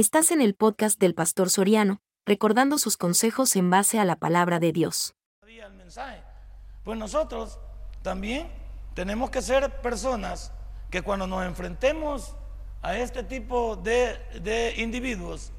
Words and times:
Estás 0.00 0.30
en 0.30 0.40
el 0.40 0.54
podcast 0.54 0.98
del 0.98 1.14
Pastor 1.14 1.50
Soriano, 1.50 2.00
recordando 2.24 2.78
sus 2.78 2.96
consejos 2.96 3.54
en 3.54 3.68
base 3.68 3.98
a 3.98 4.06
la 4.06 4.16
palabra 4.16 4.58
de 4.58 4.72
Dios. 4.72 5.14
Pues 6.84 6.98
nosotros 6.98 7.60
también 8.00 8.50
tenemos 8.94 9.28
que 9.28 9.42
ser 9.42 9.82
personas 9.82 10.54
que 10.88 11.02
cuando 11.02 11.26
nos 11.26 11.44
enfrentemos 11.44 12.34
a 12.80 12.96
este 12.96 13.24
tipo 13.24 13.76
de, 13.76 14.18
de 14.40 14.72
individuos, 14.78 15.52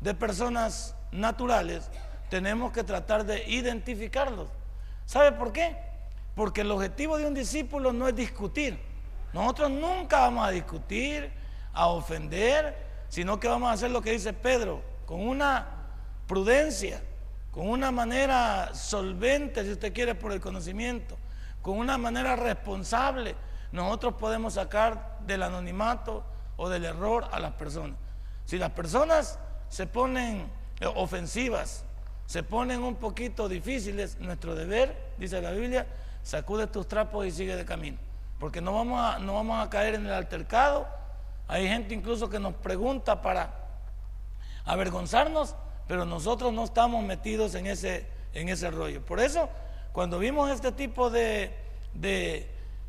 de 0.00 0.14
personas 0.14 0.96
naturales, 1.12 1.90
tenemos 2.30 2.72
que 2.72 2.84
tratar 2.84 3.26
de 3.26 3.46
identificarlos. 3.50 4.48
¿Sabe 5.04 5.32
por 5.32 5.52
qué? 5.52 5.76
Porque 6.34 6.62
el 6.62 6.70
objetivo 6.70 7.18
de 7.18 7.26
un 7.26 7.34
discípulo 7.34 7.92
no 7.92 8.08
es 8.08 8.16
discutir. 8.16 8.78
Nosotros 9.34 9.70
nunca 9.70 10.20
vamos 10.20 10.48
a 10.48 10.52
discutir, 10.52 11.30
a 11.74 11.88
ofender, 11.88 12.87
sino 13.08 13.40
que 13.40 13.48
vamos 13.48 13.70
a 13.70 13.72
hacer 13.72 13.90
lo 13.90 14.02
que 14.02 14.12
dice 14.12 14.32
Pedro, 14.32 14.82
con 15.06 15.26
una 15.26 15.66
prudencia, 16.26 17.00
con 17.50 17.68
una 17.68 17.90
manera 17.90 18.74
solvente, 18.74 19.64
si 19.64 19.72
usted 19.72 19.92
quiere, 19.92 20.14
por 20.14 20.32
el 20.32 20.40
conocimiento, 20.40 21.16
con 21.62 21.78
una 21.78 21.98
manera 21.98 22.36
responsable, 22.36 23.34
nosotros 23.72 24.14
podemos 24.14 24.54
sacar 24.54 25.18
del 25.26 25.42
anonimato 25.42 26.24
o 26.56 26.68
del 26.68 26.84
error 26.84 27.28
a 27.32 27.40
las 27.40 27.52
personas. 27.52 27.98
Si 28.44 28.58
las 28.58 28.70
personas 28.70 29.38
se 29.68 29.86
ponen 29.86 30.50
ofensivas, 30.94 31.84
se 32.26 32.42
ponen 32.42 32.82
un 32.82 32.96
poquito 32.96 33.48
difíciles, 33.48 34.18
nuestro 34.20 34.54
deber, 34.54 35.14
dice 35.18 35.40
la 35.40 35.52
Biblia, 35.52 35.86
sacude 36.22 36.66
tus 36.66 36.86
trapos 36.86 37.26
y 37.26 37.30
sigue 37.30 37.56
de 37.56 37.64
camino. 37.64 37.98
Porque 38.38 38.60
no 38.60 38.74
vamos 38.74 39.00
a, 39.00 39.18
no 39.18 39.34
vamos 39.34 39.66
a 39.66 39.70
caer 39.70 39.94
en 39.94 40.06
el 40.06 40.12
altercado 40.12 40.86
hay 41.48 41.66
gente 41.66 41.94
incluso 41.94 42.28
que 42.28 42.38
nos 42.38 42.54
pregunta 42.54 43.22
para 43.22 43.54
avergonzarnos, 44.66 45.56
pero 45.86 46.04
nosotros 46.04 46.52
no 46.52 46.64
estamos 46.64 47.02
metidos 47.02 47.54
en 47.54 47.66
ese, 47.66 48.06
en 48.34 48.50
ese 48.50 48.70
rollo. 48.70 49.02
Por 49.04 49.18
eso, 49.18 49.48
cuando 49.92 50.18
vimos 50.18 50.50
este 50.50 50.72
tipo 50.72 51.08
de, 51.08 51.56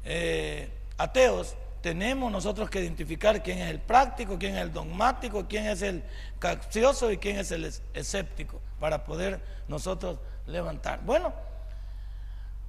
eh, 0.04 0.70
ateos, 0.98 1.56
tenemos 1.82 2.30
nosotros 2.30 2.70
que 2.70 2.82
identificar 2.82 3.42
quién 3.42 3.60
es 3.60 3.70
el 3.70 3.80
práctico, 3.80 4.38
quién 4.38 4.58
es 4.58 4.62
el 4.62 4.74
dogmático, 4.74 5.46
quién 5.48 5.66
es 5.66 5.82
el 5.82 6.04
capcioso 6.38 7.10
y 7.10 7.18
quién 7.18 7.38
es 7.38 7.52
el 7.52 7.74
escéptico, 7.94 8.60
para 8.78 9.06
poder 9.06 9.42
nosotros 9.70 10.20
levantar. 10.46 11.00
Bueno, 11.06 11.32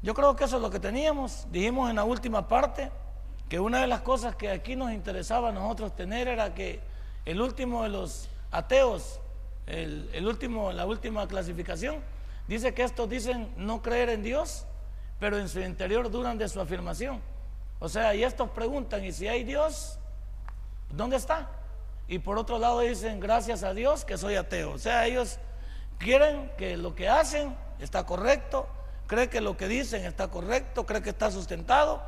yo 0.03 0.15
creo 0.15 0.37
que 0.37 0.45
eso 0.45 0.57
es 0.57 0.63
lo 0.63 0.71
que 0.71 0.79
teníamos. 0.79 1.49
Dijimos 1.51 1.91
en 1.91 1.97
la 1.97 2.05
última 2.05 2.47
parte 2.47 2.93
que 3.51 3.59
una 3.59 3.81
de 3.81 3.89
las 3.89 4.03
cosas 4.03 4.37
que 4.37 4.49
aquí 4.49 4.77
nos 4.77 4.93
interesaba 4.93 5.49
a 5.49 5.53
nosotros 5.53 5.97
tener 5.97 6.29
era 6.29 6.55
que 6.55 6.79
el 7.25 7.41
último 7.41 7.83
de 7.83 7.89
los 7.89 8.29
ateos, 8.53 9.19
el, 9.67 10.25
último, 10.25 10.71
la 10.71 10.87
última 10.87 11.27
clasificación, 11.27 11.97
dice 12.47 12.73
que 12.75 12.85
estos 12.85 13.11
dicen 13.11 13.53
no 13.57 13.83
creer 13.83 14.09
en 14.09 14.23
Dios, 14.23 14.67
pero 15.19 15.37
en 15.37 15.49
su 15.49 15.59
interior 15.59 16.13
duran 16.13 16.39
de 16.39 16.49
su 16.49 16.61
afirmación. 16.61 17.21
O 17.81 17.89
sea, 17.89 18.15
y 18.15 18.23
estos 18.23 18.51
preguntan, 18.51 19.05
¿y 19.05 19.11
si 19.11 19.27
hay 19.27 19.43
Dios? 19.43 19.99
¿Dónde 20.89 21.17
está? 21.17 21.51
Y 22.07 22.21
por 22.21 22.39
otro 22.39 22.57
lado 22.57 22.79
dicen, 22.79 23.19
gracias 23.19 23.65
a 23.65 23.75
Dios 23.75 24.05
que 24.05 24.17
soy 24.17 24.37
ateo. 24.37 24.75
O 24.75 24.79
sea, 24.79 25.07
ellos 25.07 25.41
quieren 25.99 26.53
que 26.57 26.77
lo 26.77 26.95
que 26.95 27.09
hacen 27.09 27.57
está 27.81 28.07
correcto, 28.07 28.69
creen 29.09 29.29
que 29.29 29.41
lo 29.41 29.57
que 29.57 29.67
dicen 29.67 30.05
está 30.05 30.29
correcto, 30.29 30.87
creen 30.87 31.03
que 31.03 31.11
está 31.11 31.33
sustentado. 31.33 32.01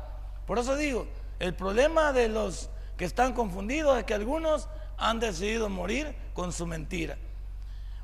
Por 0.45 0.57
eso 0.57 0.77
digo, 0.77 1.05
el 1.43 1.53
problema 1.53 2.13
de 2.13 2.29
los 2.29 2.69
que 2.95 3.03
están 3.03 3.33
confundidos 3.33 3.97
es 3.97 4.05
que 4.05 4.13
algunos 4.13 4.69
han 4.97 5.19
decidido 5.19 5.67
morir 5.67 6.15
con 6.33 6.53
su 6.53 6.65
mentira. 6.65 7.17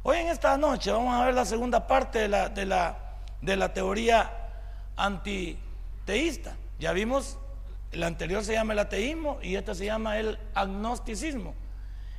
Hoy 0.04 0.18
en 0.18 0.28
esta 0.28 0.58
noche 0.58 0.92
vamos 0.92 1.16
a 1.16 1.24
ver 1.24 1.34
la 1.34 1.46
segunda 1.46 1.88
parte 1.88 2.20
de 2.20 2.28
la, 2.28 2.50
de 2.50 2.66
la, 2.66 2.98
de 3.42 3.56
la 3.56 3.74
teoría 3.74 4.30
antiteísta. 4.98 6.58
Ya 6.80 6.92
vimos, 6.92 7.38
el 7.94 8.04
anterior 8.04 8.44
se 8.44 8.52
llama 8.52 8.74
el 8.74 8.80
ateísmo 8.80 9.40
y 9.42 9.56
este 9.56 9.74
se 9.74 9.86
llama 9.86 10.20
el 10.20 10.38
agnosticismo. 10.54 11.56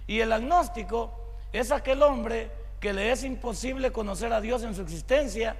Y 0.06 0.20
el 0.20 0.32
agnóstico 0.32 1.36
es 1.52 1.70
aquel 1.70 2.02
hombre 2.02 2.50
que 2.80 2.94
le 2.94 3.12
es 3.12 3.24
imposible 3.24 3.92
conocer 3.92 4.32
a 4.32 4.40
Dios 4.40 4.62
en 4.62 4.74
su 4.74 4.80
existencia 4.80 5.54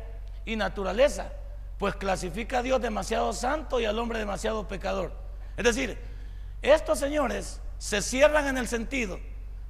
y 0.46 0.56
naturaleza, 0.56 1.30
pues 1.76 1.96
clasifica 1.96 2.60
a 2.60 2.62
Dios 2.62 2.80
demasiado 2.80 3.34
santo 3.34 3.78
y 3.78 3.84
al 3.84 3.98
hombre 3.98 4.20
demasiado 4.20 4.66
pecador. 4.66 5.19
Es 5.60 5.64
decir, 5.64 5.98
estos 6.62 6.98
señores 6.98 7.60
se 7.76 8.00
cierran 8.00 8.46
en 8.46 8.56
el 8.56 8.66
sentido 8.66 9.20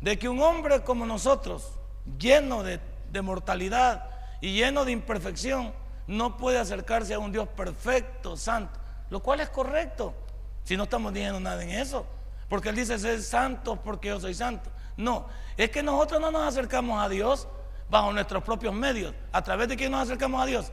de 0.01 0.21
que 0.21 0.29
un 0.29 0.41
hombre 0.41 0.85
como 0.85 1.05
nosotros, 1.05 1.73
lleno 2.17 2.63
de, 2.63 2.79
mortalidad 3.21 4.09
y 4.41 4.53
lleno 4.53 4.85
de 4.85 4.93
imperfección, 4.93 5.73
no 6.07 6.37
puede 6.37 6.61
acercarse 6.61 7.15
a 7.15 7.19
un 7.19 7.33
Dios 7.33 7.49
perfecto, 7.49 8.37
santo, 8.37 8.79
lo 9.11 9.19
cual 9.19 9.41
es 9.41 9.49
correcto, 9.49 10.15
si 10.63 10.77
no 10.77 10.85
estamos 10.85 11.13
diciendo 11.13 11.41
nada 11.41 11.61
en 11.61 11.71
eso, 11.71 12.07
porque 12.49 12.69
Él 12.69 12.77
dice 12.77 12.97
ser 12.97 13.21
santo 13.21 13.75
porque 13.75 14.11
yo 14.11 14.21
soy 14.21 14.35
santo. 14.35 14.71
No, 14.97 15.27
es 15.57 15.71
que 15.71 15.83
nosotros 15.83 16.21
no 16.21 16.31
nos 16.31 16.47
acercamos 16.47 17.03
a 17.03 17.09
Dios 17.09 17.49
bajo 17.91 18.13
nuestros 18.13 18.45
propios 18.45 18.73
medios. 18.75 19.13
¿A 19.33 19.43
través 19.43 19.67
de 19.67 19.77
quién 19.77 19.91
nos 19.91 20.03
acercamos 20.03 20.41
a 20.41 20.47
Dios? 20.47 20.71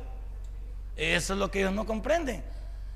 Eso 0.95 1.33
es 1.33 1.39
lo 1.39 1.50
que 1.50 1.61
ellos 1.61 1.73
no 1.73 1.88
comprenden. 1.88 2.45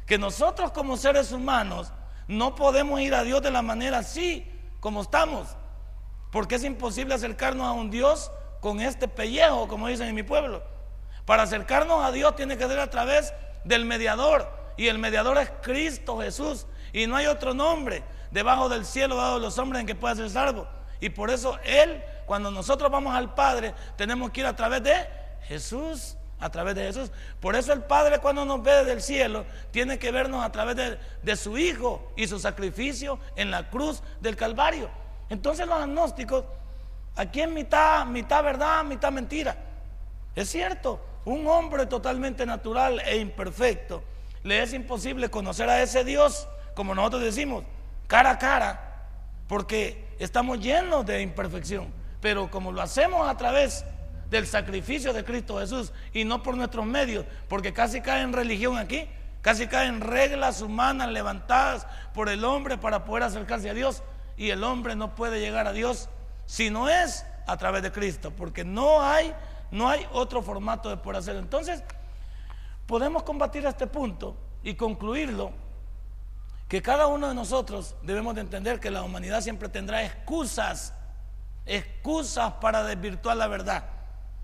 Que 0.06 0.20
nosotros 0.20 0.72
como 0.72 0.98
seres 0.98 1.32
humanos 1.32 1.92
no 2.32 2.56
podemos 2.56 3.02
ir 3.02 3.14
a 3.14 3.24
Dios 3.24 3.42
de 3.42 3.52
la 3.52 3.62
manera 3.62 3.98
así 3.98 4.50
como 4.80 5.02
estamos, 5.02 5.50
porque 6.32 6.56
es 6.56 6.64
imposible 6.64 7.14
acercarnos 7.14 7.68
a 7.68 7.74
un 7.74 7.92
Dios 7.92 8.32
con 8.62 8.80
este 8.80 9.10
pellejo, 9.10 9.68
como 9.68 9.88
dicen 9.88 10.08
en 10.08 10.16
mi 10.16 10.24
pueblo. 10.24 10.64
Para 11.26 11.44
acercarnos 11.44 12.06
a 12.06 12.12
Dios 12.12 12.38
tiene 12.38 12.58
que 12.58 12.68
ser 12.68 12.80
a 12.80 12.90
través 12.90 13.34
del 13.66 13.84
mediador, 13.84 14.50
y 14.78 14.88
el 14.88 14.98
mediador 14.98 15.38
es 15.40 15.52
Cristo 15.62 16.20
Jesús, 16.20 16.68
y 16.94 17.06
no 17.06 17.18
hay 17.18 17.26
otro 17.26 17.54
nombre 17.54 18.02
debajo 18.32 18.70
del 18.70 18.86
cielo 18.86 19.18
dado 19.18 19.36
a 19.36 19.40
los 19.40 19.58
hombres 19.58 19.82
en 19.82 19.88
que 19.88 19.96
pueda 19.96 20.16
ser 20.16 20.30
salvo. 20.30 20.68
Y 21.02 21.10
por 21.10 21.32
eso 21.32 21.60
Él, 21.66 22.02
cuando 22.26 22.50
nosotros 22.50 22.90
vamos 22.90 23.14
al 23.14 23.34
Padre, 23.34 23.74
tenemos 23.98 24.32
que 24.32 24.40
ir 24.40 24.46
a 24.46 24.56
través 24.56 24.82
de 24.84 24.96
Jesús 25.44 26.16
a 26.42 26.50
través 26.50 26.76
de 26.76 26.84
Jesús. 26.84 27.12
Por 27.40 27.56
eso 27.56 27.72
el 27.72 27.84
Padre 27.84 28.20
cuando 28.20 28.44
nos 28.44 28.62
ve 28.62 28.84
del 28.84 29.02
cielo 29.02 29.46
tiene 29.70 29.98
que 29.98 30.12
vernos 30.12 30.44
a 30.44 30.52
través 30.52 30.76
de, 30.76 31.36
su 31.36 31.58
Hijo 31.58 32.12
y 32.18 32.28
su 32.28 32.40
sacrificio 32.40 33.20
en 33.36 33.52
la 33.52 33.70
cruz 33.70 34.02
del 34.20 34.36
Calvario. 34.36 34.90
Entonces 35.30 35.66
los 35.68 35.80
agnósticos, 35.80 36.44
aquí 37.16 37.42
en 37.42 37.54
mitad, 37.54 38.06
mitad 38.06 38.44
verdad, 38.44 38.84
mitad 38.84 39.12
mentira. 39.12 39.56
Es 40.36 40.50
cierto, 40.50 41.00
un 41.24 41.48
hombre 41.48 41.86
totalmente 41.86 42.46
natural 42.46 43.00
e 43.06 43.18
imperfecto, 43.18 44.04
le 44.44 44.64
es 44.64 44.74
imposible 44.74 45.30
conocer 45.30 45.70
a 45.70 45.82
ese 45.82 46.04
Dios, 46.04 46.48
como 46.74 46.96
nosotros 46.96 47.22
decimos, 47.22 47.64
cara 48.08 48.32
a 48.32 48.40
cara, 48.40 49.06
porque 49.48 50.16
estamos 50.18 50.60
llenos 50.60 51.06
de 51.06 51.22
imperfección. 51.22 51.94
Pero 52.22 52.50
como 52.50 52.72
lo 52.72 52.82
hacemos 52.82 53.30
a 53.30 53.38
través 53.38 53.86
del 54.32 54.48
sacrificio 54.48 55.14
de 55.14 55.24
Cristo 55.24 55.60
Jesús 55.60 55.92
y 56.14 56.24
no 56.24 56.42
por 56.42 56.56
nuestros 56.56 56.86
medios, 56.86 57.26
porque 57.48 57.74
casi 57.74 58.02
cae 58.02 58.24
en 58.24 58.34
religión 58.34 58.78
aquí, 58.78 59.08
casi 59.42 59.68
caen 59.68 60.02
reglas 60.02 60.62
humanas 60.62 61.10
levantadas 61.10 61.86
por 62.14 62.30
el 62.30 62.44
hombre 62.44 62.78
para 62.78 63.06
poder 63.06 63.24
acercarse 63.24 63.70
a 63.70 63.74
Dios 63.74 64.02
y 64.38 64.50
el 64.50 64.64
hombre 64.64 64.96
no 64.96 65.14
puede 65.16 65.40
llegar 65.40 65.68
a 65.68 65.74
Dios 65.74 66.10
si 66.46 66.70
no 66.70 66.90
es 66.90 67.26
a 67.46 67.58
través 67.58 67.84
de 67.84 67.92
Cristo, 67.92 68.32
porque 68.32 68.64
no 68.64 69.04
hay 69.04 69.36
no 69.70 69.88
hay 69.90 70.06
otro 70.12 70.42
formato 70.42 70.90
de 70.90 70.98
poder 70.98 71.20
hacerlo. 71.20 71.40
Entonces, 71.40 71.84
podemos 72.88 73.24
combatir 73.24 73.66
este 73.66 73.88
punto 73.88 74.36
y 74.64 74.76
concluirlo 74.76 75.52
que 76.68 76.82
cada 76.82 77.08
uno 77.08 77.30
de 77.30 77.36
nosotros 77.36 77.96
debemos 78.02 78.36
de 78.36 78.42
entender 78.42 78.80
que 78.80 78.92
la 78.92 79.02
humanidad 79.04 79.42
siempre 79.42 79.70
tendrá 79.70 80.04
excusas, 80.04 80.94
excusas 81.66 82.54
para 82.62 82.84
desvirtuar 82.84 83.38
la 83.38 83.48
verdad. 83.48 84.01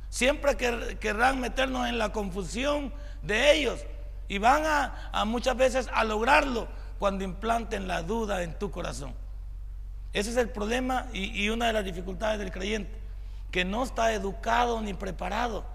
Siempre 0.10 0.56
querrán 0.56 1.40
meternos 1.40 1.88
en 1.88 1.98
la 1.98 2.12
confusión 2.12 2.94
de 3.22 3.54
ellos 3.54 3.86
y 4.28 4.38
van 4.38 4.64
a, 4.66 5.26
muchas 5.26 5.56
veces 5.58 5.90
a 5.94 6.04
lograrlo 6.04 6.68
cuando 7.00 7.24
implanten 7.24 7.88
la 7.88 8.04
duda 8.04 8.44
en 8.44 8.58
tu 8.58 8.72
corazón. 8.72 9.14
Ese 10.14 10.32
es 10.32 10.38
el 10.38 10.50
problema 10.50 11.08
y, 11.14 11.44
y 11.44 11.50
una 11.50 11.68
de 11.68 11.74
las 11.74 11.86
dificultades 11.86 12.40
del 12.40 12.52
creyente, 12.52 12.98
que 13.52 13.66
no 13.66 13.84
está 13.84 14.14
educado 14.14 14.82
ni 14.82 14.94
preparado. 14.94 15.66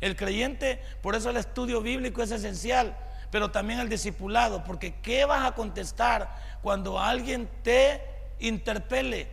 El 0.00 0.16
creyente, 0.16 0.80
por 1.02 1.14
eso 1.14 1.30
el 1.30 1.36
estudio 1.36 1.80
bíblico 1.80 2.22
es 2.22 2.30
esencial, 2.30 2.96
pero 3.30 3.50
también 3.50 3.80
el 3.80 3.88
discipulado, 3.88 4.64
porque 4.64 4.94
¿qué 5.00 5.24
vas 5.24 5.44
a 5.46 5.54
contestar 5.54 6.30
cuando 6.62 6.98
alguien 6.98 7.48
te 7.62 8.02
interpele, 8.38 9.28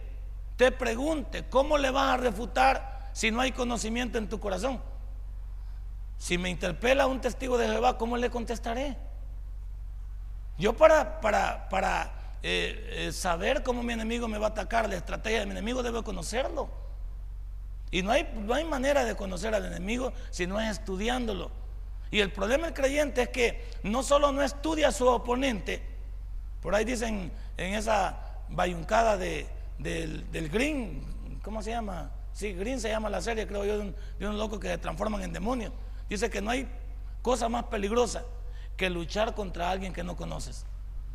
te 0.56 0.72
pregunte, 0.72 1.46
cómo 1.50 1.78
le 1.78 1.92
vas 1.92 2.14
a 2.14 2.18
refutar 2.18 2.99
si 3.20 3.32
no 3.32 3.42
hay 3.42 3.52
conocimiento 3.52 4.18
en 4.18 4.30
tu 4.30 4.40
corazón? 4.40 4.82
Si 6.18 6.38
me 6.38 6.50
interpela 6.50 7.06
un 7.06 7.20
testigo 7.20 7.58
de 7.58 7.68
Jehová, 7.68 7.98
¿cómo 7.98 8.16
le 8.16 8.30
contestaré? 8.30 8.96
Yo 10.58 10.72
para, 10.72 11.20
para, 11.20 11.68
para 11.68 12.38
eh, 12.44 13.08
eh, 13.08 13.12
saber 13.12 13.62
cómo 13.62 13.84
mi 13.84 13.92
enemigo 13.92 14.30
me 14.30 14.38
va 14.38 14.48
a 14.48 14.50
atacar, 14.52 14.88
la 14.88 14.96
estrategia 14.96 15.42
de 15.42 15.48
mi 15.48 15.52
enemigo, 15.52 15.84
debo 15.84 16.02
conocerlo. 16.02 16.70
Y 17.92 18.04
no 18.04 18.12
hay, 18.12 18.32
no 18.38 18.54
hay 18.54 18.64
manera 18.64 19.04
de 19.04 19.18
conocer 19.18 19.54
al 19.54 19.66
enemigo 19.66 20.14
si 20.30 20.48
no 20.48 20.62
es 20.62 20.70
estudiándolo. 20.70 21.52
Y 22.12 22.22
el 22.22 22.32
problema 22.32 22.68
del 22.68 22.74
creyente 22.74 23.24
es 23.24 23.30
que 23.30 23.70
no 23.84 24.02
solo 24.02 24.32
no 24.32 24.42
estudia 24.44 24.88
a 24.88 24.92
su 24.94 25.06
oponente, 25.06 25.84
por 26.62 26.74
ahí 26.74 26.86
dicen 26.86 27.34
en 27.58 27.74
esa 27.74 28.46
bayuncada 28.48 29.18
de, 29.18 29.46
del, 29.78 30.32
del 30.32 30.48
Green, 30.48 31.40
¿cómo 31.44 31.62
se 31.62 31.72
llama? 31.72 32.12
Sí, 32.34 32.54
Green 32.54 32.80
se 32.80 32.90
llama 32.90 33.10
la 33.10 33.22
serie, 33.22 33.48
creo 33.48 33.66
yo, 33.66 33.78
de 33.78 33.80
un, 33.80 33.96
de 34.20 34.28
un 34.28 34.38
loco 34.38 34.60
que 34.60 34.68
se 34.68 34.78
transforman 34.78 35.22
en 35.24 35.34
demonios. 35.34 35.74
Dice 36.10 36.30
que 36.30 36.42
no 36.42 36.52
hay 36.52 36.68
cosa 37.22 37.50
más 37.50 37.66
peligrosa 37.66 38.24
que 38.78 38.90
luchar 38.90 39.36
contra 39.36 39.70
alguien 39.70 39.94
que 39.94 40.04
no 40.04 40.16
conoces 40.16 40.66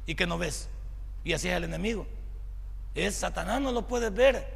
y 0.06 0.14
que 0.14 0.26
no 0.26 0.38
ves. 0.38 0.68
Y 1.24 1.32
así 1.32 1.48
es 1.48 1.56
el 1.56 1.64
enemigo. 1.64 2.06
Es 2.94 3.16
Satanás, 3.16 3.60
no 3.60 3.72
lo 3.72 3.88
puedes 3.88 4.12
ver, 4.12 4.46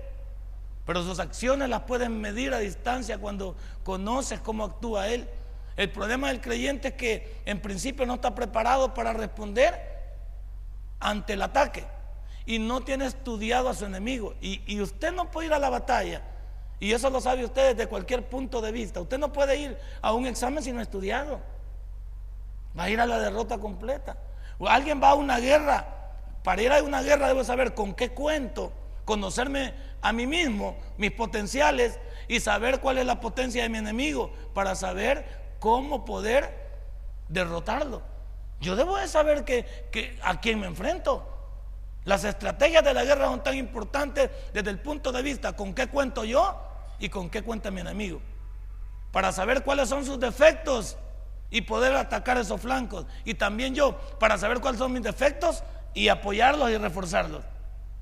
pero 0.87 1.03
sus 1.03 1.19
acciones 1.19 1.69
las 1.69 1.83
puedes 1.83 2.09
medir 2.09 2.55
a 2.55 2.59
distancia 2.59 3.19
cuando 3.19 3.57
conoces 3.83 4.41
cómo 4.41 4.65
actúa 4.65 5.09
él. 5.09 5.29
El 5.77 5.91
problema 5.91 6.29
del 6.29 6.41
creyente 6.41 6.89
es 6.89 6.95
que 6.95 7.41
en 7.47 7.61
principio 7.61 8.07
no 8.07 8.15
está 8.15 8.35
preparado 8.35 8.95
para 8.95 9.13
responder 9.13 9.75
ante 11.01 11.33
el 11.35 11.43
ataque 11.43 11.85
y 12.47 12.59
no 12.59 12.81
tiene 12.83 13.07
estudiado 13.07 13.69
a 13.69 13.75
su 13.75 13.85
enemigo. 13.85 14.35
Y, 14.41 14.63
y 14.67 14.81
usted 14.81 15.13
no 15.13 15.31
puede 15.31 15.49
ir 15.49 15.53
a 15.53 15.59
la 15.59 15.71
batalla, 15.71 16.23
y 16.81 16.93
eso 16.93 17.11
lo 17.11 17.21
sabe 17.21 17.45
usted 17.45 17.75
desde 17.75 17.89
cualquier 17.89 18.29
punto 18.29 18.61
de 18.61 18.71
vista. 18.71 19.01
Usted 19.01 19.19
no 19.19 19.33
puede 19.33 19.57
ir 19.57 19.79
a 20.01 20.13
un 20.13 20.27
examen 20.27 20.63
si 20.63 20.73
no 20.73 20.79
ha 20.79 20.83
estudiado. 20.83 21.41
Va 22.79 22.85
a 22.85 22.91
ir 22.91 23.01
a 23.01 23.07
la 23.07 23.19
derrota 23.19 23.59
completa. 23.59 24.17
Alguien 24.61 25.03
va 25.03 25.11
a 25.11 25.15
una 25.15 25.39
guerra. 25.39 25.87
Para 26.45 26.63
ir 26.63 26.73
a 26.73 26.83
una 26.83 27.03
guerra 27.03 27.29
debo 27.29 27.43
saber 27.43 27.75
con 27.75 27.95
qué 27.95 28.11
cuento, 28.11 28.73
conocerme 29.05 29.75
a 30.01 30.13
mí 30.13 30.27
mismo, 30.27 30.77
mis 30.97 31.11
potenciales 31.11 31.99
y 32.29 32.39
saber 32.39 32.81
cuál 32.81 32.99
es 32.99 33.07
la 33.07 33.21
potencia 33.21 33.63
de 33.63 33.69
mi 33.69 33.79
enemigo 33.79 34.31
para 34.55 34.77
saber 34.77 35.57
cómo 35.59 36.05
poder 36.05 36.69
derrotarlo. 37.29 38.03
Yo 38.61 38.77
debo 38.77 38.97
de 38.97 39.09
saber 39.09 39.45
que, 39.45 40.19
a 40.23 40.41
quién 40.41 40.61
me 40.61 40.67
enfrento. 40.67 41.27
Las 42.05 42.25
estrategias 42.25 42.85
de 42.85 42.95
la 42.95 43.05
guerra 43.05 43.27
son 43.27 43.43
tan 43.43 43.57
importantes 43.57 44.31
desde 44.53 44.71
el 44.71 44.79
punto 44.79 45.11
de 45.11 45.23
vista 45.23 45.55
con 45.55 45.75
qué 45.75 45.89
cuento 45.89 46.25
yo 46.25 46.68
y 46.99 47.09
con 47.09 47.31
qué 47.31 47.43
cuenta 47.43 47.71
mi 47.71 47.81
enemigo. 47.81 48.21
Para 49.13 49.33
saber 49.33 49.63
cuáles 49.63 49.89
son 49.89 50.05
sus 50.05 50.19
defectos 50.19 50.97
y 51.51 51.63
poder 51.63 51.95
atacar 51.97 52.37
esos 52.39 52.61
flancos. 52.61 53.07
Y 53.25 53.35
también 53.35 53.75
yo, 53.75 53.99
para 54.19 54.39
saber 54.39 54.61
cuáles 54.61 54.79
son 54.79 54.93
mis 54.93 55.03
defectos 55.03 55.63
y 55.95 56.09
apoyarlos 56.09 56.71
y 56.71 56.77
reforzarlos. 56.77 57.45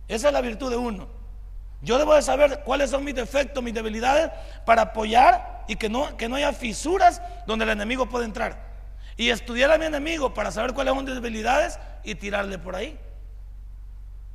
Esa 0.08 0.28
es 0.28 0.32
la 0.32 0.40
virtud 0.40 0.70
de 0.70 0.76
uno. 0.76 1.08
Yo 1.82 1.98
debo 1.98 2.14
de 2.14 2.22
saber 2.22 2.62
cuáles 2.64 2.90
son 2.90 3.04
mis 3.04 3.14
defectos, 3.14 3.62
mis 3.62 3.74
debilidades, 3.74 4.30
para 4.64 4.82
apoyar 4.82 5.64
y 5.68 5.76
que 5.76 5.88
no, 5.88 6.16
que 6.16 6.28
no 6.28 6.36
haya 6.36 6.52
fisuras 6.52 7.20
donde 7.46 7.64
el 7.64 7.70
enemigo 7.72 8.08
puede 8.08 8.24
entrar. 8.24 8.66
Y 9.16 9.30
estudiar 9.30 9.70
a 9.70 9.78
mi 9.78 9.86
enemigo 9.86 10.34
para 10.34 10.50
saber 10.50 10.74
cuáles 10.74 10.94
son 10.94 11.04
mis 11.04 11.14
debilidades 11.14 11.78
y 12.02 12.14
tirarle 12.14 12.58
por 12.58 12.76
ahí. 12.76 12.98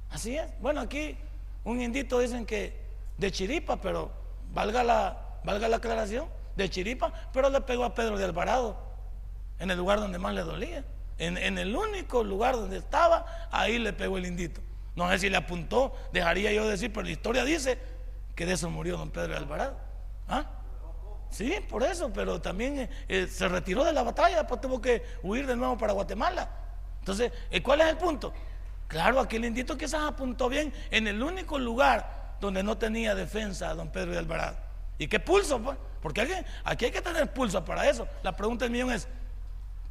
Así 0.09 0.35
es. 0.35 0.49
Bueno, 0.59 0.81
aquí 0.81 1.17
un 1.63 1.81
indito 1.81 2.19
dicen 2.19 2.45
que 2.45 2.79
de 3.17 3.31
chiripa, 3.31 3.77
pero 3.77 4.11
valga 4.51 4.83
la, 4.83 5.39
valga 5.43 5.67
la 5.67 5.77
aclaración, 5.77 6.27
de 6.55 6.69
chiripa, 6.69 7.13
pero 7.31 7.49
le 7.49 7.61
pegó 7.61 7.85
a 7.85 7.93
Pedro 7.93 8.17
de 8.17 8.25
Alvarado, 8.25 8.77
en 9.59 9.71
el 9.71 9.77
lugar 9.77 9.99
donde 9.99 10.19
más 10.19 10.33
le 10.33 10.41
dolía. 10.41 10.83
En, 11.17 11.37
en, 11.37 11.57
el 11.57 11.75
único 11.75 12.23
lugar 12.23 12.55
donde 12.55 12.77
estaba, 12.77 13.25
ahí 13.51 13.77
le 13.77 13.93
pegó 13.93 14.17
el 14.17 14.25
indito. 14.25 14.61
No 14.95 15.09
sé 15.09 15.19
si 15.19 15.29
le 15.29 15.37
apuntó, 15.37 15.95
dejaría 16.11 16.51
yo 16.51 16.67
decir, 16.67 16.91
pero 16.91 17.05
la 17.05 17.11
historia 17.11 17.45
dice 17.45 17.77
que 18.35 18.45
de 18.45 18.53
eso 18.53 18.69
murió 18.69 18.97
don 18.97 19.11
Pedro 19.11 19.29
de 19.29 19.37
Alvarado. 19.37 19.77
¿Ah? 20.27 20.45
Sí, 21.29 21.55
por 21.69 21.83
eso, 21.83 22.11
pero 22.11 22.41
también 22.41 22.79
eh, 22.79 22.89
eh, 23.07 23.27
se 23.27 23.47
retiró 23.47 23.85
de 23.85 23.93
la 23.93 24.03
batalla, 24.03 24.37
después 24.37 24.59
tuvo 24.59 24.81
que 24.81 25.03
huir 25.23 25.47
de 25.47 25.55
nuevo 25.55 25.77
para 25.77 25.93
Guatemala. 25.93 26.49
Entonces, 26.99 27.31
eh, 27.49 27.63
¿cuál 27.63 27.81
es 27.81 27.87
el 27.87 27.97
punto? 27.97 28.33
Claro, 28.87 29.19
aquel 29.19 29.45
indito 29.45 29.77
quizás 29.77 30.01
apuntó 30.03 30.49
bien 30.49 30.73
en 30.91 31.07
el 31.07 31.23
único 31.23 31.57
lugar 31.57 32.20
donde 32.41 32.63
no 32.63 32.77
tenía 32.77 33.15
defensa 33.15 33.69
a 33.69 33.75
don 33.75 33.89
Pedro 33.89 34.11
de 34.11 34.17
Alvarado. 34.17 34.57
¿Y 34.97 35.07
qué 35.07 35.19
pulso? 35.19 35.61
Pues? 35.61 35.77
Porque 36.01 36.21
aquí, 36.21 36.85
hay 36.85 36.91
que 36.91 37.01
tener 37.01 37.31
pulso 37.31 37.63
para 37.63 37.87
eso. 37.87 38.07
La 38.23 38.35
pregunta 38.35 38.65
del 38.65 38.71
millón 38.71 38.91
es, 38.91 39.07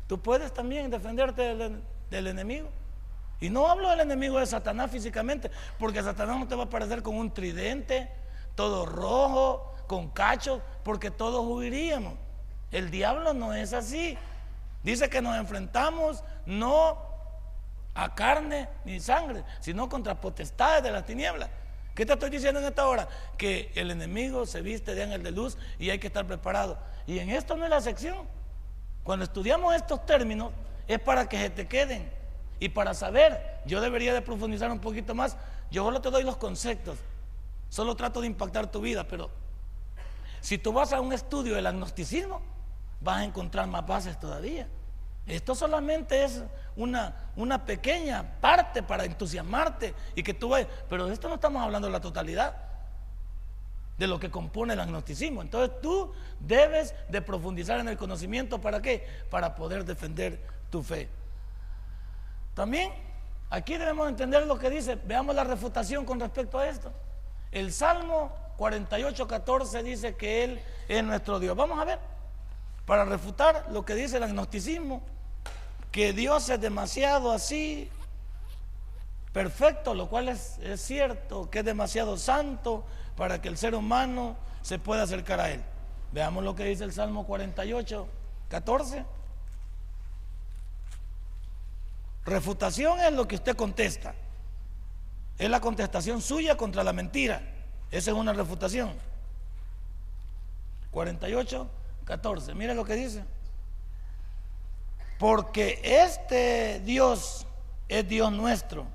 ¿tú 0.07 0.21
puedes 0.21 0.53
también 0.53 0.91
defenderte 0.91 1.55
del, 2.11 2.27
enemigo? 2.27 2.69
Y 3.41 3.49
no 3.49 3.69
hablo 3.69 3.89
del 3.91 4.01
enemigo 4.01 4.39
de 4.39 4.47
Satanás 4.47 4.91
físicamente, 4.91 5.51
porque 5.79 6.03
Satanás 6.03 6.39
no 6.39 6.49
te 6.49 6.57
va 6.57 6.65
a 6.65 6.67
aparecer 6.67 7.03
con 7.03 7.17
un 7.17 7.33
tridente, 7.33 8.11
todo 8.55 8.85
rojo, 8.85 9.75
con 9.87 10.11
cachos, 10.11 10.61
porque 10.83 11.11
todos 11.11 11.47
huiríamos. 11.47 12.15
El 12.71 12.91
diablo 12.91 13.33
no 13.33 13.55
es 13.55 13.73
así. 13.73 14.19
Dice 14.83 15.09
que 15.09 15.23
nos 15.23 15.37
enfrentamos 15.37 16.23
no 16.45 16.99
a 17.95 18.15
carne 18.15 18.69
ni 18.85 19.01
sangre, 19.01 19.45
sino 19.61 19.89
contra 19.89 20.21
potestades 20.21 20.83
de 20.83 20.91
la 20.91 21.05
tiniebla. 21.05 21.49
¿Qué 22.01 22.07
te 22.07 22.15
estoy 22.15 22.31
diciendo 22.31 22.61
en 22.61 22.65
esta 22.65 22.89
hora? 22.89 23.07
Que 23.37 23.71
el 23.75 23.91
enemigo 23.91 24.47
se 24.47 24.63
viste 24.63 24.95
de 24.95 25.03
ángel 25.03 25.23
de 25.23 25.33
luz 25.33 25.59
y 25.79 25.91
hay 25.91 25.99
que 25.99 26.07
estar 26.07 26.27
preparado. 26.27 26.79
Y 27.07 27.19
en 27.19 27.29
esto 27.29 27.59
no 27.59 27.65
es 27.65 27.71
la 27.71 27.83
sección. 27.83 28.27
Cuando 29.05 29.27
estudiamos 29.27 29.75
estos 29.75 30.07
términos 30.07 30.51
es 30.89 30.99
para 30.99 31.29
que 31.29 31.37
se 31.37 31.51
te 31.51 31.69
queden 31.69 32.11
y 32.59 32.71
para 32.71 32.95
saber. 32.95 33.61
Yo 33.67 33.83
debería 33.83 34.15
de 34.15 34.23
profundizar 34.23 34.73
un 34.73 34.79
poquito 34.79 35.15
más. 35.15 35.37
Yo 35.71 35.85
solo 35.85 36.01
te 36.01 36.11
doy 36.11 36.23
los 36.23 36.39
conceptos. 36.39 36.97
Solo 37.69 37.95
trato 37.97 38.23
de 38.23 38.29
impactar 38.29 38.71
tu 38.71 38.81
vida, 38.81 39.07
pero 39.07 39.31
si 40.41 40.57
tú 40.57 40.73
vas 40.73 40.95
a 40.95 41.03
un 41.03 41.13
estudio 41.13 41.55
del 41.55 41.67
agnosticismo, 41.67 42.41
vas 43.03 43.19
a 43.19 43.25
encontrar 43.25 43.67
más 43.67 43.87
bases 43.87 44.19
todavía. 44.19 44.67
Esto 45.31 45.55
solamente 45.55 46.25
es 46.25 46.43
una, 46.75 47.31
una 47.37 47.65
pequeña 47.65 48.41
parte 48.41 48.83
para 48.83 49.05
entusiasmarte 49.05 49.95
y 50.17 50.25
que 50.25 50.35
tú 50.35 50.49
vayas. 50.49 50.69
Pero 50.89 51.07
de 51.07 51.15
esto 51.15 51.29
no 51.29 51.37
estamos 51.37 51.63
hablando 51.63 51.87
de 51.87 51.93
la 51.93 52.01
totalidad 52.01 52.57
de 53.97 54.07
lo 54.09 54.19
que 54.19 54.29
compone 54.29 54.73
el 54.73 54.81
agnosticismo. 54.81 55.41
Entonces 55.41 55.81
tú 55.81 56.13
debes 56.41 56.95
de 57.09 57.23
profundizar 57.23 57.79
en 57.79 57.89
el 57.89 57.97
conocimiento. 57.97 58.61
¿Para 58.61 58.83
qué? 58.83 59.07
Para 59.31 59.55
poder 59.55 59.85
defender 59.85 60.45
tu 60.69 60.83
fe. 60.83 61.09
También 62.55 62.93
aquí 63.51 63.77
debemos 63.77 64.09
entender 64.09 64.47
lo 64.47 64.59
que 64.59 64.69
dice. 64.69 64.97
Veamos 64.97 65.37
la 65.37 65.45
refutación 65.45 66.05
con 66.05 66.19
respecto 66.19 66.59
a 66.59 66.67
esto. 66.67 66.91
El 67.53 67.73
Salmo 67.73 68.33
48, 68.57 69.29
14 69.29 69.83
dice 69.85 70.17
que 70.17 70.43
Él 70.43 70.61
es 70.89 71.05
nuestro 71.05 71.39
Dios. 71.39 71.57
Vamos 71.57 71.79
a 71.79 71.85
ver. 71.85 72.01
Para 72.85 73.05
refutar 73.05 73.67
lo 73.71 73.85
que 73.85 73.95
dice 73.95 74.17
el 74.17 74.25
agnosticismo 74.25 75.03
que 75.93 76.13
Dios 76.13 76.49
es 76.49 76.61
demasiado 76.61 77.33
así, 77.33 77.91
perfecto, 79.33 79.95
lo 79.95 80.09
cual 80.09 80.29
es, 80.29 80.59
es, 80.59 80.81
cierto, 80.81 81.51
que 81.51 81.61
es 81.61 81.65
demasiado 81.65 82.17
santo 82.17 82.85
para 83.17 83.41
que 83.41 83.49
el 83.49 83.57
ser 83.57 83.75
humano 83.75 84.37
se 84.63 84.79
pueda 84.79 85.03
acercar 85.03 85.41
a 85.41 85.51
Él. 85.51 85.63
Veamos 86.13 86.45
lo 86.45 86.55
que 86.55 86.65
dice 86.65 86.85
el 86.85 86.93
Salmo 86.93 87.27
48, 87.27 88.09
14. 88.49 89.05
Refutación 92.25 93.01
es 93.01 93.13
lo 93.13 93.27
que 93.27 93.37
usted 93.37 93.57
contesta. 93.57 94.15
Es 95.39 95.49
la 95.49 95.61
contestación 95.61 96.21
suya 96.21 96.57
contra 96.57 96.85
la 96.85 96.93
mentira. 96.93 97.43
Esa 97.91 98.11
es 98.11 98.17
una 98.17 98.33
refutación. 98.33 98.93
48, 100.91 101.71
14. 102.05 102.55
Mire 102.55 102.75
lo 102.75 102.85
que 102.85 102.95
dice. 102.95 103.25
Porque 105.21 105.83
este 105.85 106.81
Dios 106.81 107.47
es 107.91 108.09
Dios 108.09 108.33
nuestro, 108.33 108.87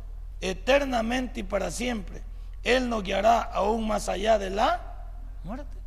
eternamente 0.42 1.42
y 1.42 1.44
para 1.44 1.70
siempre. 1.70 2.24
Él 2.64 2.90
nos 2.90 3.04
guiará 3.04 3.44
aún 3.44 3.88
más 3.88 4.10
allá 4.10 4.40
de 4.40 4.50
la 4.50 4.82
muerte. 5.44 5.78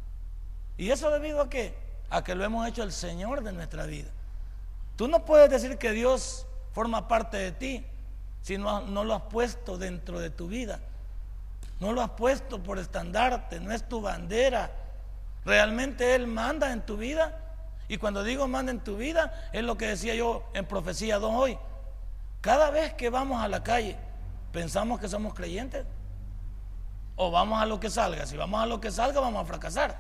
¿Y 0.77 0.91
eso 0.91 1.11
debido 1.11 1.41
a 1.41 1.51
qué? 1.51 1.75
A 2.09 2.23
que 2.23 2.37
lo 2.37 2.45
hemos 2.45 2.69
hecho 2.69 2.85
el 2.85 2.93
Señor 2.93 3.43
de 3.43 3.53
nuestra 3.53 3.85
vida. 3.85 4.11
Tú 4.95 5.09
no 5.09 5.25
puedes 5.25 5.51
decir 5.51 5.77
que 5.77 5.91
Dios 5.91 6.47
forma 6.73 7.09
parte 7.09 7.37
de 7.37 7.51
ti 7.51 7.85
si 8.43 8.59
no, 8.59 8.83
no 8.83 9.03
lo 9.03 9.15
has 9.15 9.23
puesto 9.23 9.77
dentro 9.77 10.21
de 10.21 10.31
tu 10.31 10.47
vida. 10.47 10.79
No 11.81 11.91
lo 11.91 12.01
has 12.01 12.11
puesto 12.11 12.63
por 12.63 12.79
estandarte, 12.79 13.59
no 13.59 13.73
es 13.73 13.89
tu 13.89 14.01
bandera. 14.01 14.71
Realmente 15.45 16.15
Él 16.15 16.29
manda 16.29 16.73
en 16.73 16.87
tu 16.87 16.97
vida 16.97 17.48
y 17.89 17.97
cuando 17.97 18.23
digo 18.23 18.47
manda 18.47 18.71
en 18.71 18.81
tu 18.81 18.97
vida, 18.97 19.51
es 19.53 19.63
lo 19.65 19.79
que 19.79 19.89
decía 19.89 20.15
yo 20.15 20.45
en 20.53 20.67
Profecía 20.67 21.19
2 21.19 21.33
hoy. 21.35 21.59
Cada 22.43 22.71
vez 22.71 22.93
que 22.95 23.09
vamos 23.09 23.43
a 23.43 23.49
la 23.49 23.63
calle, 23.63 23.97
pensamos 24.53 25.01
que 25.01 25.09
somos 25.09 25.35
creyentes. 25.35 25.87
O 27.17 27.31
vamos 27.31 27.61
a 27.61 27.67
lo 27.67 27.81
que 27.81 27.91
salga. 27.91 28.27
Si 28.27 28.37
vamos 28.37 28.63
a 28.63 28.67
lo 28.67 28.81
que 28.81 28.91
salga, 28.91 29.21
vamos 29.21 29.43
a 29.43 29.47
fracasar. 29.47 29.99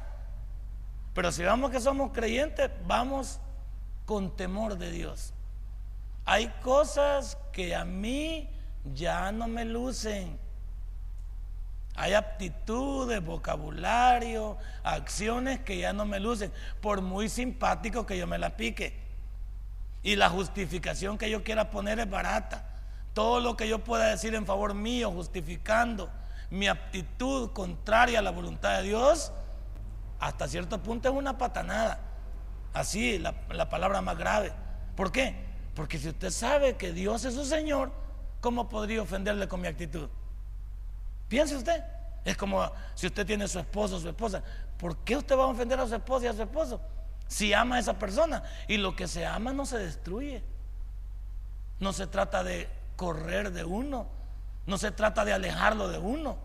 Pero 1.14 1.32
si 1.32 1.42
vamos 1.42 1.70
que 1.70 1.80
somos 1.80 2.12
creyentes, 2.12 2.70
vamos 2.86 3.40
con 4.06 4.36
temor 4.36 4.76
de 4.76 4.90
Dios. 4.90 5.32
Hay 6.26 6.48
cosas 6.62 7.38
que 7.52 7.74
a 7.74 7.84
mí 7.84 8.50
ya 8.84 9.32
no 9.32 9.48
me 9.48 9.64
lucen. 9.64 10.38
Hay 12.00 12.14
aptitudes, 12.14 13.24
vocabulario, 13.24 14.56
acciones 14.84 15.58
que 15.58 15.78
ya 15.78 15.92
no 15.92 16.06
me 16.06 16.20
lucen, 16.20 16.52
por 16.80 17.02
muy 17.02 17.28
simpático 17.28 18.06
que 18.06 18.16
yo 18.16 18.24
me 18.28 18.38
la 18.38 18.56
pique. 18.56 18.96
Y 20.04 20.14
la 20.14 20.30
justificación 20.30 21.18
que 21.18 21.28
yo 21.28 21.42
quiera 21.42 21.70
poner 21.70 21.98
es 21.98 22.08
barata. 22.08 22.64
Todo 23.14 23.40
lo 23.40 23.56
que 23.56 23.66
yo 23.66 23.82
pueda 23.82 24.06
decir 24.06 24.36
en 24.36 24.46
favor 24.46 24.74
mío, 24.74 25.10
justificando 25.10 26.08
mi 26.50 26.68
aptitud 26.68 27.50
contraria 27.50 28.20
a 28.20 28.22
la 28.22 28.30
voluntad 28.30 28.76
de 28.76 28.84
Dios, 28.84 29.32
hasta 30.20 30.46
cierto 30.46 30.80
punto 30.80 31.08
es 31.08 31.14
una 31.16 31.36
patanada. 31.36 31.98
Así, 32.74 33.18
la, 33.18 33.34
la 33.50 33.68
palabra 33.68 34.02
más 34.02 34.16
grave. 34.16 34.52
¿Por 34.94 35.10
qué? 35.10 35.34
Porque 35.74 35.98
si 35.98 36.10
usted 36.10 36.30
sabe 36.30 36.76
que 36.76 36.92
Dios 36.92 37.24
es 37.24 37.34
su 37.34 37.44
Señor, 37.44 37.90
¿cómo 38.40 38.68
podría 38.68 39.02
ofenderle 39.02 39.48
con 39.48 39.60
mi 39.60 39.66
actitud? 39.66 40.08
Piense 41.28 41.56
usted. 41.56 41.84
Es 42.24 42.36
como 42.36 42.70
si 42.94 43.06
usted 43.06 43.26
tiene 43.26 43.46
su 43.48 43.58
esposo 43.58 43.96
o 43.96 44.00
su 44.00 44.08
esposa. 44.08 44.42
¿Por 44.78 44.98
qué 44.98 45.16
usted 45.16 45.36
va 45.36 45.44
a 45.44 45.46
ofender 45.46 45.78
a 45.78 45.86
su 45.86 45.94
esposa 45.94 46.26
y 46.26 46.28
a 46.28 46.32
su 46.32 46.42
esposo? 46.42 46.80
Si 47.26 47.52
ama 47.52 47.76
a 47.76 47.78
esa 47.78 47.98
persona. 47.98 48.42
Y 48.66 48.78
lo 48.78 48.96
que 48.96 49.06
se 49.06 49.26
ama 49.26 49.52
no 49.52 49.66
se 49.66 49.78
destruye. 49.78 50.42
No 51.78 51.92
se 51.92 52.06
trata 52.06 52.42
de 52.42 52.68
correr 52.96 53.52
de 53.52 53.64
uno. 53.64 54.08
No 54.66 54.78
se 54.78 54.90
trata 54.90 55.24
de 55.24 55.32
alejarlo 55.32 55.88
de 55.88 55.98
uno. 55.98 56.38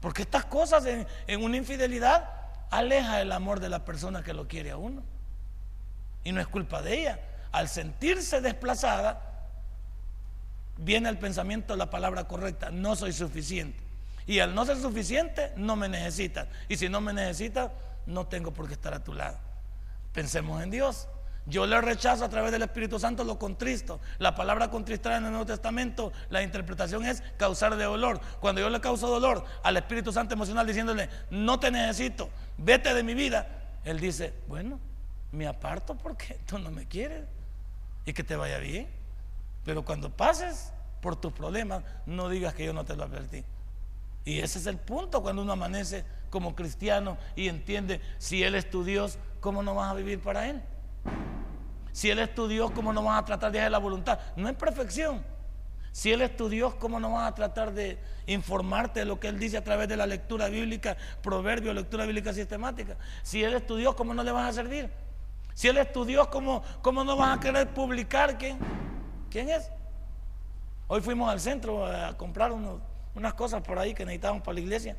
Porque 0.00 0.22
estas 0.22 0.44
cosas 0.44 0.84
en, 0.86 1.06
en 1.26 1.42
una 1.42 1.56
infidelidad 1.56 2.30
aleja 2.70 3.20
el 3.20 3.32
amor 3.32 3.60
de 3.60 3.68
la 3.68 3.84
persona 3.84 4.22
que 4.22 4.34
lo 4.34 4.46
quiere 4.48 4.70
a 4.70 4.76
uno. 4.76 5.02
Y 6.24 6.32
no 6.32 6.40
es 6.40 6.48
culpa 6.48 6.82
de 6.82 7.00
ella. 7.00 7.20
Al 7.52 7.68
sentirse 7.68 8.40
desplazada, 8.40 9.35
viene 10.76 11.08
el 11.08 11.18
pensamiento 11.18 11.76
la 11.76 11.90
palabra 11.90 12.24
correcta, 12.28 12.70
no 12.70 12.96
soy 12.96 13.12
suficiente. 13.12 13.82
Y 14.26 14.40
al 14.40 14.54
no 14.54 14.64
ser 14.64 14.78
suficiente, 14.78 15.52
no 15.56 15.76
me 15.76 15.88
necesitas. 15.88 16.48
Y 16.68 16.76
si 16.76 16.88
no 16.88 17.00
me 17.00 17.12
necesitas, 17.12 17.70
no 18.06 18.26
tengo 18.26 18.52
por 18.52 18.66
qué 18.66 18.74
estar 18.74 18.92
a 18.92 19.04
tu 19.04 19.14
lado. 19.14 19.38
Pensemos 20.12 20.62
en 20.62 20.70
Dios. 20.70 21.08
Yo 21.48 21.64
le 21.64 21.80
rechazo 21.80 22.24
a 22.24 22.28
través 22.28 22.50
del 22.50 22.62
Espíritu 22.62 22.98
Santo 22.98 23.22
lo 23.22 23.38
contristo. 23.38 24.00
La 24.18 24.34
palabra 24.34 24.68
contristar 24.68 25.12
en 25.12 25.26
el 25.26 25.30
Nuevo 25.30 25.46
Testamento, 25.46 26.12
la 26.28 26.42
interpretación 26.42 27.06
es 27.06 27.22
causar 27.36 27.76
de 27.76 27.84
dolor. 27.84 28.20
Cuando 28.40 28.60
yo 28.60 28.68
le 28.68 28.80
causo 28.80 29.06
dolor 29.06 29.44
al 29.62 29.76
Espíritu 29.76 30.12
Santo 30.12 30.34
emocional 30.34 30.66
diciéndole, 30.66 31.08
no 31.30 31.60
te 31.60 31.70
necesito, 31.70 32.30
vete 32.58 32.94
de 32.94 33.04
mi 33.04 33.14
vida, 33.14 33.46
Él 33.84 34.00
dice, 34.00 34.34
bueno, 34.48 34.80
me 35.30 35.46
aparto 35.46 35.94
porque 35.94 36.36
tú 36.46 36.58
no 36.58 36.72
me 36.72 36.86
quieres 36.88 37.24
y 38.04 38.12
que 38.12 38.24
te 38.24 38.34
vaya 38.34 38.58
bien. 38.58 38.88
Pero 39.66 39.84
cuando 39.84 40.08
pases 40.10 40.72
por 41.02 41.16
tus 41.16 41.32
problemas, 41.32 41.82
no 42.06 42.28
digas 42.28 42.54
que 42.54 42.64
yo 42.64 42.72
no 42.72 42.84
te 42.84 42.94
lo 42.94 43.02
advertí. 43.02 43.44
Y 44.24 44.38
ese 44.38 44.60
es 44.60 44.66
el 44.66 44.78
punto 44.78 45.22
cuando 45.22 45.42
uno 45.42 45.52
amanece 45.52 46.04
como 46.30 46.54
cristiano 46.54 47.18
y 47.34 47.48
entiende, 47.48 48.00
si 48.18 48.44
Él 48.44 48.54
es 48.54 48.70
tu 48.70 48.84
Dios, 48.84 49.18
¿cómo 49.40 49.64
no 49.64 49.74
vas 49.74 49.90
a 49.90 49.94
vivir 49.94 50.20
para 50.20 50.48
Él? 50.48 50.62
Si 51.90 52.08
Él 52.10 52.20
es 52.20 52.32
tu 52.32 52.46
Dios, 52.46 52.70
¿cómo 52.70 52.92
no 52.92 53.02
vas 53.02 53.20
a 53.20 53.24
tratar 53.24 53.50
de 53.50 53.58
hacer 53.58 53.72
la 53.72 53.78
voluntad? 53.78 54.20
No 54.36 54.48
es 54.48 54.54
perfección. 54.54 55.24
Si 55.90 56.12
Él 56.12 56.22
es 56.22 56.36
tu 56.36 56.48
Dios, 56.48 56.74
¿cómo 56.76 57.00
no 57.00 57.10
vas 57.10 57.28
a 57.28 57.34
tratar 57.34 57.72
de 57.72 57.98
informarte 58.28 59.00
de 59.00 59.06
lo 59.06 59.18
que 59.18 59.26
Él 59.26 59.40
dice 59.40 59.56
a 59.56 59.64
través 59.64 59.88
de 59.88 59.96
la 59.96 60.06
lectura 60.06 60.48
bíblica, 60.48 60.96
proverbio, 61.22 61.74
lectura 61.74 62.04
bíblica 62.04 62.32
sistemática? 62.32 62.96
Si 63.24 63.42
Él 63.42 63.54
es 63.54 63.66
tu 63.66 63.74
Dios, 63.74 63.96
¿cómo 63.96 64.14
no 64.14 64.22
le 64.22 64.30
vas 64.30 64.48
a 64.48 64.52
servir? 64.52 64.90
Si 65.54 65.66
Él 65.66 65.78
es 65.78 65.92
tu 65.92 66.04
Dios, 66.04 66.28
¿cómo, 66.28 66.62
cómo 66.82 67.02
no 67.02 67.16
vas 67.16 67.36
a 67.36 67.40
querer 67.40 67.74
publicar 67.74 68.38
quién? 68.38 68.58
¿Quién 69.36 69.50
es? 69.50 69.70
Hoy 70.88 71.02
fuimos 71.02 71.30
al 71.30 71.38
centro 71.40 71.84
a 71.84 72.16
comprar 72.16 72.52
unas 73.14 73.34
cosas 73.34 73.60
por 73.60 73.78
ahí 73.78 73.92
que 73.92 74.02
necesitábamos 74.06 74.42
para 74.42 74.54
la 74.54 74.60
iglesia. 74.60 74.96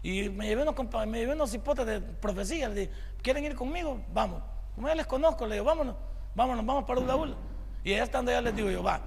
Y 0.00 0.28
me 0.28 0.46
llevé 0.46 0.62
unos, 0.62 0.76
me 1.08 1.18
llevé 1.18 1.32
unos 1.32 1.52
hipotes 1.54 1.84
de 1.86 2.00
profecía. 2.00 2.68
Le 2.68 2.82
dije, 2.82 2.92
¿quieren 3.20 3.44
ir 3.46 3.56
conmigo? 3.56 4.00
Vamos. 4.12 4.44
Como 4.76 4.86
ya 4.86 4.94
les 4.94 5.08
conozco, 5.08 5.44
le 5.44 5.56
digo, 5.56 5.64
vámonos, 5.64 5.96
vámonos, 6.36 6.64
vamos 6.64 6.84
para 6.84 7.00
Ulaula. 7.00 7.34
Y 7.82 7.94
allá 7.94 8.04
estando 8.04 8.30
ya 8.30 8.40
les 8.40 8.54
digo 8.54 8.70
yo, 8.70 8.80
va, 8.80 9.00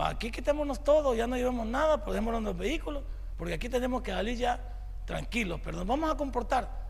va, 0.00 0.10
aquí 0.10 0.30
quitémonos 0.30 0.84
todo, 0.84 1.12
ya 1.16 1.26
no 1.26 1.34
llevamos 1.34 1.66
nada, 1.66 2.04
podemos 2.04 2.40
los 2.40 2.56
vehículos, 2.56 3.02
porque 3.36 3.54
aquí 3.54 3.68
tenemos 3.68 4.00
que 4.02 4.12
salir 4.12 4.38
ya 4.38 4.60
tranquilos, 5.06 5.60
pero 5.64 5.78
nos 5.78 5.88
vamos 5.88 6.08
a 6.08 6.16
comportar. 6.16 6.83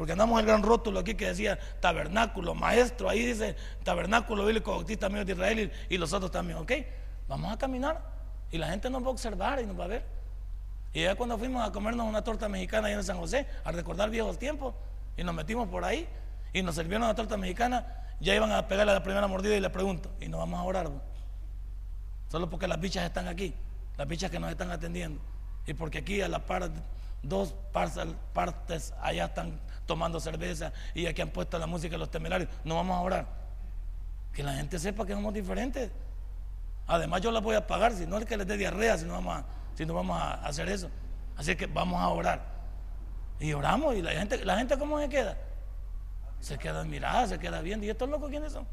Porque 0.00 0.12
andamos 0.12 0.40
el 0.40 0.46
gran 0.46 0.62
rótulo 0.62 1.00
aquí 1.00 1.14
que 1.14 1.26
decía 1.26 1.58
tabernáculo, 1.78 2.54
maestro, 2.54 3.10
ahí 3.10 3.22
dice 3.22 3.54
tabernáculo 3.84 4.46
bíblico 4.46 4.70
bautista 4.70 5.08
amigo 5.08 5.26
de 5.26 5.32
Israel 5.32 5.70
y, 5.90 5.98
los 5.98 6.14
otros 6.14 6.30
también, 6.30 6.56
¿ok? 6.56 6.72
Vamos 7.28 7.52
a 7.52 7.58
caminar 7.58 8.00
y 8.50 8.56
la 8.56 8.70
gente 8.70 8.88
nos 8.88 9.02
va 9.02 9.08
a 9.08 9.10
observar 9.10 9.60
y 9.60 9.66
nos 9.66 9.78
va 9.78 9.84
a 9.84 9.88
ver. 9.88 10.06
Y 10.94 11.02
ya 11.02 11.16
cuando 11.16 11.36
fuimos 11.36 11.68
a 11.68 11.70
comernos 11.70 12.06
una 12.06 12.24
torta 12.24 12.48
mexicana 12.48 12.86
allá 12.86 12.96
en 12.96 13.04
San 13.04 13.18
José, 13.18 13.46
a 13.62 13.72
recordar 13.72 14.08
viejos 14.08 14.38
tiempos, 14.38 14.74
y 15.18 15.22
nos 15.22 15.34
metimos 15.34 15.68
por 15.68 15.84
ahí 15.84 16.08
y 16.54 16.62
nos 16.62 16.76
sirvieron 16.76 17.02
una 17.02 17.14
torta 17.14 17.36
mexicana, 17.36 17.84
ya 18.20 18.34
iban 18.34 18.52
a 18.52 18.66
pegarle 18.68 18.94
la 18.94 19.02
primera 19.02 19.26
mordida 19.26 19.54
y 19.54 19.60
le 19.60 19.68
pregunto, 19.68 20.10
¿y 20.18 20.28
nos 20.30 20.40
vamos 20.40 20.60
a 20.60 20.62
orar? 20.62 20.90
Solo 22.30 22.48
porque 22.48 22.66
las 22.66 22.80
bichas 22.80 23.04
están 23.04 23.28
aquí, 23.28 23.52
las 23.98 24.08
bichas 24.08 24.30
que 24.30 24.40
nos 24.40 24.50
están 24.50 24.70
atendiendo. 24.70 25.20
Y 25.66 25.74
porque 25.74 25.98
aquí 25.98 26.22
a 26.22 26.28
la 26.28 26.46
par, 26.46 26.70
dos 27.22 27.54
partes 28.32 28.94
allá 29.02 29.26
están 29.26 29.60
tomando 29.90 30.20
cerveza 30.20 30.72
y 30.94 31.06
aquí 31.06 31.20
han 31.20 31.30
puesto 31.30 31.58
la 31.58 31.66
música 31.66 31.94
de 31.94 31.98
los 31.98 32.12
temerarios. 32.12 32.48
No 32.62 32.76
vamos 32.76 32.96
a 32.96 33.00
orar. 33.00 33.26
Que 34.32 34.44
la 34.44 34.52
gente 34.52 34.78
sepa 34.78 35.04
que 35.04 35.14
somos 35.14 35.34
diferentes. 35.34 35.90
Además 36.86 37.20
yo 37.22 37.32
la 37.32 37.40
voy 37.40 37.56
a 37.56 37.66
pagar, 37.66 37.92
si 37.92 38.06
no 38.06 38.16
es 38.18 38.24
que 38.24 38.36
les 38.36 38.46
dé 38.46 38.56
diarrea, 38.56 38.96
si 38.96 39.04
no 39.04 39.14
vamos 39.14 39.38
a, 39.38 39.44
si 39.74 39.84
no 39.84 39.94
vamos 39.94 40.16
a 40.16 40.34
hacer 40.46 40.68
eso. 40.68 40.88
Así 41.36 41.56
que 41.56 41.66
vamos 41.66 42.00
a 42.00 42.08
orar. 42.08 42.40
Y 43.40 43.52
oramos 43.52 43.96
y 43.96 44.02
la 44.02 44.12
gente, 44.12 44.44
la 44.44 44.56
gente 44.58 44.78
¿cómo 44.78 45.00
se 45.00 45.08
queda? 45.08 45.36
Se 46.38 46.56
queda 46.56 46.84
mirada, 46.84 47.26
se 47.26 47.40
queda 47.40 47.60
viendo. 47.62 47.84
¿Y 47.84 47.90
estos 47.90 48.08
locos 48.08 48.30
quiénes 48.30 48.52
son? 48.52 48.64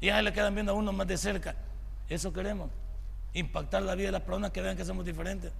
Y 0.00 0.06
ya 0.06 0.22
le 0.22 0.32
quedan 0.32 0.54
viendo 0.54 0.72
a 0.72 0.74
uno 0.74 0.94
más 0.94 1.06
de 1.06 1.18
cerca. 1.18 1.54
Eso 2.08 2.32
queremos. 2.32 2.70
Impactar 3.34 3.82
la 3.82 3.94
vida 3.94 4.06
de 4.06 4.12
las 4.12 4.22
personas 4.22 4.50
que 4.50 4.62
vean 4.62 4.78
que 4.78 4.84
somos 4.86 5.04
diferentes. 5.04 5.52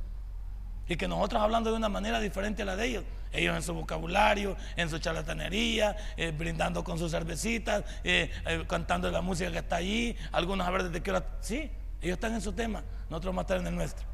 Y 0.89 0.97
que 0.97 1.09
nosotros 1.09 1.41
hablando 1.41 1.71
de 1.71 1.77
una 1.77 1.89
manera 1.89 2.21
diferente 2.21 2.63
a 2.63 2.65
la 2.67 2.77
de 2.77 2.87
ellos. 2.87 3.05
Ellos 3.33 3.57
en 3.57 3.63
su 3.63 3.75
vocabulario, 3.75 4.57
en 4.77 4.89
su 4.89 4.99
charlatanería, 4.99 5.97
eh, 6.17 6.33
brindando 6.37 6.85
con 6.85 6.99
sus 6.99 7.11
cervecitas, 7.11 7.85
eh, 8.05 8.31
eh, 8.47 8.65
cantando 8.69 9.11
la 9.11 9.23
música 9.23 9.51
que 9.51 9.59
está 9.59 9.77
allí. 9.77 10.17
Algunos 10.31 10.67
a 10.67 10.71
ver 10.71 10.85
desde 10.85 11.03
qué 11.03 11.11
hora. 11.11 11.25
Sí, 11.41 11.71
ellos 12.01 12.15
están 12.15 12.35
en 12.35 12.41
su 12.41 12.53
tema, 12.53 12.83
nosotros 13.09 13.35
vamos 13.35 13.41
a 13.41 13.43
estar 13.43 13.59
en 13.59 13.67
el 13.67 13.75
nuestro. 13.75 14.07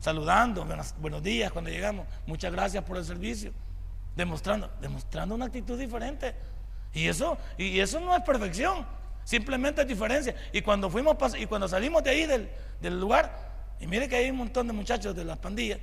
Saludando, 0.00 0.66
buenos, 0.98 1.22
días 1.22 1.52
cuando 1.52 1.70
llegamos. 1.70 2.06
Muchas 2.26 2.50
gracias 2.50 2.82
por 2.82 2.96
el 2.96 3.04
servicio. 3.04 3.52
Demostrando, 4.16 4.70
demostrando 4.80 5.34
una 5.34 5.44
actitud 5.44 5.78
diferente. 5.78 6.34
Y 6.92 7.06
eso, 7.06 7.38
y 7.56 7.78
eso 7.78 8.00
no 8.00 8.16
es 8.16 8.22
perfección, 8.22 8.84
simplemente 9.24 9.82
es 9.82 9.88
diferencia. 9.88 10.34
Y 10.52 10.62
cuando 10.62 10.90
fuimos 10.90 11.16
y 11.38 11.46
cuando 11.46 11.68
salimos 11.68 12.02
de 12.02 12.10
ahí 12.10 12.26
del, 12.26 12.50
del 12.80 12.98
lugar, 12.98 13.49
y 13.80 13.86
mire 13.86 14.08
que 14.08 14.16
hay 14.16 14.30
un 14.30 14.36
montón 14.36 14.66
de 14.66 14.72
muchachos 14.72 15.16
de 15.16 15.24
las 15.24 15.38
pandillas, 15.38 15.78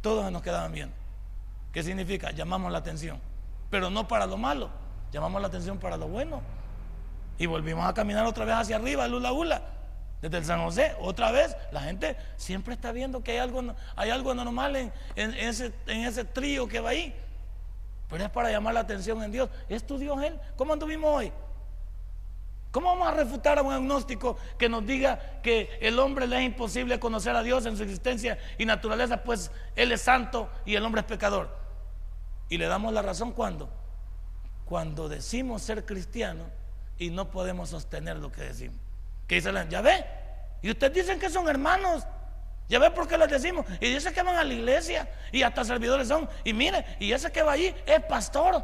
todos 0.00 0.30
nos 0.30 0.42
quedaban 0.42 0.72
bien. 0.72 0.92
¿Qué 1.72 1.82
significa? 1.82 2.32
Llamamos 2.32 2.72
la 2.72 2.78
atención. 2.78 3.20
Pero 3.70 3.90
no 3.90 4.08
para 4.08 4.26
lo 4.26 4.36
malo, 4.36 4.70
llamamos 5.12 5.40
la 5.40 5.48
atención 5.48 5.78
para 5.78 5.96
lo 5.96 6.08
bueno. 6.08 6.42
Y 7.38 7.46
volvimos 7.46 7.88
a 7.88 7.94
caminar 7.94 8.26
otra 8.26 8.44
vez 8.44 8.56
hacia 8.56 8.76
arriba, 8.76 9.06
Lula 9.06 9.32
Ula, 9.32 9.62
desde 10.20 10.38
el 10.38 10.44
San 10.44 10.62
José. 10.64 10.96
Otra 11.00 11.30
vez, 11.30 11.56
la 11.70 11.82
gente 11.82 12.16
siempre 12.36 12.74
está 12.74 12.90
viendo 12.90 13.22
que 13.22 13.32
hay 13.32 13.38
algo, 13.38 13.62
hay 13.94 14.10
algo 14.10 14.34
normal 14.34 14.74
en, 14.74 14.92
ese, 15.14 15.72
en 15.86 16.00
ese 16.00 16.24
trío 16.24 16.66
que 16.66 16.80
va 16.80 16.90
ahí. 16.90 17.14
Pero 18.08 18.24
es 18.24 18.30
para 18.30 18.50
llamar 18.50 18.74
la 18.74 18.80
atención 18.80 19.22
en 19.22 19.30
Dios. 19.30 19.48
¿Es 19.68 19.86
tu 19.86 19.98
Dios 19.98 20.20
Él? 20.22 20.40
¿Cómo 20.56 20.72
anduvimos 20.72 21.14
hoy? 21.14 21.32
¿Cómo 22.70 22.88
vamos 22.88 23.08
a 23.08 23.12
refutar 23.12 23.58
a 23.58 23.62
un 23.62 23.72
agnóstico 23.72 24.36
que 24.58 24.68
nos 24.68 24.84
diga 24.84 25.40
que 25.42 25.78
el 25.80 25.98
hombre 25.98 26.26
le 26.26 26.38
es 26.38 26.44
imposible 26.44 27.00
conocer 27.00 27.34
a 27.34 27.42
Dios 27.42 27.64
en 27.64 27.76
su 27.76 27.82
existencia 27.82 28.38
y 28.58 28.66
naturaleza, 28.66 29.22
pues 29.24 29.50
Él 29.74 29.90
es 29.92 30.02
santo 30.02 30.50
y 30.66 30.74
el 30.74 30.84
hombre 30.84 31.00
es 31.00 31.06
pecador? 31.06 31.56
Y 32.50 32.58
le 32.58 32.66
damos 32.66 32.92
la 32.92 33.00
razón 33.00 33.32
cuando? 33.32 33.70
Cuando 34.66 35.08
decimos 35.08 35.62
ser 35.62 35.86
cristianos 35.86 36.48
y 36.98 37.10
no 37.10 37.30
podemos 37.30 37.70
sostener 37.70 38.18
lo 38.18 38.30
que 38.30 38.42
decimos. 38.42 38.78
Que 39.26 39.36
dice 39.36 39.52
ya 39.70 39.80
ve, 39.80 40.04
y 40.62 40.70
ustedes 40.70 40.92
dicen 40.92 41.18
que 41.18 41.30
son 41.30 41.48
hermanos. 41.48 42.04
Ya 42.68 42.78
ve 42.78 42.90
por 42.90 43.08
qué 43.08 43.16
les 43.16 43.30
decimos. 43.30 43.64
Y 43.80 43.88
dice 43.92 44.12
que 44.12 44.22
van 44.22 44.36
a 44.36 44.44
la 44.44 44.52
iglesia 44.52 45.08
y 45.32 45.42
hasta 45.42 45.64
servidores 45.64 46.08
son. 46.08 46.28
Y 46.44 46.52
mire, 46.52 46.84
y 47.00 47.12
ese 47.12 47.32
que 47.32 47.42
va 47.42 47.52
allí 47.52 47.74
es 47.86 48.02
pastor. 48.04 48.62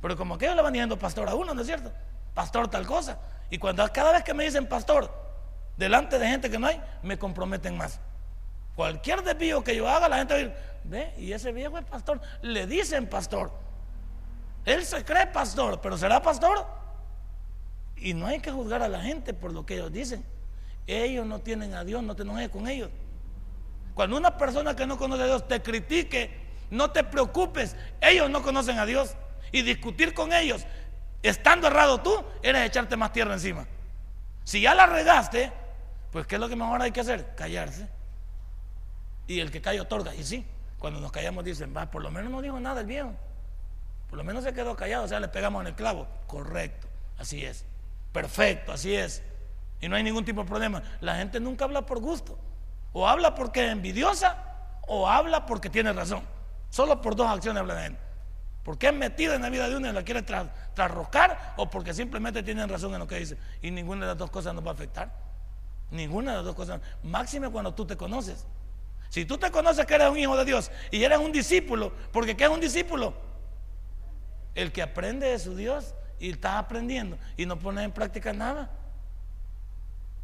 Pero 0.00 0.16
como 0.16 0.38
que 0.38 0.44
ellos 0.44 0.56
le 0.56 0.62
van 0.62 0.72
diciendo 0.72 0.96
pastor 0.96 1.28
a 1.28 1.34
uno, 1.34 1.52
¿no 1.52 1.62
es 1.62 1.66
cierto? 1.66 1.92
Pastor 2.36 2.68
tal 2.68 2.86
cosa. 2.86 3.18
Y 3.48 3.56
cuando 3.56 3.90
cada 3.90 4.12
vez 4.12 4.22
que 4.22 4.34
me 4.34 4.44
dicen 4.44 4.66
pastor, 4.66 5.10
delante 5.78 6.18
de 6.18 6.28
gente 6.28 6.50
que 6.50 6.58
no 6.58 6.66
hay, 6.66 6.78
me 7.02 7.18
comprometen 7.18 7.78
más. 7.78 7.98
Cualquier 8.74 9.22
desvío 9.22 9.64
que 9.64 9.74
yo 9.74 9.88
haga, 9.88 10.06
la 10.06 10.18
gente 10.18 10.34
va 10.34 10.40
a 10.40 10.42
decir, 10.42 10.56
ve, 10.84 11.14
y 11.16 11.32
ese 11.32 11.50
viejo 11.50 11.78
es 11.78 11.84
pastor. 11.86 12.20
Le 12.42 12.66
dicen 12.66 13.08
pastor. 13.08 13.50
Él 14.66 14.84
se 14.84 15.02
cree 15.02 15.26
pastor, 15.28 15.80
pero 15.80 15.96
¿será 15.96 16.20
pastor? 16.20 16.66
Y 17.96 18.12
no 18.12 18.26
hay 18.26 18.40
que 18.40 18.52
juzgar 18.52 18.82
a 18.82 18.88
la 18.88 19.00
gente 19.00 19.32
por 19.32 19.52
lo 19.52 19.64
que 19.64 19.76
ellos 19.76 19.90
dicen. 19.90 20.22
Ellos 20.86 21.24
no 21.24 21.40
tienen 21.40 21.72
a 21.72 21.84
Dios, 21.84 22.02
no 22.02 22.14
te 22.14 22.22
enojes 22.22 22.50
con 22.50 22.68
ellos. 22.68 22.90
Cuando 23.94 24.18
una 24.18 24.36
persona 24.36 24.76
que 24.76 24.86
no 24.86 24.98
conoce 24.98 25.22
a 25.22 25.26
Dios 25.26 25.48
te 25.48 25.62
critique, 25.62 26.30
no 26.70 26.90
te 26.90 27.02
preocupes, 27.02 27.76
ellos 28.02 28.28
no 28.28 28.42
conocen 28.42 28.78
a 28.78 28.84
Dios. 28.84 29.16
Y 29.52 29.62
discutir 29.62 30.12
con 30.12 30.34
ellos, 30.34 30.66
estando 31.28 31.66
errado 31.66 32.00
tú, 32.00 32.24
eres 32.42 32.66
echarte 32.66 32.96
más 32.96 33.12
tierra 33.12 33.34
encima. 33.34 33.66
Si 34.44 34.60
ya 34.60 34.74
la 34.74 34.86
regaste, 34.86 35.52
pues 36.12 36.26
¿qué 36.26 36.36
es 36.36 36.40
lo 36.40 36.48
que 36.48 36.56
mejor 36.56 36.80
hay 36.80 36.92
que 36.92 37.00
hacer? 37.00 37.34
Callarse. 37.34 37.88
Y 39.26 39.40
el 39.40 39.50
que 39.50 39.60
calla 39.60 39.82
otorga. 39.82 40.14
Y 40.14 40.24
sí, 40.24 40.46
cuando 40.78 41.00
nos 41.00 41.10
callamos 41.10 41.44
dicen, 41.44 41.74
va, 41.76 41.90
por 41.90 42.02
lo 42.02 42.10
menos 42.10 42.30
no 42.30 42.40
dijo 42.40 42.60
nada 42.60 42.80
el 42.80 42.86
viejo. 42.86 43.12
Por 44.08 44.18
lo 44.18 44.24
menos 44.24 44.44
se 44.44 44.52
quedó 44.52 44.76
callado, 44.76 45.04
o 45.04 45.08
sea, 45.08 45.18
le 45.18 45.28
pegamos 45.28 45.62
en 45.62 45.68
el 45.68 45.74
clavo. 45.74 46.06
Correcto, 46.26 46.86
así 47.18 47.44
es. 47.44 47.64
Perfecto, 48.12 48.72
así 48.72 48.94
es. 48.94 49.22
Y 49.80 49.88
no 49.88 49.96
hay 49.96 50.02
ningún 50.02 50.24
tipo 50.24 50.42
de 50.42 50.48
problema. 50.48 50.82
La 51.00 51.16
gente 51.16 51.40
nunca 51.40 51.64
habla 51.64 51.84
por 51.84 52.00
gusto. 52.00 52.38
O 52.92 53.06
habla 53.06 53.34
porque 53.34 53.66
es 53.66 53.72
envidiosa 53.72 54.42
o 54.86 55.08
habla 55.08 55.44
porque 55.44 55.68
tiene 55.68 55.92
razón. 55.92 56.22
Solo 56.70 57.00
por 57.00 57.16
dos 57.16 57.28
acciones 57.28 57.60
habla 57.60 57.74
de 57.74 57.82
gente. 57.82 58.05
Porque 58.66 58.88
es 58.88 58.92
metida 58.92 59.36
en 59.36 59.42
la 59.42 59.48
vida 59.48 59.68
de 59.68 59.76
uno 59.76 59.88
y 59.88 59.92
la 59.92 60.02
quiere 60.02 60.22
trasroscar 60.22 61.54
o 61.56 61.70
porque 61.70 61.94
simplemente 61.94 62.42
tienen 62.42 62.68
razón 62.68 62.92
en 62.94 62.98
lo 62.98 63.06
que 63.06 63.16
dice. 63.16 63.38
Y 63.62 63.70
ninguna 63.70 64.00
de 64.00 64.06
las 64.08 64.18
dos 64.18 64.28
cosas 64.28 64.54
nos 64.54 64.66
va 64.66 64.70
a 64.70 64.74
afectar. 64.74 65.12
Ninguna 65.92 66.32
de 66.32 66.38
las 66.38 66.46
dos 66.46 66.56
cosas. 66.56 66.80
Máxime 67.04 67.48
cuando 67.48 67.72
tú 67.74 67.86
te 67.86 67.96
conoces. 67.96 68.44
Si 69.08 69.24
tú 69.24 69.38
te 69.38 69.52
conoces 69.52 69.86
que 69.86 69.94
eres 69.94 70.10
un 70.10 70.18
hijo 70.18 70.36
de 70.36 70.44
Dios 70.44 70.72
y 70.90 71.04
eres 71.04 71.18
un 71.18 71.30
discípulo, 71.30 71.92
porque 72.10 72.36
¿qué 72.36 72.42
es 72.42 72.50
un 72.50 72.58
discípulo? 72.58 73.14
El 74.56 74.72
que 74.72 74.82
aprende 74.82 75.28
de 75.28 75.38
su 75.38 75.54
Dios 75.54 75.94
y 76.18 76.30
está 76.30 76.58
aprendiendo 76.58 77.18
y 77.36 77.46
no 77.46 77.60
pone 77.60 77.84
en 77.84 77.92
práctica 77.92 78.32
nada. 78.32 78.72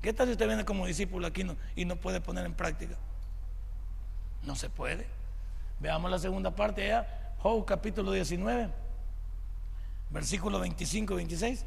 ¿Qué 0.01 0.13
tal 0.13 0.27
si 0.27 0.33
usted 0.33 0.49
viene 0.49 0.65
como 0.65 0.85
discípulo 0.85 1.29
aquí 1.29 1.47
y 1.77 1.85
no 1.85 1.95
puede 1.95 2.21
poner 2.21 2.45
en 2.45 2.55
práctica? 2.55 2.97
No 4.43 4.57
se 4.57 4.69
puede. 4.69 5.07
Veamos 5.79 6.11
la 6.11 6.19
segunda 6.19 6.51
parte 6.51 6.89
ya, 6.89 7.22
Job 7.43 7.65
capítulo 7.65 8.13
19, 8.13 8.71
versículo 10.11 10.61
25 10.61 11.17
26. 11.17 11.67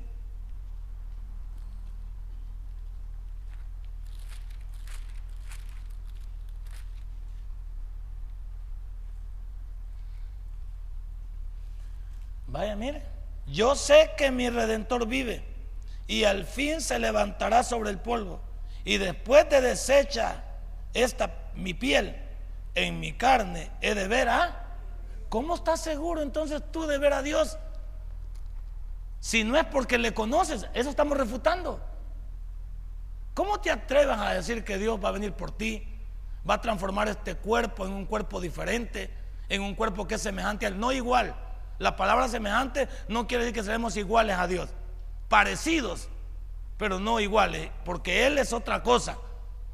Vaya, 12.48 12.78
mire, 12.78 13.04
yo 13.46 13.76
sé 13.76 14.12
que 14.18 14.32
mi 14.32 14.50
redentor 14.50 15.06
vive 15.06 15.44
y 16.08 16.24
al 16.24 16.46
fin 16.46 16.80
se 16.80 17.00
levantará 17.00 17.64
sobre 17.64 17.90
el 17.90 18.00
polvo 18.00 18.40
y 18.86 18.98
después 18.98 19.50
de 19.50 19.60
deshecha 19.60 20.42
esta 20.94 21.52
mi 21.54 21.74
piel 21.74 22.16
en 22.76 23.02
mi 23.02 23.12
carne 23.12 23.72
he 23.82 23.94
de 23.94 24.08
ver 24.08 24.30
a 24.30 24.65
¿Cómo 25.36 25.56
estás 25.56 25.82
seguro 25.82 26.22
entonces 26.22 26.64
tú 26.72 26.88
de 26.88 26.98
ver 26.98 27.12
a 27.12 27.22
Dios? 27.22 27.58
Si 29.20 29.44
no 29.44 29.58
es 29.58 29.66
porque 29.66 29.98
le 29.98 30.14
conoces, 30.14 30.66
eso 30.74 30.90
estamos 30.90 31.18
refutando. 31.18 31.82
¿Cómo 33.34 33.60
te 33.60 33.70
atreves 33.70 34.18
a 34.18 34.34
decir 34.34 34.64
que 34.64 34.78
Dios 34.78 34.98
va 35.04 35.10
a 35.10 35.12
venir 35.12 35.34
por 35.34 35.52
ti? 35.52 35.86
Va 36.50 36.54
a 36.54 36.62
transformar 36.62 37.10
este 37.10 37.36
cuerpo 37.36 37.86
en 37.86 37.92
un 37.92 38.06
cuerpo 38.06 38.40
diferente, 38.40 39.14
en 39.50 39.62
un 39.62 39.76
cuerpo 39.76 40.08
que 40.08 40.16
es 40.16 40.22
semejante 40.22 40.68
al 40.68 40.80
no 40.80 40.94
igual. 40.94 41.36
La 41.80 41.98
palabra 41.98 42.30
semejante 42.30 42.88
no 43.10 43.28
quiere 43.28 43.44
decir 43.44 43.56
que 43.56 43.66
seremos 43.66 43.98
iguales 43.98 44.38
a 44.38 44.48
Dios, 44.48 44.70
parecidos, 45.28 46.08
pero 46.78 46.98
no 46.98 47.20
iguales, 47.20 47.72
porque 47.84 48.26
Él 48.26 48.38
es 48.38 48.54
otra 48.54 48.84
cosa. 48.84 49.18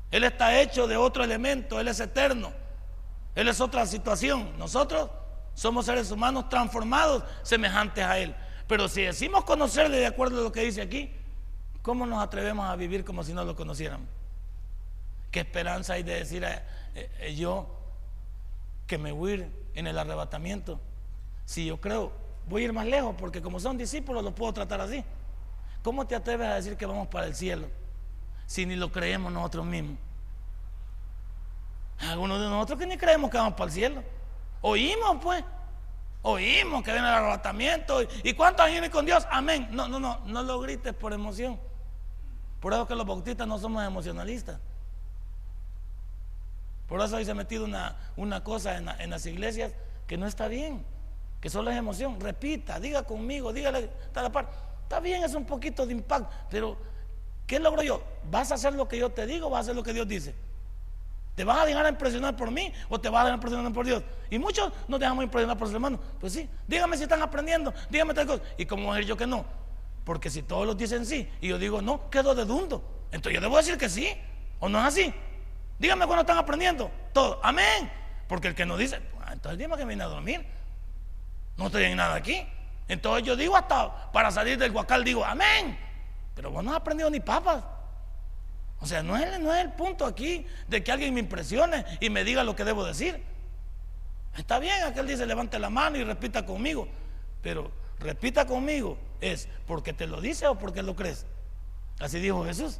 Él 0.09 0.23
está 0.23 0.59
hecho 0.59 0.87
de 0.87 0.97
otro 0.97 1.23
elemento, 1.23 1.79
Él 1.79 1.87
es 1.87 1.99
eterno, 1.99 2.51
Él 3.35 3.47
es 3.47 3.61
otra 3.61 3.85
situación. 3.85 4.57
Nosotros 4.57 5.11
somos 5.53 5.85
seres 5.85 6.11
humanos 6.11 6.49
transformados 6.49 7.23
semejantes 7.43 8.03
a 8.03 8.17
Él. 8.17 8.35
Pero 8.67 8.87
si 8.87 9.01
decimos 9.01 9.43
conocerle 9.43 9.97
de 9.97 10.07
acuerdo 10.07 10.39
a 10.39 10.43
lo 10.43 10.51
que 10.51 10.61
dice 10.61 10.81
aquí, 10.81 11.11
¿cómo 11.81 12.05
nos 12.05 12.23
atrevemos 12.23 12.69
a 12.69 12.75
vivir 12.75 13.03
como 13.03 13.23
si 13.23 13.33
no 13.33 13.43
lo 13.43 13.55
conociéramos? 13.55 14.07
¿Qué 15.29 15.41
esperanza 15.41 15.93
hay 15.93 16.03
de 16.03 16.15
decir 16.15 16.43
eh, 16.43 16.61
eh, 16.95 17.35
yo 17.35 17.67
que 18.87 18.97
me 18.97 19.11
voy 19.11 19.31
a 19.31 19.35
ir 19.35 19.51
en 19.75 19.87
el 19.87 19.97
arrebatamiento? 19.97 20.79
Si 21.45 21.65
yo 21.65 21.79
creo, 21.79 22.11
voy 22.47 22.61
a 22.61 22.65
ir 22.65 22.73
más 22.73 22.85
lejos 22.85 23.15
porque 23.17 23.41
como 23.41 23.59
son 23.59 23.77
discípulos 23.77 24.23
los 24.23 24.33
puedo 24.33 24.53
tratar 24.53 24.81
así. 24.81 25.03
¿Cómo 25.83 26.05
te 26.05 26.15
atreves 26.15 26.47
a 26.47 26.55
decir 26.55 26.77
que 26.77 26.85
vamos 26.85 27.07
para 27.07 27.25
el 27.25 27.35
cielo 27.35 27.67
si 28.45 28.65
ni 28.65 28.75
lo 28.75 28.91
creemos 28.91 29.31
nosotros 29.31 29.65
mismos? 29.65 29.97
Algunos 31.99 32.39
de 32.39 32.47
nosotros 32.47 32.79
que 32.79 32.85
ni 32.87 32.97
creemos 32.97 33.29
que 33.29 33.37
vamos 33.37 33.53
para 33.53 33.65
el 33.65 33.71
cielo. 33.71 34.03
Oímos 34.61 35.17
pues, 35.21 35.43
oímos 36.21 36.83
que 36.83 36.91
viene 36.91 37.07
el 37.07 37.13
arrebatamiento. 37.13 38.01
¿Y 38.23 38.33
cuántos 38.33 38.67
vienen 38.67 38.91
con 38.91 39.05
Dios? 39.05 39.27
Amén. 39.31 39.69
No, 39.71 39.87
no, 39.87 39.99
no, 39.99 40.19
no 40.25 40.43
lo 40.43 40.59
grites 40.59 40.93
por 40.93 41.13
emoción. 41.13 41.59
Por 42.59 42.73
eso 42.73 42.87
que 42.87 42.95
los 42.95 43.05
bautistas 43.05 43.47
no 43.47 43.57
somos 43.57 43.83
emocionalistas. 43.83 44.59
Por 46.87 47.01
eso 47.01 47.15
ahí 47.15 47.25
se 47.25 47.31
ha 47.31 47.35
metido 47.35 47.63
una, 47.65 47.95
una 48.17 48.43
cosa 48.43 48.77
en, 48.77 49.09
las 49.09 49.25
iglesias 49.25 49.73
que 50.07 50.17
no 50.17 50.27
está 50.27 50.47
bien 50.47 50.85
que 51.39 51.49
solo 51.49 51.71
es 51.71 51.77
emoción. 51.77 52.19
Repita, 52.19 52.79
diga 52.79 53.03
conmigo, 53.03 53.51
dígale, 53.51 53.89
par. 54.13 54.49
Está 54.83 54.99
bien, 54.99 55.23
es 55.23 55.33
un 55.33 55.45
poquito 55.45 55.85
de 55.85 55.93
impacto, 55.93 56.29
pero 56.49 56.77
¿qué 57.47 57.59
logro 57.59 57.81
yo? 57.81 58.03
¿Vas 58.29 58.51
a 58.51 58.55
hacer 58.55 58.75
lo 58.75 58.87
que 58.87 58.97
yo 58.97 59.09
te 59.09 59.25
digo 59.25 59.47
o 59.47 59.49
vas 59.49 59.59
a 59.59 59.61
hacer 59.61 59.75
lo 59.75 59.83
que 59.83 59.93
Dios 59.93 60.07
dice? 60.07 60.35
¿Te 61.35 61.43
vas 61.43 61.59
a 61.59 61.65
dejar 61.65 61.87
impresionar 61.87 62.35
por 62.35 62.51
mí 62.51 62.73
o 62.89 62.99
te 62.99 63.09
vas 63.09 63.21
a 63.21 63.23
dejar 63.25 63.37
impresionar 63.37 63.71
por 63.71 63.85
Dios? 63.85 64.03
Y 64.29 64.37
muchos 64.37 64.71
nos 64.87 64.99
dejamos 64.99 65.23
impresionar 65.23 65.57
por 65.57 65.67
su 65.67 65.73
hermano. 65.73 65.99
Pues 66.19 66.33
sí, 66.33 66.49
dígame 66.67 66.97
si 66.97 67.03
están 67.03 67.21
aprendiendo, 67.21 67.73
dígame 67.89 68.13
tal 68.13 68.27
cosa. 68.27 68.43
¿Y 68.57 68.65
cómo 68.65 68.93
decir 68.93 69.07
yo 69.09 69.17
que 69.17 69.27
no? 69.27 69.45
Porque 70.03 70.29
si 70.29 70.43
todos 70.43 70.65
los 70.65 70.77
dicen 70.77 71.05
sí 71.05 71.29
y 71.39 71.47
yo 71.47 71.57
digo 71.57 71.81
no, 71.81 72.09
quedo 72.09 72.35
de 72.35 72.45
dundo. 72.45 73.05
Entonces 73.11 73.33
yo 73.35 73.41
debo 73.41 73.57
decir 73.57 73.77
que 73.77 73.89
sí, 73.89 74.09
o 74.59 74.69
no 74.69 74.79
es 74.79 74.85
así. 74.85 75.13
Dígame 75.79 76.05
cuando 76.05 76.21
están 76.21 76.37
aprendiendo. 76.37 76.91
Todo. 77.13 77.39
Amén. 77.43 77.91
Porque 78.27 78.49
el 78.49 78.55
que 78.55 78.65
no 78.65 78.77
dice, 78.77 79.01
ah, 79.21 79.33
entonces 79.33 79.57
dime 79.57 79.75
que 79.77 79.85
viene 79.85 80.03
a 80.03 80.07
dormir. 80.07 80.45
No 81.57 81.67
estoy 81.67 81.83
en 81.83 81.97
nada 81.97 82.15
aquí. 82.15 82.45
Entonces 82.87 83.23
yo 83.23 83.35
digo 83.35 83.55
hasta 83.55 84.11
para 84.11 84.31
salir 84.31 84.57
del 84.57 84.71
guacal, 84.71 85.03
digo, 85.03 85.23
amén. 85.25 85.77
Pero 86.35 86.51
vos 86.51 86.63
no 86.63 86.71
has 86.71 86.77
aprendido 86.77 87.09
ni 87.09 87.19
papas. 87.19 87.63
O 88.81 88.87
sea, 88.87 89.03
no 89.03 89.15
es, 89.15 89.39
no 89.39 89.53
es 89.53 89.63
el 89.63 89.71
punto 89.71 90.05
aquí 90.05 90.45
de 90.67 90.83
que 90.83 90.91
alguien 90.91 91.13
me 91.13 91.19
impresione 91.19 91.85
y 91.99 92.09
me 92.09 92.23
diga 92.23 92.43
lo 92.43 92.55
que 92.55 92.63
debo 92.63 92.83
decir. 92.83 93.23
Está 94.37 94.59
bien, 94.59 94.83
aquel 94.83 95.07
dice, 95.07 95.25
levante 95.25 95.59
la 95.59 95.69
mano 95.69 95.97
y 95.97 96.03
repita 96.03 96.45
conmigo. 96.45 96.87
Pero 97.43 97.71
repita 97.99 98.45
conmigo 98.45 98.97
es 99.19 99.47
porque 99.67 99.93
te 99.93 100.07
lo 100.07 100.19
dice 100.19 100.47
o 100.47 100.57
porque 100.57 100.81
lo 100.81 100.95
crees. 100.95 101.27
Así 101.99 102.19
dijo 102.19 102.43
Jesús. 102.43 102.79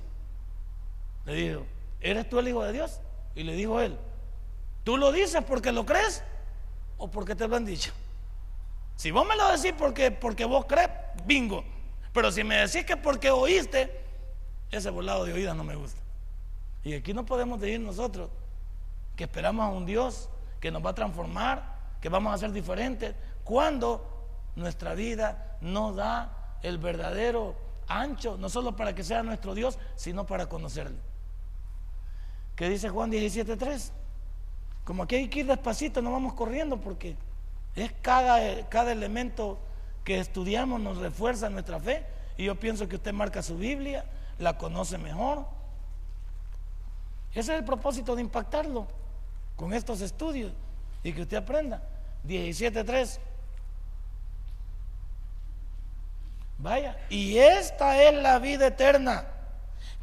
Le 1.26 1.34
dijo, 1.36 1.66
¿eres 2.02 2.28
tú 2.28 2.40
el 2.40 2.48
Hijo 2.48 2.64
de 2.64 2.74
Dios? 2.74 3.00
Y 3.36 3.44
le 3.44 3.54
dijo 3.54 3.80
él, 3.80 3.96
¿tú 4.84 4.98
lo 4.98 5.12
dices 5.12 5.44
porque 5.48 5.72
lo 5.72 5.86
crees 5.86 6.24
o 6.98 7.10
porque 7.10 7.36
te 7.36 7.48
lo 7.48 7.56
han 7.56 7.66
dicho? 7.66 7.92
Si 8.96 9.12
vos 9.12 9.26
me 9.28 9.36
lo 9.36 9.52
decís 9.56 9.74
porque, 9.78 10.10
porque 10.10 10.46
vos 10.46 10.66
crees, 10.66 10.90
bingo. 11.26 11.64
Pero 12.12 12.32
si 12.32 12.44
me 12.44 12.56
decís 12.56 12.86
que 12.86 12.98
porque 12.98 13.30
oíste, 13.30 14.01
ese 14.72 14.90
volado 14.90 15.26
de 15.26 15.34
oídas 15.34 15.56
no 15.56 15.64
me 15.64 15.76
gusta. 15.76 16.00
Y 16.84 16.94
aquí 16.94 17.14
no 17.14 17.26
podemos 17.26 17.60
decir 17.60 17.80
nosotros 17.80 18.30
que 19.16 19.26
esperamos 19.26 19.66
a 19.66 19.70
un 19.70 19.86
Dios 19.86 20.30
que 20.60 20.72
nos 20.72 20.84
va 20.84 20.92
a 20.92 20.96
transformar, 20.96 21.76
que 22.02 22.10
vamos 22.10 22.34
a 22.34 22.38
ser 22.38 22.52
diferentes, 22.52 23.16
cuando 23.44 24.28
nuestra 24.56 24.96
vida 24.96 25.58
no 25.62 25.94
da 25.94 26.58
el 26.64 26.78
verdadero 26.78 27.56
ancho, 27.88 28.38
no 28.38 28.50
solo 28.50 28.76
para 28.76 28.96
que 28.96 29.04
sea 29.04 29.24
nuestro 29.24 29.54
Dios, 29.54 29.78
sino 29.96 30.26
para 30.26 30.48
conocerle. 30.48 30.98
¿Qué 32.56 32.70
dice 32.70 32.90
Juan 32.90 33.12
17.3? 33.12 33.92
Como 34.84 35.04
aquí 35.04 35.16
hay 35.16 35.28
que 35.28 35.40
ir 35.40 35.48
despacito, 35.48 36.02
no 36.02 36.12
vamos 36.12 36.34
corriendo 36.34 36.78
porque 36.78 37.16
es 37.76 37.92
cada, 38.02 38.68
cada 38.70 38.92
elemento 38.92 39.58
que 40.04 40.20
estudiamos 40.20 40.80
nos 40.80 40.98
refuerza 40.98 41.50
nuestra 41.50 41.80
fe. 41.80 42.06
Y 42.38 42.46
yo 42.46 42.56
pienso 42.56 42.88
que 42.88 42.96
usted 42.96 43.14
marca 43.14 43.44
su 43.44 43.58
Biblia, 43.58 44.06
la 44.42 44.58
conoce 44.58 44.98
mejor. 44.98 45.46
Ese 47.32 47.54
es 47.54 47.60
el 47.60 47.66
propósito 47.66 48.16
de 48.16 48.22
impactarlo 48.22 48.88
con 49.56 49.74
estos 49.74 50.02
estudios 50.02 50.52
y 51.04 51.14
que 51.14 51.22
usted 51.22 51.38
aprenda. 51.38 51.82
17.3. 52.28 53.20
Vaya, 56.58 56.98
y 57.10 57.38
esta 57.38 58.02
es 58.04 58.14
la 58.22 58.38
vida 58.38 58.68
eterna, 58.68 59.26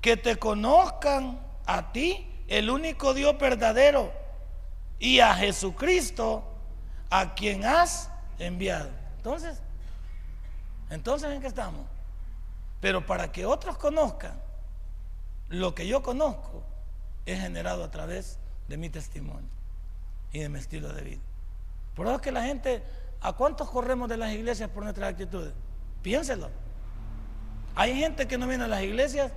que 0.00 0.16
te 0.16 0.36
conozcan 0.36 1.40
a 1.66 1.92
ti, 1.92 2.26
el 2.48 2.70
único 2.70 3.14
Dios 3.14 3.38
verdadero, 3.38 4.12
y 4.98 5.20
a 5.20 5.34
Jesucristo, 5.34 6.42
a 7.10 7.34
quien 7.34 7.64
has 7.64 8.10
enviado. 8.40 8.90
Entonces, 9.18 9.60
entonces 10.90 11.30
en 11.30 11.40
qué 11.40 11.46
estamos. 11.46 11.86
Pero 12.80 13.04
para 13.04 13.32
que 13.32 13.44
otros 13.44 13.76
conozcan 13.76 14.40
Lo 15.48 15.74
que 15.74 15.86
yo 15.86 16.02
conozco 16.02 16.62
es 17.26 17.40
generado 17.40 17.84
a 17.84 17.90
través 17.90 18.38
de 18.68 18.76
mi 18.76 18.90
testimonio 18.90 19.48
y 20.32 20.40
de 20.40 20.48
mi 20.48 20.58
estilo 20.58 20.92
de 20.92 21.02
vida. 21.02 21.22
Por 21.94 22.06
eso 22.06 22.16
es 22.16 22.22
que 22.22 22.32
la 22.32 22.42
gente, 22.42 22.82
¿a 23.20 23.32
cuántos 23.32 23.70
corremos 23.70 24.08
de 24.08 24.16
las 24.16 24.32
iglesias 24.32 24.70
por 24.70 24.82
nuestras 24.82 25.10
actitudes? 25.10 25.52
Piénselo. 26.02 26.48
Hay 27.74 27.98
gente 27.98 28.26
que 28.26 28.38
no 28.38 28.46
viene 28.46 28.64
a 28.64 28.68
las 28.68 28.82
iglesias 28.82 29.32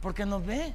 porque 0.00 0.26
nos 0.26 0.44
ve 0.44 0.74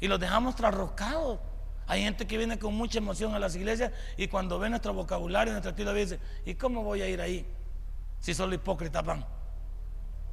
y 0.00 0.08
los 0.08 0.18
dejamos 0.18 0.56
trasroscados. 0.56 1.38
Hay 1.86 2.02
gente 2.02 2.26
que 2.26 2.38
viene 2.38 2.58
con 2.58 2.74
mucha 2.74 2.98
emoción 2.98 3.34
a 3.34 3.38
las 3.38 3.56
iglesias 3.56 3.92
y 4.16 4.28
cuando 4.28 4.58
ve 4.58 4.70
nuestro 4.70 4.94
vocabulario, 4.94 5.52
nuestro 5.52 5.70
estilo 5.70 5.92
de 5.92 6.04
vida, 6.04 6.16
dice, 6.16 6.26
¿y 6.44 6.54
cómo 6.54 6.84
voy 6.84 7.02
a 7.02 7.08
ir 7.08 7.20
ahí 7.20 7.44
si 8.20 8.34
solo 8.34 8.54
hipócritas 8.54 9.04
van? 9.04 9.24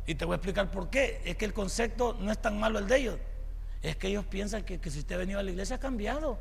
Y 0.08 0.16
te 0.16 0.26
voy 0.26 0.34
a 0.34 0.38
explicar 0.38 0.72
por 0.72 0.90
qué. 0.90 1.22
Es 1.26 1.36
que 1.36 1.46
el 1.46 1.54
concepto 1.54 2.18
no 2.20 2.32
es 2.32 2.42
tan 2.42 2.60
malo 2.60 2.80
el 2.80 2.88
de 2.88 2.98
ellos. 2.98 3.18
Es 3.84 3.98
que 3.98 4.08
ellos 4.08 4.26
piensan 4.26 4.64
que, 4.64 4.80
si 4.90 5.00
usted 5.00 5.16
ha 5.16 5.18
venido 5.20 5.40
a 5.40 5.44
la 5.44 5.52
iglesia 5.52 5.76
ha 5.76 5.80
cambiado. 5.80 6.40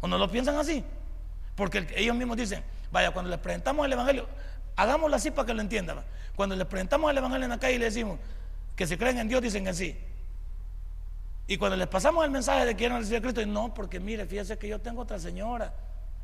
¿O 0.00 0.08
no 0.08 0.16
lo 0.16 0.30
piensan 0.30 0.56
así? 0.56 0.84
Porque 1.56 1.86
ellos 1.96 2.16
mismos 2.16 2.36
dicen, 2.36 2.62
vaya, 2.90 3.10
cuando 3.10 3.30
les 3.30 3.40
presentamos 3.40 3.84
el 3.84 3.92
Evangelio, 3.92 4.26
hagámoslo 4.76 5.16
así 5.16 5.30
para 5.32 5.46
que 5.46 5.54
lo 5.54 5.60
entiendan. 5.60 5.98
Cuando 6.34 6.56
les 6.56 6.66
presentamos 6.66 7.10
el 7.10 7.18
Evangelio 7.18 7.44
en 7.44 7.50
la 7.50 7.58
calle 7.58 7.74
y 7.74 7.78
le 7.78 7.86
decimos 7.86 8.18
que 8.76 8.86
si 8.86 8.96
creen 8.96 9.18
en 9.18 9.28
Dios, 9.28 9.42
dicen 9.42 9.64
que 9.64 9.74
sí. 9.74 9.98
Y 11.48 11.58
cuando 11.58 11.76
les 11.76 11.88
pasamos 11.88 12.24
el 12.24 12.30
mensaje 12.30 12.64
de 12.64 12.72
que 12.72 12.76
quieren 12.78 12.98
recibir 12.98 13.18
a 13.18 13.22
Cristo, 13.22 13.44
no, 13.46 13.74
porque 13.74 13.98
mire, 13.98 14.26
fíjese 14.26 14.56
que 14.56 14.68
yo 14.68 14.80
tengo 14.80 15.02
otra 15.02 15.18
señora. 15.18 15.74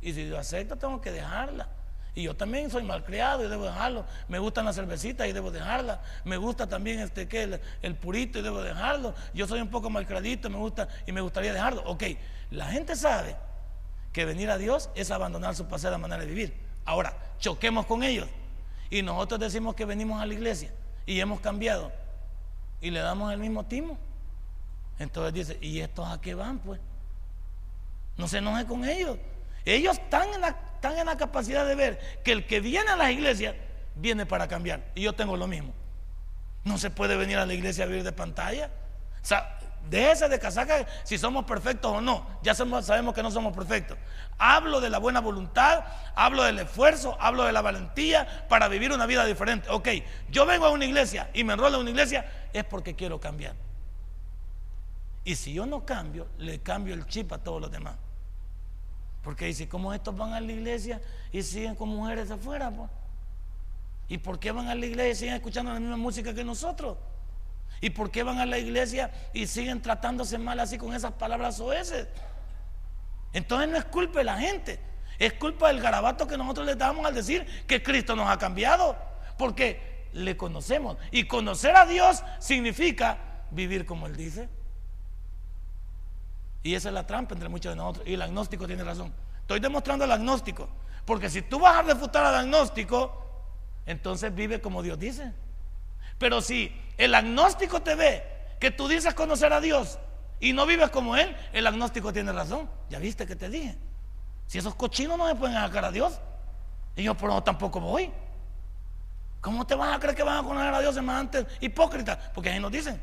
Y 0.00 0.12
si 0.12 0.28
yo 0.28 0.38
acepto, 0.38 0.76
tengo 0.76 1.00
que 1.00 1.10
dejarla. 1.10 1.68
Y 2.18 2.24
yo 2.24 2.34
también 2.34 2.68
soy 2.68 2.82
malcriado 2.82 3.44
y 3.44 3.48
debo 3.48 3.66
dejarlo. 3.66 4.04
Me 4.26 4.40
gustan 4.40 4.64
las 4.64 4.74
cervecitas 4.74 5.28
y 5.28 5.32
debo 5.32 5.52
dejarla. 5.52 6.02
Me 6.24 6.36
gusta 6.36 6.66
también 6.66 6.98
este, 6.98 7.28
que 7.28 7.60
el, 7.80 7.94
purito 7.94 8.40
y 8.40 8.42
debo 8.42 8.60
dejarlo. 8.60 9.14
Yo 9.34 9.46
soy 9.46 9.60
un 9.60 9.68
poco 9.68 9.88
malcradito 9.88 10.50
me 10.50 10.56
gusta, 10.56 10.88
y 11.06 11.12
me 11.12 11.20
gustaría 11.20 11.52
dejarlo. 11.52 11.84
Ok, 11.86 12.02
la 12.50 12.66
gente 12.72 12.96
sabe 12.96 13.36
que 14.12 14.24
venir 14.24 14.50
a 14.50 14.58
Dios 14.58 14.90
es 14.96 15.12
abandonar 15.12 15.54
su 15.54 15.68
pasada 15.68 15.96
manera 15.96 16.22
de 16.22 16.26
vivir. 16.26 16.54
Ahora, 16.84 17.16
choquemos 17.38 17.86
con 17.86 18.02
ellos. 18.02 18.26
Y 18.90 19.02
nosotros 19.02 19.38
decimos 19.38 19.76
que 19.76 19.84
venimos 19.84 20.20
a 20.20 20.26
la 20.26 20.34
iglesia 20.34 20.72
y 21.06 21.20
hemos 21.20 21.38
cambiado. 21.38 21.92
Y 22.80 22.90
le 22.90 22.98
damos 22.98 23.32
el 23.32 23.38
mismo 23.38 23.64
timo. 23.64 23.96
Entonces 24.98 25.34
dice, 25.34 25.58
¿y 25.64 25.78
estos 25.78 26.08
a 26.08 26.20
qué 26.20 26.34
van 26.34 26.58
pues? 26.58 26.80
No 28.16 28.26
se 28.26 28.38
enoje 28.38 28.66
con 28.66 28.84
ellos. 28.84 29.18
Ellos 29.74 29.98
están 29.98 30.28
en, 30.32 30.40
la, 30.40 31.16
capacidad 31.16 31.66
de 31.66 31.74
ver 31.74 31.98
que 32.24 32.32
el 32.32 32.46
que 32.46 32.60
viene 32.60 32.90
a 32.90 32.96
las 32.96 33.10
iglesias 33.10 33.54
viene 33.94 34.24
para 34.24 34.48
cambiar. 34.48 34.82
Y 34.94 35.02
yo 35.02 35.12
tengo 35.12 35.36
lo 35.36 35.46
mismo. 35.46 35.74
No 36.64 36.78
se 36.78 36.88
puede 36.88 37.16
venir 37.16 37.36
a 37.36 37.44
la 37.44 37.52
iglesia 37.52 37.84
a 37.84 37.86
vivir 37.86 38.02
de 38.02 38.12
pantalla. 38.12 38.70
O 39.22 39.26
sea, 39.26 39.58
déjese 39.90 40.30
de 40.30 40.38
casaca 40.38 40.86
si 41.04 41.18
somos 41.18 41.44
perfectos 41.44 41.92
o 41.92 42.00
no. 42.00 42.26
Ya 42.42 42.54
sabemos 42.54 43.14
que 43.14 43.22
no 43.22 43.30
somos 43.30 43.54
perfectos. 43.54 43.98
Hablo 44.38 44.80
de 44.80 44.88
la 44.88 44.96
buena 44.96 45.20
voluntad, 45.20 45.84
hablo 46.14 46.44
del 46.44 46.60
esfuerzo, 46.60 47.18
hablo 47.20 47.44
de 47.44 47.52
la 47.52 47.60
valentía 47.60 48.46
para 48.48 48.68
vivir 48.68 48.90
una 48.92 49.04
vida 49.04 49.26
diferente. 49.26 49.68
Ok, 49.68 49.88
yo 50.30 50.46
vengo 50.46 50.64
a 50.64 50.70
una 50.70 50.86
iglesia 50.86 51.28
y 51.34 51.44
me 51.44 51.52
enrolo 51.52 51.76
en 51.76 51.82
una 51.82 51.90
iglesia 51.90 52.48
es 52.54 52.64
porque 52.64 52.96
quiero 52.96 53.20
cambiar. 53.20 53.54
Y 55.24 55.34
si 55.34 55.52
yo 55.52 55.66
no 55.66 55.84
cambio, 55.84 56.26
le 56.38 56.60
cambio 56.60 56.94
el 56.94 57.06
chip 57.06 57.30
a 57.34 57.38
todos 57.38 57.60
los 57.60 57.70
demás. 57.70 57.96
Porque 59.28 59.44
dice, 59.44 59.68
¿cómo 59.68 59.92
estos 59.92 60.16
van 60.16 60.32
a 60.32 60.40
la 60.40 60.50
iglesia 60.50 61.02
y 61.30 61.42
siguen 61.42 61.74
con 61.74 61.90
mujeres 61.90 62.30
afuera? 62.30 62.72
¿Y 64.08 64.16
por 64.16 64.38
qué 64.38 64.52
van 64.52 64.68
a 64.68 64.74
la 64.74 64.86
iglesia 64.86 65.12
y 65.12 65.14
siguen 65.16 65.34
escuchando 65.34 65.70
la 65.70 65.78
misma 65.78 65.98
música 65.98 66.32
que 66.32 66.42
nosotros? 66.42 66.96
¿Y 67.82 67.90
por 67.90 68.10
qué 68.10 68.22
van 68.22 68.38
a 68.38 68.46
la 68.46 68.56
iglesia 68.56 69.10
y 69.34 69.46
siguen 69.46 69.82
tratándose 69.82 70.38
mal 70.38 70.58
así 70.60 70.78
con 70.78 70.94
esas 70.94 71.12
palabras 71.12 71.60
oeces? 71.60 72.08
Entonces 73.34 73.68
no 73.68 73.76
es 73.76 73.84
culpa 73.84 74.20
de 74.20 74.24
la 74.24 74.38
gente, 74.38 74.80
es 75.18 75.34
culpa 75.34 75.68
del 75.68 75.82
garabato 75.82 76.26
que 76.26 76.38
nosotros 76.38 76.64
le 76.64 76.76
damos 76.76 77.04
al 77.04 77.14
decir 77.14 77.44
que 77.66 77.82
Cristo 77.82 78.16
nos 78.16 78.30
ha 78.30 78.38
cambiado, 78.38 78.96
porque 79.36 80.08
le 80.14 80.38
conocemos. 80.38 80.96
Y 81.10 81.24
conocer 81.24 81.76
a 81.76 81.84
Dios 81.84 82.24
significa 82.38 83.18
vivir 83.50 83.84
como 83.84 84.06
Él 84.06 84.16
dice. 84.16 84.48
Y 86.68 86.74
esa 86.74 86.88
es 86.88 86.94
la 86.94 87.06
trampa 87.06 87.32
entre 87.32 87.48
muchos 87.48 87.72
de 87.72 87.76
nosotros. 87.76 88.06
Y 88.06 88.12
el 88.12 88.20
agnóstico 88.20 88.66
tiene 88.66 88.84
razón. 88.84 89.10
Estoy 89.40 89.58
demostrando 89.58 90.04
el 90.04 90.12
agnóstico. 90.12 90.68
Porque 91.06 91.30
si 91.30 91.40
tú 91.40 91.58
vas 91.58 91.76
a 91.76 91.80
refutar 91.80 92.26
al 92.26 92.34
agnóstico, 92.34 93.24
entonces 93.86 94.34
vive 94.34 94.60
como 94.60 94.82
Dios 94.82 94.98
dice. 94.98 95.32
Pero 96.18 96.42
si 96.42 96.70
el 96.98 97.14
agnóstico 97.14 97.80
te 97.80 97.94
ve 97.94 98.22
que 98.60 98.70
tú 98.70 98.86
dices 98.86 99.14
conocer 99.14 99.50
a 99.50 99.62
Dios 99.62 99.98
y 100.40 100.52
no 100.52 100.66
vives 100.66 100.90
como 100.90 101.16
Él, 101.16 101.34
el 101.54 101.66
agnóstico 101.66 102.12
tiene 102.12 102.32
razón. 102.32 102.68
Ya 102.90 102.98
viste 102.98 103.26
que 103.26 103.34
te 103.34 103.48
dije. 103.48 103.78
Si 104.46 104.58
esos 104.58 104.74
cochinos 104.74 105.16
no 105.16 105.24
me 105.24 105.34
pueden 105.36 105.56
sacar 105.56 105.86
a 105.86 105.90
Dios, 105.90 106.20
y 106.96 107.02
yo 107.02 107.14
por 107.14 107.30
eso 107.30 107.42
tampoco 107.42 107.80
voy. 107.80 108.12
¿Cómo 109.40 109.66
te 109.66 109.74
vas 109.74 109.96
a 109.96 109.98
creer 109.98 110.14
que 110.14 110.22
van 110.22 110.36
a 110.36 110.42
conocer 110.42 110.74
a 110.74 110.80
Dios 110.80 110.94
semejantes 110.94 111.46
hipócritas? 111.60 112.18
Porque 112.34 112.50
ahí 112.50 112.60
nos 112.60 112.70
dicen. 112.70 113.00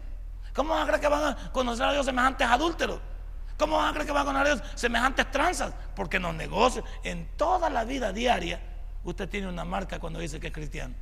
¿Cómo 0.53 0.69
vas 0.75 0.83
a 0.83 0.85
creer 0.85 1.01
que 1.01 1.07
van 1.07 1.23
a 1.33 1.51
conocer 1.51 1.87
a 1.87 1.93
Dios 1.93 2.05
semejantes 2.05 2.47
adúlteros? 2.47 3.14
¿Cómo 3.57 3.77
van 3.77 3.89
a 3.89 3.91
creer 3.93 4.05
que 4.05 4.11
van 4.11 4.35
a 4.35 4.41
a 4.41 4.43
Dios 4.43 4.61
semejantes 4.75 5.31
tranzas? 5.31 5.73
Porque 5.95 6.17
en 6.17 6.23
los 6.23 6.35
negocios, 6.35 6.85
en 7.03 7.27
toda 7.37 7.69
la 7.69 7.85
vida 7.85 8.11
diaria, 8.11 8.59
usted 9.03 9.29
tiene 9.29 9.47
una 9.47 9.63
marca 9.63 9.99
cuando 9.99 10.19
dice 10.19 10.39
que 10.39 10.47
es 10.47 10.53
cristiano. 10.53 10.93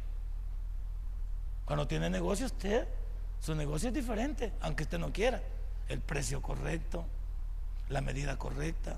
Cuando 1.66 1.88
tiene 1.88 2.10
negocio 2.10 2.46
usted, 2.46 2.88
su 3.40 3.56
negocio 3.56 3.90
es 3.90 3.96
diferente, 3.96 4.54
aunque 4.62 4.84
usted 4.84 5.00
no 5.00 5.12
quiera. 5.12 5.42
El 5.88 6.00
precio 6.00 6.42
correcto, 6.42 7.06
la 7.90 8.02
medida 8.02 8.38
correcta, 8.38 8.98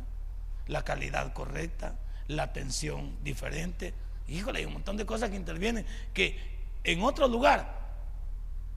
la 0.68 0.84
calidad 0.84 1.34
correcta, 1.34 1.96
la 2.28 2.44
atención 2.44 3.18
diferente. 3.24 3.94
Híjole, 4.28 4.60
hay 4.60 4.66
un 4.66 4.74
montón 4.74 4.98
de 4.98 5.06
cosas 5.06 5.30
que 5.30 5.36
intervienen 5.36 5.86
que 6.14 6.38
en 6.84 7.02
otro 7.04 7.28
lugar 7.28 7.86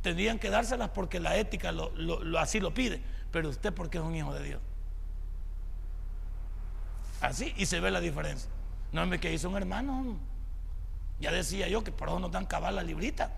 tendrían 0.02 0.38
que 0.38 0.50
dárselas 0.50 0.90
porque 0.90 1.20
la 1.20 1.36
ética 1.36 1.72
así 2.38 2.60
lo 2.60 2.72
pide, 2.72 3.02
pero 3.30 3.48
usted 3.48 3.72
porque 3.72 3.98
es 3.98 4.04
un 4.04 4.14
hijo 4.14 4.32
de 4.32 4.42
Dios. 4.42 4.60
Así, 7.20 7.52
y 7.56 7.66
se 7.66 7.80
ve 7.80 7.90
la 7.90 8.00
diferencia. 8.00 8.48
No 8.92 9.04
me 9.06 9.18
que 9.18 9.32
hizo 9.32 9.48
un 9.48 9.56
hermano. 9.56 10.16
Ya 11.20 11.32
decía 11.32 11.68
yo 11.68 11.82
que 11.82 11.90
por 11.90 12.08
eso 12.08 12.18
no 12.20 12.28
dan 12.28 12.46
cabal 12.46 12.76
la 12.76 12.82
librita. 12.82 13.30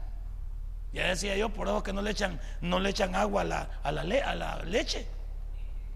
Ya 0.92 1.07
decía 1.07 1.37
yo 1.37 1.50
por 1.50 1.68
eso 1.68 1.83
que 1.83 1.92
no 1.92 2.03
le 2.03 2.11
echan, 2.11 2.40
no 2.61 2.81
le 2.81 2.90
echan 2.90 3.14
agua 3.14 3.42
a 3.42 3.44
la, 3.44 3.70
a 3.83 3.92
la, 3.92 4.03
a 4.03 4.35
la 4.35 4.57
leche. 4.64 5.07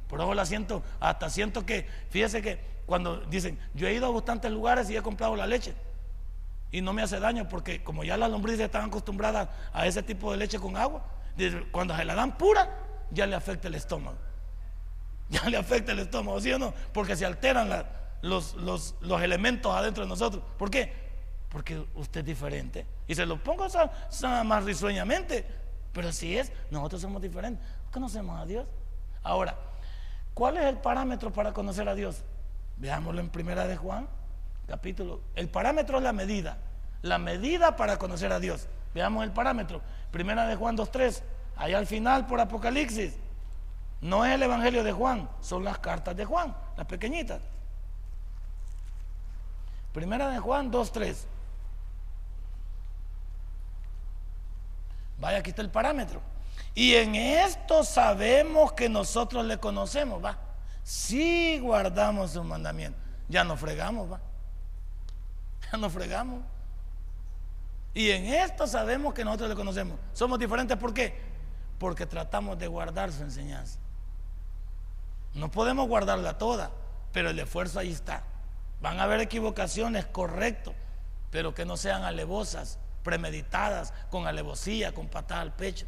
Por 0.09 0.21
eso 0.21 0.33
la 0.35 0.47
siento, 0.47 0.83
hasta 1.01 1.29
siento 1.29 1.67
que, 1.67 1.89
fíjese 2.11 2.41
que 2.41 2.61
cuando 2.87 3.17
dicen, 3.23 3.59
yo 3.75 3.89
he 3.89 3.95
ido 3.95 4.07
a 4.07 4.11
bastantes 4.11 4.51
lugares 4.51 4.89
y 4.91 4.97
he 4.97 5.03
comprado 5.03 5.37
la 5.37 5.47
leche. 5.47 5.75
Y 6.71 6.81
no 6.81 6.93
me 6.93 7.03
hace 7.03 7.21
daño 7.21 7.49
porque 7.49 7.83
como 7.83 8.05
ya 8.05 8.17
las 8.17 8.31
lombrices 8.31 8.61
están 8.61 8.87
acostumbradas 8.87 9.49
a 9.73 9.87
ese 9.87 10.03
tipo 10.03 10.31
de 10.33 10.39
leche 10.39 10.59
con 10.59 10.77
agua, 10.77 11.05
cuando 11.73 11.97
se 11.97 12.05
la 12.05 12.15
dan 12.15 12.37
pura, 12.37 12.69
ya 13.11 13.27
le 13.27 13.37
afecta 13.37 13.69
el 13.69 13.75
estómago 13.75 14.19
ya 15.29 15.49
le 15.49 15.57
afecta 15.57 15.93
el 15.93 16.01
estómago, 16.01 16.41
¿sí 16.41 16.53
o 16.53 16.59
no? 16.59 16.75
Porque 16.93 17.17
se 17.17 17.25
alteran 17.25 17.87
los, 18.23 18.55
elementos 19.23 19.75
adentro 19.75 20.05
de 20.05 20.09
nosotros. 20.09 20.43
¿Por 20.59 20.71
qué? 20.71 20.93
Porque 21.49 21.85
usted 21.95 22.21
es 22.21 22.27
diferente. 22.27 22.87
Y 23.07 23.15
se 23.15 23.27
lo 23.27 23.43
pongo 23.43 23.67
más 24.45 24.65
risueñamente, 24.65 25.47
pero 25.93 26.09
así 26.09 26.37
es, 26.37 26.53
nosotros 26.71 27.01
somos 27.01 27.23
diferentes. 27.23 27.65
Conocemos 27.91 28.41
a 28.41 28.45
Dios. 28.45 28.67
Ahora, 29.23 29.57
¿cuál 30.35 30.59
es 30.59 30.65
el 30.65 30.79
parámetro 30.79 31.33
para 31.33 31.53
conocer 31.53 31.89
a 31.89 31.95
Dios? 31.95 32.23
Veámoslo 32.77 33.21
en 33.21 33.31
Primera 33.31 33.67
de 33.67 33.77
Juan, 33.77 34.09
capítulo. 34.67 35.21
El 35.35 35.49
parámetro 35.49 35.99
es 35.99 36.05
la 36.05 36.13
medida. 36.13 36.59
La 37.03 37.19
medida 37.19 37.77
para 37.77 37.99
conocer 37.99 38.33
a 38.33 38.41
Dios. 38.41 38.67
Veamos 38.95 39.25
el 39.25 39.31
parámetro. 39.31 39.81
Primera 40.11 40.47
de 40.47 40.57
Juan 40.57 40.77
2.3. 40.77 41.23
Allá 41.57 41.79
al 41.79 41.87
final 41.87 42.27
por 42.27 42.41
Apocalipsis. 42.41 43.15
No 44.01 44.25
es 44.25 44.35
el 44.35 44.43
Evangelio 44.43 44.85
de 44.85 44.93
Juan, 44.93 45.29
son 45.41 45.65
las 45.65 45.79
cartas 45.79 46.15
de 46.17 46.25
Juan, 46.25 46.55
las 46.77 46.87
pequeñitas. 46.87 47.41
Primera 49.93 50.29
de 50.29 50.39
Juan 50.39 50.71
2.3. 50.71 51.17
Vaya, 55.21 55.39
aquí 55.39 55.51
está 55.51 55.63
el 55.63 55.71
parámetro. 55.71 56.21
Y 56.75 56.95
en 56.97 57.15
esto 57.15 57.85
sabemos 57.85 58.73
que 58.73 58.89
nosotros 58.89 59.45
le 59.47 59.59
conocemos, 59.59 60.23
va. 60.23 60.37
Si 60.83 61.59
guardamos 61.61 62.33
su 62.33 62.45
mandamiento, 62.45 62.99
ya 63.29 63.45
no 63.45 63.57
fregamos, 63.57 64.13
va. 64.13 64.21
Ya 65.73 65.79
no 65.79 65.89
fregamos. 65.89 66.41
Y 67.95 68.11
en 68.11 68.27
esto 68.27 68.67
sabemos 68.67 69.15
que 69.15 69.25
nosotros 69.25 69.49
le 69.49 69.55
conocemos. 69.55 69.99
Somos 70.13 70.39
diferentes, 70.39 70.77
¿por 70.77 70.93
qué? 70.93 71.34
Porque 71.85 72.07
tratamos 72.07 72.59
de 72.59 72.67
guardar 72.67 73.13
su 73.13 73.23
enseñanza. 73.23 73.79
No 75.35 75.51
podemos 75.51 75.87
guardarla 75.87 76.39
toda, 76.39 76.71
pero 77.13 77.29
el 77.29 77.39
esfuerzo 77.39 77.79
ahí 77.79 77.93
está. 77.93 78.23
Van 78.81 78.99
a 78.99 79.03
haber 79.03 79.21
equivocaciones, 79.21 80.07
correcto, 80.07 80.73
pero 81.31 81.53
que 81.53 81.67
no 81.67 81.77
sean 81.77 82.03
alevosas, 82.03 82.79
premeditadas, 83.03 83.93
con 84.11 84.27
alevosía, 84.27 84.95
con 84.95 85.09
patada 85.09 85.43
al 85.43 85.53
pecho. 85.53 85.85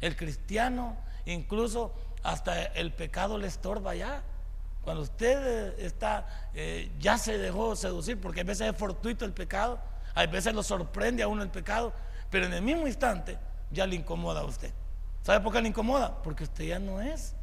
El 0.00 0.16
cristiano 0.16 0.96
incluso 1.26 1.94
hasta 2.24 2.64
el 2.64 2.92
pecado 2.92 3.38
le 3.38 3.46
estorba 3.46 3.94
ya. 3.94 4.24
Cuando 4.82 5.04
usted 5.04 5.46
eh, 5.46 5.86
está, 5.86 6.50
eh, 6.54 6.90
ya 6.98 7.18
se 7.18 7.38
dejó 7.38 7.76
seducir, 7.76 8.20
porque 8.20 8.40
a 8.40 8.44
veces 8.44 8.72
es 8.72 8.76
fortuito 8.76 9.24
el 9.24 9.32
pecado, 9.32 9.78
a 10.12 10.26
veces 10.26 10.52
lo 10.54 10.64
sorprende 10.64 11.22
a 11.22 11.28
uno 11.28 11.44
el 11.44 11.50
pecado, 11.50 11.92
pero 12.32 12.46
en 12.46 12.52
el 12.52 12.62
mismo 12.62 12.88
instante 12.88 13.38
ya 13.70 13.86
le 13.86 13.94
incomoda 13.94 14.40
a 14.40 14.44
usted. 14.44 14.72
¿Sabe 15.26 15.40
por 15.40 15.52
qué 15.52 15.60
le 15.60 15.66
incomoda? 15.66 16.22
Porque 16.22 16.44
usted 16.44 16.66
ya 16.66 16.78
no 16.78 17.00
es. 17.00 17.34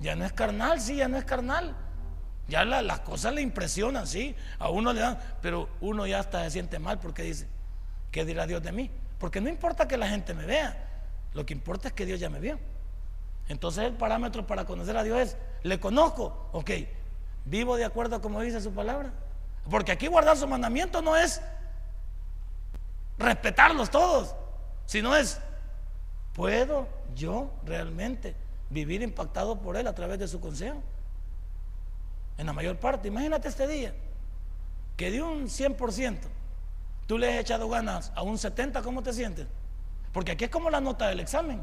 Ya 0.00 0.16
no 0.16 0.24
es 0.24 0.32
carnal, 0.32 0.80
sí, 0.80 0.96
ya 0.96 1.06
no 1.06 1.16
es 1.16 1.24
carnal. 1.24 1.76
Ya 2.48 2.64
las 2.64 2.98
cosas 3.00 3.32
le 3.34 3.40
impresionan, 3.40 4.04
sí. 4.04 4.34
A 4.58 4.68
uno 4.70 4.92
le 4.92 4.98
dan, 4.98 5.16
pero 5.40 5.68
uno 5.80 6.08
ya 6.08 6.18
hasta 6.18 6.42
se 6.42 6.50
siente 6.50 6.80
mal 6.80 6.98
porque 6.98 7.22
dice, 7.22 7.46
¿qué 8.10 8.24
dirá 8.24 8.48
Dios 8.48 8.64
de 8.64 8.72
mí? 8.72 8.90
Porque 9.20 9.40
no 9.40 9.48
importa 9.48 9.86
que 9.86 9.96
la 9.96 10.08
gente 10.08 10.34
me 10.34 10.44
vea, 10.44 11.04
lo 11.34 11.46
que 11.46 11.52
importa 11.52 11.86
es 11.86 11.94
que 11.94 12.04
Dios 12.04 12.18
ya 12.18 12.30
me 12.30 12.40
vio. 12.40 12.58
Entonces 13.46 13.84
el 13.84 13.92
parámetro 13.92 14.44
para 14.44 14.64
conocer 14.64 14.96
a 14.96 15.04
Dios 15.04 15.20
es, 15.20 15.36
¿le 15.62 15.78
conozco? 15.78 16.48
Ok, 16.50 16.72
vivo 17.44 17.76
de 17.76 17.84
acuerdo 17.84 18.16
a 18.16 18.20
como 18.20 18.40
dice 18.40 18.60
su 18.60 18.72
palabra. 18.72 19.12
Porque 19.70 19.92
aquí 19.92 20.08
guardar 20.08 20.36
su 20.36 20.48
mandamiento 20.48 21.00
no 21.00 21.16
es 21.16 21.40
respetarlos 23.18 23.88
todos, 23.88 24.34
sino 24.84 25.14
es, 25.14 25.40
¿puedo 26.38 26.86
yo 27.16 27.50
realmente 27.66 28.36
vivir 28.70 29.02
impactado 29.02 29.60
por 29.60 29.76
Él 29.76 29.88
a 29.88 29.94
través 29.96 30.20
de 30.20 30.28
su 30.28 30.40
consejo? 30.40 30.80
En 32.38 32.46
la 32.46 32.52
mayor 32.52 32.76
parte, 32.76 33.08
imagínate 33.08 33.48
este 33.48 33.66
día, 33.66 33.92
que 34.96 35.10
de 35.10 35.20
un 35.20 35.48
100%, 35.48 36.16
tú 37.08 37.18
le 37.18 37.34
has 37.34 37.40
echado 37.40 37.68
ganas 37.68 38.12
a 38.14 38.22
un 38.22 38.38
70, 38.38 38.82
¿cómo 38.82 39.02
te 39.02 39.12
sientes? 39.12 39.48
Porque 40.12 40.30
aquí 40.30 40.44
es 40.44 40.50
como 40.50 40.70
la 40.70 40.80
nota 40.80 41.08
del 41.08 41.18
examen. 41.18 41.60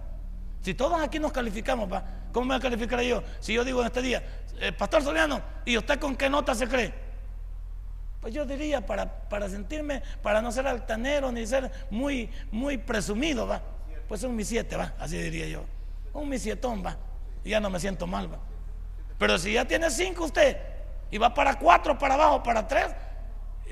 Si 0.59 0.73
todos 0.73 1.01
aquí 1.01 1.19
nos 1.19 1.31
calificamos, 1.31 1.89
¿cómo 2.33 2.53
me 2.53 2.59
calificaré 2.59 3.07
yo? 3.07 3.23
Si 3.39 3.53
yo 3.53 3.63
digo 3.63 3.79
en 3.79 3.87
este 3.87 4.01
día, 4.01 4.23
eh, 4.59 4.73
Pastor 4.73 5.01
Soliano, 5.01 5.41
¿y 5.63 5.77
usted 5.77 5.97
con 5.99 6.17
qué 6.17 6.29
nota 6.29 6.53
se 6.53 6.67
cree? 6.67 6.93
Pues 8.19 8.33
yo 8.33 8.45
diría, 8.45 8.85
para, 8.85 9.29
para 9.29 9.47
sentirme, 9.47 10.03
para 10.21 10.41
no 10.41 10.51
ser 10.51 10.67
altanero 10.67 11.31
ni 11.31 11.47
ser 11.47 11.71
muy, 11.89 12.29
muy 12.51 12.77
presumido, 12.77 13.47
va. 13.47 13.61
Pues 14.07 14.23
un 14.23 14.35
mi 14.35 14.43
siete, 14.43 14.75
va, 14.75 14.93
así 14.99 15.17
diría 15.17 15.47
yo. 15.47 15.63
Un 16.13 16.29
mi 16.29 16.39
sietón, 16.39 16.85
va. 16.85 16.97
Y 17.43 17.51
ya 17.51 17.59
no 17.59 17.69
me 17.69 17.79
siento 17.79 18.07
mal, 18.07 18.31
va. 18.31 18.39
Pero 19.17 19.37
si 19.37 19.53
ya 19.53 19.65
tiene 19.65 19.89
cinco 19.89 20.25
usted 20.25 20.57
y 21.11 21.17
va 21.17 21.33
para 21.33 21.57
cuatro, 21.57 21.97
para 21.97 22.15
abajo, 22.15 22.43
para 22.43 22.67
tres, 22.67 22.93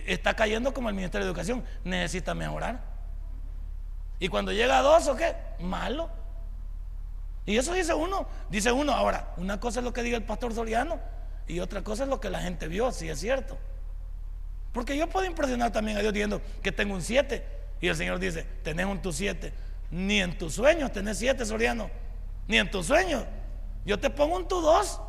está 0.06 0.36
cayendo 0.36 0.74
como 0.74 0.90
el 0.90 0.96
Ministerio 0.96 1.26
de 1.26 1.32
Educación. 1.32 1.64
Necesita 1.84 2.34
mejorar. 2.34 2.82
Y 4.20 4.30
cuando 4.30 4.52
llega 4.52 4.80
a 4.80 4.82
dos, 4.82 5.08
¿o 5.08 5.16
qué? 5.16 5.36
Malo. 5.60 6.10
Y 7.46 7.58
eso 7.58 7.74
dice 7.74 7.94
uno, 7.94 8.28
dice 8.50 8.72
uno. 8.72 8.94
Ahora, 8.94 9.34
una 9.38 9.60
cosa 9.60 9.80
es 9.80 9.84
lo 9.84 9.92
que 9.92 10.04
diga 10.04 10.18
el 10.18 10.24
pastor 10.24 10.54
Soriano 10.54 11.00
y 11.48 11.60
otra 11.60 11.84
cosa 11.84 12.04
es 12.04 12.10
lo 12.10 12.20
que 12.20 12.30
la 12.30 12.40
gente 12.40 12.68
vio, 12.68 12.92
si 12.92 13.10
es 13.10 13.20
cierto. 13.20 13.58
Porque 14.72 14.98
yo 14.98 15.08
puedo 15.08 15.26
impresionar 15.26 15.72
también 15.72 15.98
a 15.98 16.02
Dios 16.02 16.14
diciendo 16.14 16.42
que 16.62 16.72
tengo 16.72 16.96
un 16.96 17.02
7. 17.02 17.46
Y 17.82 17.88
el 17.90 17.96
Señor 17.96 18.20
dice, 18.20 18.44
tenés 18.64 18.86
un 18.86 19.02
tu 19.02 19.12
7. 19.12 19.54
Ni 19.94 20.22
en 20.22 20.36
tus 20.36 20.56
sueños 20.56 20.92
tenés 20.92 21.20
7, 21.20 21.46
Soriano. 21.46 21.88
Ni 22.48 22.58
en 22.58 22.72
tus 22.72 22.88
sueños. 22.88 23.26
Yo 23.86 24.00
te 24.00 24.10
pongo 24.10 24.38
un 24.38 24.48
tu 24.48 24.60
2. 24.60 25.00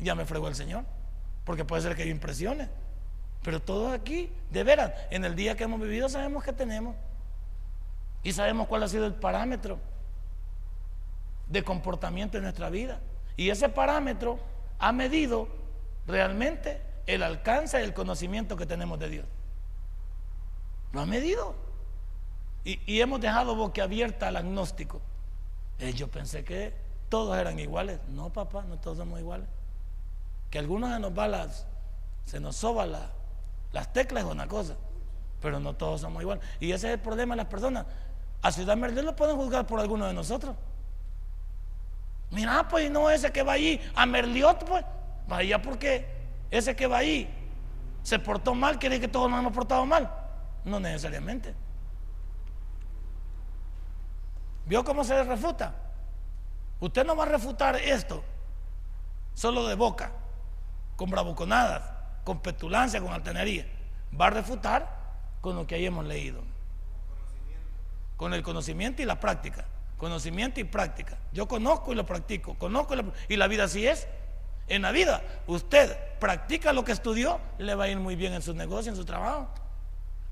Ya 0.00 0.14
me 0.14 0.26
fregó 0.26 0.48
el 0.48 0.54
Señor. 0.54 0.84
Porque 1.46 1.64
puede 1.64 1.80
ser 1.80 1.96
que 1.96 2.04
yo 2.04 2.10
impresione. 2.10 2.68
Pero 3.42 3.60
todos 3.60 3.90
aquí, 3.90 4.30
de 4.50 4.64
veras, 4.64 4.92
en 5.10 5.24
el 5.24 5.34
día 5.34 5.56
que 5.56 5.64
hemos 5.64 5.80
vivido 5.80 6.10
sabemos 6.10 6.44
que 6.44 6.52
tenemos. 6.52 6.94
Y 8.22 8.32
sabemos 8.32 8.68
cuál 8.68 8.82
ha 8.82 8.88
sido 8.88 9.06
el 9.06 9.14
parámetro 9.14 9.78
de 11.48 11.64
comportamiento 11.64 12.36
en 12.36 12.42
nuestra 12.42 12.68
vida. 12.68 13.00
Y 13.38 13.48
ese 13.48 13.70
parámetro 13.70 14.38
ha 14.78 14.92
medido 14.92 15.48
realmente 16.06 16.82
el 17.06 17.22
alcance 17.22 17.80
y 17.80 17.82
el 17.82 17.94
conocimiento 17.94 18.56
que 18.56 18.66
tenemos 18.66 18.98
de 18.98 19.08
Dios. 19.08 19.26
Lo 20.92 21.00
ha 21.00 21.06
medido. 21.06 21.71
Y, 22.64 23.00
hemos 23.00 23.20
dejado 23.20 23.56
boquiabierta 23.56 24.28
al 24.28 24.36
agnóstico. 24.36 25.00
Eh, 25.78 25.92
yo 25.92 26.08
pensé 26.08 26.44
que 26.44 26.72
todos 27.08 27.36
eran 27.36 27.58
iguales. 27.58 27.98
No, 28.08 28.32
papá, 28.32 28.62
no 28.62 28.78
todos 28.78 28.98
somos 28.98 29.18
iguales. 29.18 29.48
Que 30.50 30.58
algunos 30.58 30.92
se 30.92 31.00
nos 31.00 31.16
va 31.18 31.26
las, 31.26 31.66
se 32.24 32.38
nos 32.38 32.56
soba 32.56 32.86
las 32.86 33.92
teclas 33.92 34.24
es 34.24 34.30
una 34.30 34.46
cosa, 34.46 34.76
pero 35.40 35.58
no 35.58 35.74
todos 35.74 36.02
somos 36.02 36.22
iguales. 36.22 36.44
Y 36.60 36.70
ese 36.70 36.88
es 36.88 36.94
el 36.94 37.00
problema 37.00 37.34
de 37.34 37.38
las 37.38 37.46
personas. 37.46 37.86
A 38.42 38.52
Ciudad 38.52 38.76
Merlín 38.76 39.06
lo 39.06 39.16
pueden 39.16 39.36
juzgar 39.36 39.66
por 39.66 39.80
alguno 39.80 40.06
de 40.06 40.12
nosotros. 40.12 40.54
Mira, 42.30 42.66
pues 42.68 42.90
no 42.90 43.10
ese 43.10 43.30
que 43.32 43.42
va 43.42 43.52
allí 43.52 43.80
a 43.94 44.06
Merliot, 44.06 44.64
pues, 44.64 44.84
vaya 45.26 45.60
porque 45.60 46.06
ese 46.50 46.74
que 46.76 46.86
va 46.86 46.98
ahí 46.98 47.28
se 48.02 48.18
portó 48.18 48.54
mal, 48.54 48.78
quiere 48.78 49.00
que 49.00 49.08
todos 49.08 49.30
nos 49.30 49.40
hemos 49.40 49.52
portado 49.52 49.84
mal. 49.84 50.10
No 50.64 50.80
necesariamente. 50.80 51.54
¿Vio 54.66 54.84
cómo 54.84 55.04
se 55.04 55.22
refuta? 55.24 55.74
Usted 56.80 57.04
no 57.04 57.16
va 57.16 57.24
a 57.24 57.26
refutar 57.26 57.76
esto 57.76 58.24
solo 59.34 59.66
de 59.66 59.74
boca, 59.74 60.10
con 60.96 61.10
bravuconadas, 61.10 61.82
con 62.24 62.40
petulancia, 62.40 63.00
con 63.00 63.12
altanería. 63.12 63.66
Va 64.18 64.26
a 64.26 64.30
refutar 64.30 65.02
con 65.40 65.56
lo 65.56 65.66
que 65.66 65.76
ahí 65.76 65.86
hemos 65.86 66.04
leído. 66.04 66.42
Con 68.16 68.34
el 68.34 68.42
conocimiento 68.42 69.02
y 69.02 69.04
la 69.04 69.18
práctica. 69.18 69.64
Conocimiento 69.96 70.60
y 70.60 70.64
práctica. 70.64 71.16
Yo 71.32 71.46
conozco 71.48 71.92
y 71.92 71.94
lo 71.94 72.04
practico. 72.06 72.54
Conozco 72.54 72.94
y 73.28 73.36
la 73.36 73.46
vida 73.46 73.64
así 73.64 73.86
es. 73.86 74.06
En 74.68 74.82
la 74.82 74.92
vida, 74.92 75.22
usted 75.46 75.96
practica 76.18 76.72
lo 76.72 76.84
que 76.84 76.92
estudió, 76.92 77.40
le 77.58 77.74
va 77.74 77.84
a 77.84 77.88
ir 77.88 77.98
muy 77.98 78.16
bien 78.16 78.32
en 78.32 78.42
su 78.42 78.54
negocio, 78.54 78.90
en 78.90 78.96
su 78.96 79.04
trabajo. 79.04 79.48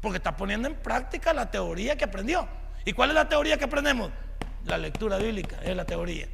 Porque 0.01 0.19
está 0.19 0.37
poniendo 0.37 0.69
en 0.69 0.77
práctica 0.77 1.33
la 1.33 1.51
teoría 1.51 1.97
que 1.97 2.05
aprendió. 2.05 2.49
¿Y 2.85 2.93
cuál 2.93 3.11
es 3.11 3.15
la 3.15 3.29
teoría 3.29 3.57
que 3.59 3.65
aprendemos? 3.65 4.11
La 4.65 4.79
lectura 4.79 5.19
bíblica 5.19 5.59
es 5.63 5.77
la 5.77 5.85
teoría. 5.85 6.29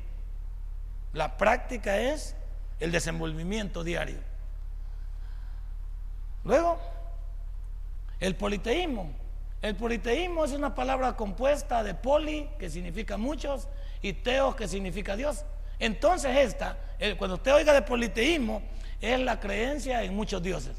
La 1.12 1.36
práctica 1.36 1.98
es 1.98 2.36
el 2.80 2.92
desenvolvimiento 2.92 3.82
diario. 3.84 4.18
Luego, 6.44 6.78
el 8.20 8.36
politeísmo. 8.36 9.12
El 9.62 9.74
politeísmo 9.74 10.44
es 10.44 10.52
una 10.52 10.74
palabra 10.74 11.16
compuesta 11.16 11.82
de 11.82 11.94
poli, 11.94 12.48
que 12.58 12.70
significa 12.70 13.16
muchos, 13.16 13.68
y 14.02 14.12
teos, 14.12 14.54
que 14.54 14.68
significa 14.68 15.16
Dios. 15.16 15.44
Entonces 15.78 16.36
esta, 16.36 16.78
cuando 17.18 17.36
usted 17.36 17.54
oiga 17.54 17.72
de 17.72 17.82
politeísmo, 17.82 18.62
es 19.00 19.18
la 19.20 19.40
creencia 19.40 20.02
en 20.02 20.14
muchos 20.14 20.42
dioses. 20.42 20.76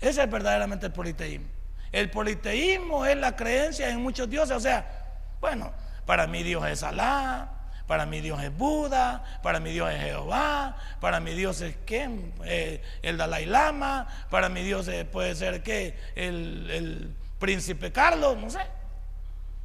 Ese 0.00 0.22
es 0.22 0.30
verdaderamente 0.30 0.86
el 0.86 0.92
politeísmo. 0.92 1.46
El 1.92 2.10
politeísmo 2.10 3.04
es 3.04 3.16
la 3.16 3.34
creencia 3.36 3.88
en 3.90 4.02
muchos 4.02 4.28
dioses. 4.28 4.56
O 4.56 4.60
sea, 4.60 5.08
bueno, 5.40 5.72
para 6.06 6.26
mí 6.26 6.42
Dios 6.42 6.66
es 6.66 6.82
Alá, 6.82 7.50
para 7.86 8.06
mí 8.06 8.20
Dios 8.20 8.40
es 8.42 8.56
Buda, 8.56 9.24
para 9.42 9.58
mí 9.58 9.72
Dios 9.72 9.90
es 9.90 10.00
Jehová, 10.00 10.76
para 11.00 11.18
mí 11.18 11.32
Dios 11.34 11.60
es 11.60 11.76
qué, 11.84 12.08
eh, 12.44 12.82
el 13.02 13.16
Dalai 13.16 13.46
Lama, 13.46 14.06
para 14.30 14.48
mí 14.48 14.62
Dios 14.62 14.88
puede 15.10 15.34
ser 15.34 15.62
qué, 15.62 15.98
el, 16.14 16.70
el 16.70 17.16
príncipe 17.40 17.90
Carlos, 17.90 18.36
no 18.36 18.48
sé. 18.48 18.60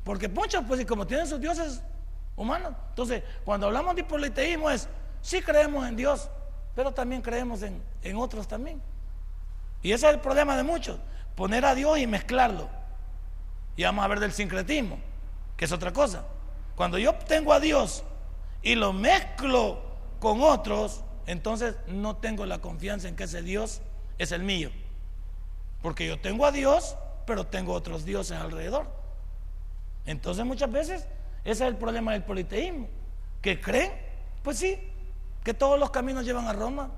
Porque 0.04 0.28
muchos, 0.28 0.64
pues, 0.68 0.84
como 0.86 1.06
tienen 1.06 1.28
sus 1.28 1.40
dioses 1.40 1.84
humanos. 2.36 2.74
Entonces, 2.90 3.24
cuando 3.44 3.68
hablamos 3.68 3.96
de 3.96 4.04
politeísmo 4.04 4.70
es, 4.72 4.88
sí 5.22 5.42
creemos 5.42 5.88
en 5.88 5.96
Dios, 5.96 6.30
pero 6.76 6.92
también 6.92 7.22
creemos 7.22 7.62
en, 7.62 7.82
en 8.02 8.18
otros 8.18 8.48
también. 8.48 8.82
Y 9.82 9.92
ese 9.92 10.08
es 10.08 10.14
el 10.16 10.20
problema 10.20 10.58
de 10.58 10.64
muchos, 10.64 11.00
poner 11.36 11.66
a 11.66 11.76
Dios 11.76 12.00
y 12.00 12.08
mezclarlo. 12.08 12.70
Y 13.76 13.84
vamos 13.84 14.06
a 14.06 14.08
ver 14.08 14.20
del 14.20 14.32
sincretismo, 14.32 14.98
que 15.58 15.66
es 15.66 15.72
otra 15.72 15.92
cosa. 15.92 16.26
Cuando 16.76 16.98
yo 16.98 17.14
tengo 17.16 17.54
a 17.54 17.60
Dios 17.60 18.04
y 18.62 18.76
lo 18.76 18.94
mezclo 18.94 19.82
con 20.20 20.42
otros, 20.42 21.04
entonces 21.28 21.76
no 21.88 22.18
tengo 22.18 22.46
la 22.46 22.60
confianza 22.60 23.08
en 23.08 23.16
que 23.16 23.26
ese 23.26 23.42
Dios 23.42 23.82
es 24.18 24.32
el 24.32 24.44
mío. 24.44 24.72
Porque 25.82 26.08
yo 26.08 26.20
tengo 26.20 26.46
a 26.46 26.52
Dios, 26.52 26.96
pero 27.26 27.46
tengo 27.46 27.74
otros 27.74 28.06
dioses 28.06 28.38
alrededor. 28.38 28.88
Entonces 30.06 30.46
muchas 30.46 30.72
veces 30.72 31.08
ese 31.44 31.64
es 31.64 31.70
el 31.70 31.76
problema 31.76 32.14
del 32.14 32.24
politeísmo. 32.24 32.88
Que 33.42 33.60
creen, 33.62 33.92
pues 34.42 34.58
sí, 34.58 34.80
que 35.44 35.54
todos 35.54 35.80
los 35.80 35.92
caminos 35.92 36.26
llevan 36.26 36.48
a 36.48 36.54
Roma, 36.54 36.90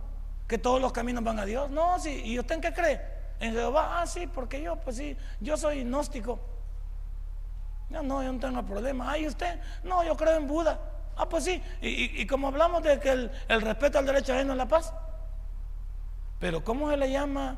que 0.47 0.57
todos 0.57 0.81
los 0.81 0.93
caminos 0.93 1.23
van 1.23 1.39
a 1.39 1.45
Dios. 1.45 1.69
No, 1.69 1.99
sí, 1.99 2.21
¿y 2.23 2.39
usted 2.39 2.55
en 2.55 2.61
qué 2.61 2.73
cree? 2.73 3.16
En 3.39 3.53
Jehová, 3.53 4.01
ah, 4.01 4.07
sí, 4.07 4.27
porque 4.27 4.61
yo, 4.61 4.75
pues 4.77 4.97
sí, 4.97 5.15
yo 5.39 5.57
soy 5.57 5.83
gnóstico. 5.83 6.39
No, 7.89 8.03
no, 8.03 8.23
yo 8.23 8.33
no 8.33 8.39
tengo 8.39 8.63
problema. 8.63 9.11
Ay, 9.11 9.27
usted, 9.27 9.59
no, 9.83 10.03
yo 10.03 10.17
creo 10.17 10.35
en 10.35 10.47
Buda. 10.47 10.79
Ah, 11.15 11.27
pues 11.27 11.45
sí, 11.45 11.61
y, 11.81 12.25
como 12.27 12.47
hablamos 12.47 12.83
de 12.83 12.99
que 12.99 13.09
el, 13.09 13.31
el 13.47 13.61
respeto 13.61 13.97
al 13.97 14.05
derecho 14.05 14.33
ajeno 14.33 14.53
es 14.53 14.57
la 14.57 14.67
paz. 14.67 14.93
Pero 16.39 16.63
¿cómo 16.63 16.89
se 16.91 16.97
le 16.97 17.11
llama 17.11 17.57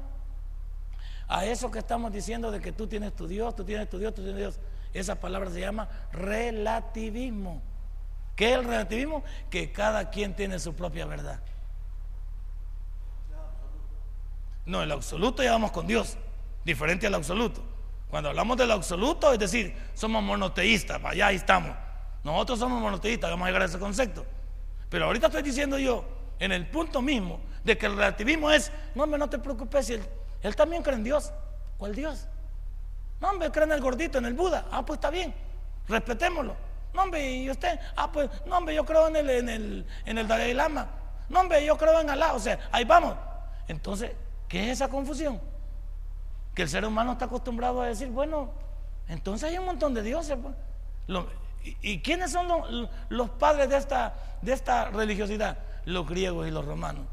a 1.27 1.45
eso 1.45 1.69
que 1.69 1.79
estamos 1.79 2.11
diciendo 2.13 2.51
de 2.51 2.61
que 2.61 2.71
tú 2.71 2.87
tienes 2.87 3.13
tu 3.13 3.27
Dios, 3.27 3.55
tú 3.55 3.65
tienes 3.65 3.89
tu 3.89 3.99
Dios, 3.99 4.13
tú 4.13 4.21
tienes 4.21 4.37
Dios? 4.37 4.59
Esa 4.93 5.15
palabra 5.15 5.49
se 5.49 5.59
llama 5.59 5.89
relativismo. 6.11 7.61
¿Qué 8.35 8.51
es 8.51 8.59
el 8.59 8.63
relativismo? 8.63 9.23
Que 9.49 9.71
cada 9.71 10.09
quien 10.09 10.33
tiene 10.33 10.59
su 10.59 10.73
propia 10.73 11.05
verdad. 11.05 11.41
No, 14.69 14.83
el 14.83 14.91
absoluto 14.91 15.41
ya 15.41 15.53
vamos 15.53 15.71
con 15.71 15.87
Dios, 15.87 16.15
diferente 16.63 17.07
al 17.07 17.15
absoluto. 17.15 17.59
Cuando 18.07 18.29
hablamos 18.29 18.55
del 18.55 18.69
absoluto, 18.69 19.33
es 19.33 19.39
decir, 19.39 19.75
somos 19.95 20.21
monoteístas, 20.21 21.03
allá 21.03 21.31
estamos. 21.31 21.75
Nosotros 22.23 22.59
somos 22.59 22.79
monoteístas, 22.79 23.31
vamos 23.31 23.45
a 23.45 23.47
llegar 23.47 23.63
a 23.63 23.65
ese 23.65 23.79
concepto. 23.79 24.23
Pero 24.87 25.05
ahorita 25.05 25.25
estoy 25.25 25.41
diciendo 25.41 25.79
yo, 25.79 26.05
en 26.37 26.51
el 26.51 26.67
punto 26.67 27.01
mismo, 27.01 27.39
de 27.63 27.79
que 27.79 27.87
el 27.87 27.95
relativismo 27.95 28.51
es, 28.51 28.71
no, 28.93 29.05
hombre, 29.05 29.17
no 29.17 29.27
te 29.27 29.39
preocupes, 29.39 29.87
si 29.87 29.93
él, 29.93 30.55
también 30.55 30.83
cree 30.83 30.97
en 30.97 31.03
Dios. 31.03 31.33
¿Cuál 31.79 31.95
Dios? 31.95 32.27
No, 33.19 33.31
hombre, 33.31 33.49
cree 33.49 33.65
en 33.65 33.71
el 33.71 33.81
gordito, 33.81 34.19
en 34.19 34.25
el 34.25 34.35
Buda. 34.35 34.67
Ah, 34.71 34.85
pues 34.85 34.97
está 34.97 35.09
bien, 35.09 35.33
respetémoslo. 35.87 36.55
No, 36.93 37.01
hombre, 37.01 37.27
¿y 37.27 37.49
usted? 37.49 37.79
Ah, 37.95 38.11
pues, 38.11 38.29
no, 38.45 38.59
hombre, 38.59 38.75
yo 38.75 38.85
creo 38.85 39.07
en 39.07 39.15
el, 39.15 39.29
en 39.31 39.49
el, 39.49 39.85
en 40.05 40.17
el 40.19 40.27
Dalai 40.27 40.53
Lama. 40.53 40.87
No, 41.27 41.39
hombre, 41.39 41.65
yo 41.65 41.75
creo 41.75 41.99
en 41.99 42.11
Alá. 42.11 42.33
O 42.33 42.39
sea, 42.39 42.69
ahí 42.71 42.85
vamos. 42.85 43.15
Entonces, 43.67 44.11
¿qué 44.49 44.65
es 44.65 44.69
esa 44.71 44.89
confusión? 44.89 45.39
Que 46.53 46.63
el 46.63 46.69
ser 46.69 46.83
humano 46.83 47.13
está 47.13 47.25
acostumbrado 47.25 47.81
a 47.81 47.87
decir, 47.87 48.09
bueno, 48.09 48.51
entonces 49.07 49.49
hay 49.49 49.57
un 49.57 49.65
montón 49.65 49.93
de 49.93 50.01
dioses. 50.01 50.37
Pues. 50.41 51.25
y, 51.81 52.01
quiénes 52.01 52.31
son 52.31 52.89
los, 53.07 53.29
padres 53.31 53.69
de 53.69 53.77
esta, 53.77 54.13
de 54.41 54.51
esta 54.51 54.89
religiosidad? 54.89 55.57
Los 55.85 56.07
griegos 56.07 56.47
y 56.47 56.51
los 56.51 56.65
romanos. 56.65 57.05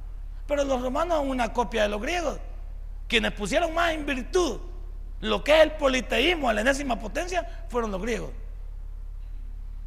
Pero 0.49 0.65
los 0.65 0.83
romanos 0.83 1.19
son 1.19 1.31
una 1.31 1.53
copia 1.53 1.83
de 1.83 1.89
los 1.89 2.03
griegos. 2.03 2.41
Quienes 3.07 3.33
pusieron 3.33 3.73
más 3.73 3.93
en 3.93 4.05
virtud 4.05 4.61
lo 5.21 5.43
que 5.43 5.57
es 5.57 5.63
el 5.63 5.73
politeísmo 5.73 6.53
la 6.53 6.61
enésima 6.61 6.99
potencia 6.99 7.67
fueron 7.69 7.91
los 7.91 8.03
griegos. 8.03 8.31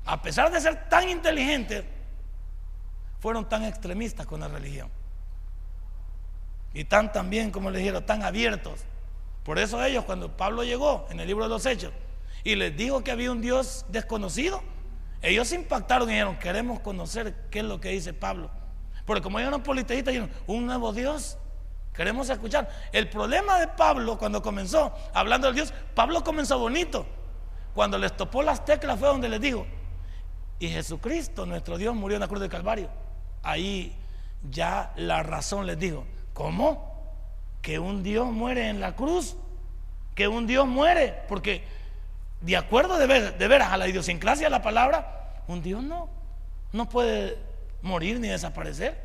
A 0.05 0.21
pesar 0.21 0.51
de 0.51 0.59
ser 0.59 0.89
tan 0.89 1.07
inteligentes, 1.07 1.85
fueron 3.19 3.47
tan 3.47 3.63
extremistas 3.63 4.25
con 4.25 4.39
la 4.39 4.47
religión. 4.47 4.89
Y 6.73 6.85
tan 6.85 7.11
también, 7.11 7.51
como 7.51 7.71
les 7.71 7.79
dijeron, 7.79 8.05
tan 8.05 8.23
abiertos. 8.23 8.81
Por 9.43 9.57
eso 9.57 9.83
ellos, 9.83 10.05
cuando 10.05 10.35
Pablo 10.35 10.63
llegó 10.63 11.07
en 11.09 11.19
el 11.19 11.27
libro 11.27 11.45
de 11.45 11.49
los 11.49 11.65
Hechos 11.65 11.91
y 12.43 12.55
les 12.55 12.75
dijo 12.75 13.03
que 13.03 13.11
había 13.11 13.31
un 13.31 13.41
Dios 13.41 13.85
desconocido, 13.89 14.61
ellos 15.21 15.47
se 15.47 15.55
impactaron 15.55 16.09
y 16.09 16.13
dijeron, 16.13 16.37
queremos 16.37 16.79
conocer 16.79 17.35
qué 17.49 17.59
es 17.59 17.65
lo 17.65 17.81
que 17.81 17.89
dice 17.89 18.13
Pablo. 18.13 18.49
Porque 19.05 19.21
como 19.21 19.39
ellos 19.39 19.49
eran 19.49 19.63
politeístas, 19.63 20.13
dijeron, 20.13 20.31
un 20.47 20.65
nuevo 20.65 20.93
Dios. 20.93 21.37
Queremos 21.93 22.29
escuchar. 22.29 22.69
El 22.93 23.09
problema 23.09 23.59
de 23.59 23.67
Pablo 23.67 24.17
cuando 24.17 24.41
comenzó 24.41 24.93
hablando 25.13 25.47
del 25.47 25.55
Dios, 25.55 25.73
Pablo 25.95 26.23
comenzó 26.23 26.59
bonito. 26.59 27.05
Cuando 27.73 27.97
les 27.97 28.15
topó 28.15 28.43
las 28.43 28.63
teclas 28.63 28.99
fue 28.99 29.07
donde 29.07 29.29
les 29.29 29.41
dijo, 29.41 29.65
y 30.59 30.67
Jesucristo, 30.67 31.45
nuestro 31.45 31.77
Dios, 31.77 31.95
murió 31.95 32.17
en 32.17 32.21
la 32.21 32.27
cruz 32.27 32.41
del 32.41 32.49
Calvario. 32.49 32.89
Ahí 33.41 33.97
ya 34.49 34.93
la 34.95 35.23
razón 35.23 35.65
les 35.65 35.79
dijo, 35.79 36.05
¿cómo? 36.39 37.03
Que 37.61 37.79
un 37.79 38.01
Dios 38.01 38.31
muere 38.31 38.69
en 38.69 38.79
la 38.79 38.95
cruz, 38.95 39.35
que 40.15 40.29
un 40.29 40.47
Dios 40.47 40.65
muere, 40.65 41.21
porque 41.27 41.67
de 42.39 42.55
acuerdo 42.55 42.97
de, 42.97 43.07
ver, 43.07 43.37
veras 43.37 43.73
a 43.73 43.77
la 43.77 43.89
idiosincrasia 43.89 44.45
de 44.45 44.49
la 44.49 44.61
palabra, 44.61 45.43
un 45.49 45.61
Dios 45.61 45.83
no, 45.83 46.07
no 46.71 46.87
puede 46.87 47.37
morir 47.81 48.21
ni 48.21 48.29
desaparecer. 48.29 49.03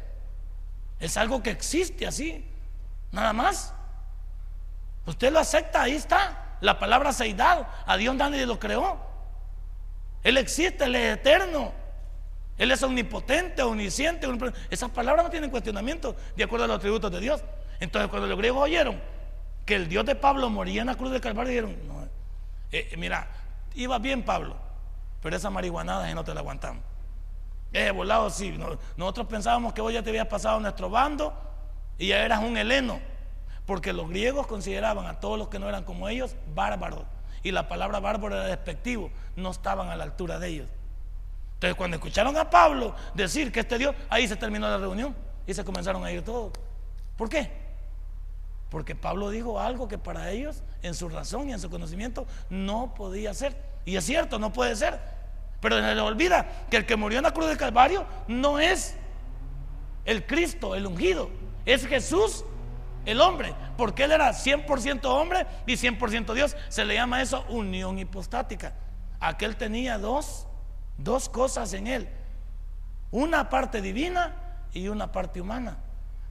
Es 1.00 1.16
algo 1.16 1.42
que 1.42 1.50
existe 1.50 2.06
así. 2.06 2.48
Nada 3.10 3.32
más. 3.32 3.74
Usted 5.04 5.32
lo 5.32 5.40
acepta, 5.40 5.82
ahí 5.82 5.96
está. 5.96 6.56
La 6.60 6.78
palabra 6.78 7.12
seidad. 7.12 7.66
A 7.84 7.96
Dios 7.96 8.14
nadie 8.14 8.46
lo 8.46 8.60
creó. 8.60 8.96
Él 10.22 10.36
existe, 10.36 10.84
Él 10.84 10.94
es 10.94 11.16
eterno. 11.16 11.72
Él 12.56 12.70
es 12.70 12.82
omnipotente, 12.82 13.62
omnisciente. 13.62 14.28
Esas 14.70 14.90
palabras 14.90 15.24
no 15.24 15.30
tienen 15.30 15.50
cuestionamiento 15.50 16.14
de 16.36 16.44
acuerdo 16.44 16.64
a 16.64 16.68
los 16.68 16.76
atributos 16.76 17.10
de 17.10 17.20
Dios. 17.20 17.42
Entonces, 17.80 18.08
cuando 18.08 18.28
los 18.28 18.38
griegos 18.38 18.62
oyeron 18.62 19.00
que 19.66 19.74
el 19.74 19.88
Dios 19.88 20.04
de 20.04 20.14
Pablo 20.14 20.48
moría 20.50 20.82
en 20.82 20.86
la 20.86 20.94
cruz 20.94 21.10
del 21.10 21.20
Calvario, 21.20 21.50
dijeron: 21.50 21.76
no, 21.88 22.04
eh, 22.70 22.88
eh, 22.92 22.96
Mira, 22.96 23.28
iba 23.74 23.98
bien 23.98 24.24
Pablo, 24.24 24.56
pero 25.20 25.36
esa 25.36 25.50
marihuanada 25.50 26.12
no 26.14 26.22
te 26.24 26.32
la 26.32 26.40
aguantamos. 26.40 26.82
Es 27.72 27.92
volado, 27.92 28.30
sí. 28.30 28.56
Nosotros 28.96 29.26
pensábamos 29.26 29.72
que 29.72 29.80
vos 29.80 29.92
ya 29.92 30.02
te 30.02 30.10
habías 30.10 30.28
pasado 30.28 30.58
a 30.58 30.60
nuestro 30.60 30.88
bando 30.90 31.34
y 31.98 32.08
ya 32.08 32.24
eras 32.24 32.40
un 32.40 32.56
heleno, 32.56 33.00
porque 33.66 33.92
los 33.92 34.08
griegos 34.08 34.46
consideraban 34.46 35.06
a 35.06 35.18
todos 35.18 35.36
los 35.38 35.48
que 35.48 35.58
no 35.58 35.68
eran 35.68 35.82
como 35.82 36.08
ellos 36.08 36.36
bárbaros. 36.54 37.02
Y 37.42 37.50
la 37.50 37.66
palabra 37.66 37.98
bárbaro 37.98 38.36
era 38.36 38.46
despectivo, 38.46 39.10
no 39.34 39.50
estaban 39.50 39.90
a 39.90 39.96
la 39.96 40.04
altura 40.04 40.38
de 40.38 40.48
ellos. 40.48 40.68
Entonces 41.54 41.76
cuando 41.76 41.96
escucharon 41.96 42.36
a 42.36 42.48
Pablo 42.50 42.94
decir 43.14 43.50
que 43.50 43.60
este 43.60 43.78
Dios, 43.78 43.94
ahí 44.08 44.28
se 44.28 44.36
terminó 44.36 44.68
la 44.68 44.78
reunión 44.78 45.14
y 45.46 45.54
se 45.54 45.64
comenzaron 45.64 46.04
a 46.04 46.12
ir 46.12 46.22
todos. 46.22 46.52
¿Por 47.16 47.28
qué? 47.28 47.50
Porque 48.70 48.94
Pablo 48.94 49.30
dijo 49.30 49.60
algo 49.60 49.86
que 49.86 49.98
para 49.98 50.30
ellos, 50.30 50.62
en 50.82 50.94
su 50.94 51.08
razón 51.08 51.48
y 51.48 51.52
en 51.52 51.60
su 51.60 51.70
conocimiento, 51.70 52.26
no 52.50 52.92
podía 52.94 53.32
ser. 53.32 53.56
Y 53.84 53.96
es 53.96 54.04
cierto, 54.04 54.38
no 54.38 54.52
puede 54.52 54.74
ser. 54.74 55.00
Pero 55.60 55.76
se 55.76 55.94
les 55.94 56.02
olvida 56.02 56.66
que 56.70 56.76
el 56.76 56.84
que 56.84 56.96
murió 56.96 57.18
en 57.18 57.24
la 57.24 57.32
cruz 57.32 57.46
del 57.46 57.56
Calvario 57.56 58.04
no 58.26 58.58
es 58.58 58.96
el 60.04 60.26
Cristo, 60.26 60.74
el 60.74 60.86
ungido. 60.86 61.30
Es 61.64 61.86
Jesús, 61.86 62.44
el 63.06 63.20
hombre, 63.20 63.54
porque 63.76 64.04
él 64.04 64.12
era 64.12 64.30
100% 64.30 65.04
hombre 65.04 65.46
y 65.66 65.74
100% 65.74 66.34
Dios. 66.34 66.56
Se 66.68 66.84
le 66.84 66.94
llama 66.94 67.22
eso 67.22 67.44
unión 67.48 67.98
hipostática. 67.98 68.74
Aquel 69.20 69.56
tenía 69.56 69.98
dos, 69.98 70.46
dos 70.98 71.28
cosas 71.28 71.72
en 71.72 71.86
él. 71.86 72.08
Una 73.10 73.48
parte 73.48 73.80
divina 73.80 74.34
y 74.72 74.88
una 74.88 75.12
parte 75.12 75.40
humana. 75.40 75.78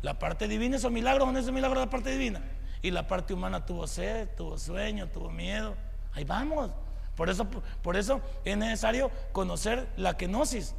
La 0.01 0.19
parte 0.19 0.47
divina 0.47 0.75
es 0.75 0.83
un 0.83 0.93
milagro, 0.93 1.31
no 1.31 1.39
es 1.39 1.47
un 1.47 1.55
milagro 1.55 1.79
de 1.79 1.85
la 1.85 1.89
parte 1.89 2.11
divina. 2.11 2.41
Y 2.81 2.91
la 2.91 3.07
parte 3.07 3.33
humana 3.33 3.65
tuvo 3.65 3.87
sed, 3.87 4.27
tuvo 4.35 4.57
sueño, 4.57 5.07
tuvo 5.07 5.29
miedo. 5.29 5.75
Ahí 6.13 6.25
vamos. 6.25 6.71
Por 7.15 7.29
eso, 7.29 7.47
por 7.81 7.95
eso 7.95 8.21
es 8.43 8.57
necesario 8.57 9.11
conocer 9.31 9.87
la 9.95 10.17
kenosis, 10.17 10.75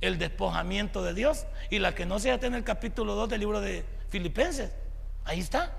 el 0.00 0.18
despojamiento 0.18 1.02
de 1.02 1.14
Dios. 1.14 1.46
Y 1.70 1.78
la 1.78 1.94
kenosis 1.94 2.32
está 2.32 2.46
en 2.46 2.54
el 2.54 2.64
capítulo 2.64 3.14
2 3.14 3.30
del 3.30 3.40
libro 3.40 3.60
de 3.60 3.86
Filipenses. 4.10 4.72
Ahí 5.24 5.40
está. 5.40 5.72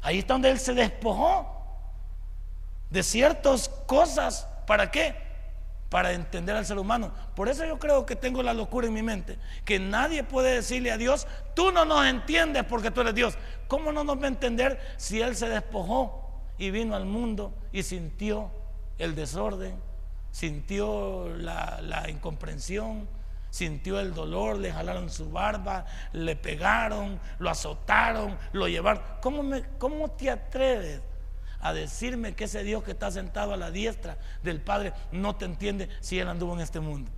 Ahí 0.00 0.20
está 0.20 0.34
donde 0.34 0.50
Él 0.50 0.58
se 0.58 0.72
despojó 0.72 1.50
de 2.90 3.02
ciertas 3.02 3.68
cosas. 3.68 4.48
¿Para 4.66 4.90
qué? 4.90 5.23
Para 5.94 6.10
entender 6.10 6.56
al 6.56 6.66
ser 6.66 6.76
humano. 6.76 7.12
Por 7.36 7.48
eso 7.48 7.64
yo 7.64 7.78
creo 7.78 8.04
que 8.04 8.16
tengo 8.16 8.42
la 8.42 8.52
locura 8.52 8.88
en 8.88 8.94
mi 8.94 9.04
mente. 9.04 9.38
Que 9.64 9.78
nadie 9.78 10.24
puede 10.24 10.56
decirle 10.56 10.90
a 10.90 10.96
Dios, 10.96 11.28
tú 11.54 11.70
no 11.70 11.84
nos 11.84 12.04
entiendes 12.06 12.64
porque 12.64 12.90
tú 12.90 13.02
eres 13.02 13.14
Dios. 13.14 13.38
¿Cómo 13.68 13.92
no 13.92 14.02
nos 14.02 14.18
va 14.18 14.24
a 14.24 14.26
entender 14.26 14.80
si 14.96 15.20
Él 15.20 15.36
se 15.36 15.48
despojó 15.48 16.42
y 16.58 16.72
vino 16.72 16.96
al 16.96 17.04
mundo 17.04 17.54
y 17.70 17.84
sintió 17.84 18.50
el 18.98 19.14
desorden? 19.14 19.76
Sintió 20.32 21.28
la, 21.28 22.04
incomprensión, 22.08 23.08
sintió 23.50 24.00
el 24.00 24.14
dolor, 24.14 24.58
le 24.58 24.72
jalaron 24.72 25.08
su 25.10 25.30
barba, 25.30 25.86
le 26.12 26.34
pegaron, 26.34 27.20
lo 27.38 27.50
azotaron, 27.50 28.36
lo 28.50 28.66
llevaron. 28.66 29.00
¿Cómo, 29.22 29.44
me, 29.44 29.62
cómo 29.78 30.10
te 30.10 30.28
atreves 30.28 31.02
a 31.64 31.72
decirme 31.72 32.36
que 32.36 32.44
ese 32.44 32.62
Dios 32.62 32.84
que 32.84 32.92
está 32.92 33.10
sentado 33.10 33.52
a 33.52 33.56
la 33.56 33.72
diestra 33.72 34.16
del 34.44 34.60
Padre 34.60 34.92
no 35.10 35.34
te 35.34 35.46
entiende 35.46 35.88
si 35.98 36.20
Él 36.20 36.28
anduvo 36.28 36.54
en 36.54 36.60
este 36.60 36.78
mundo? 36.78 37.10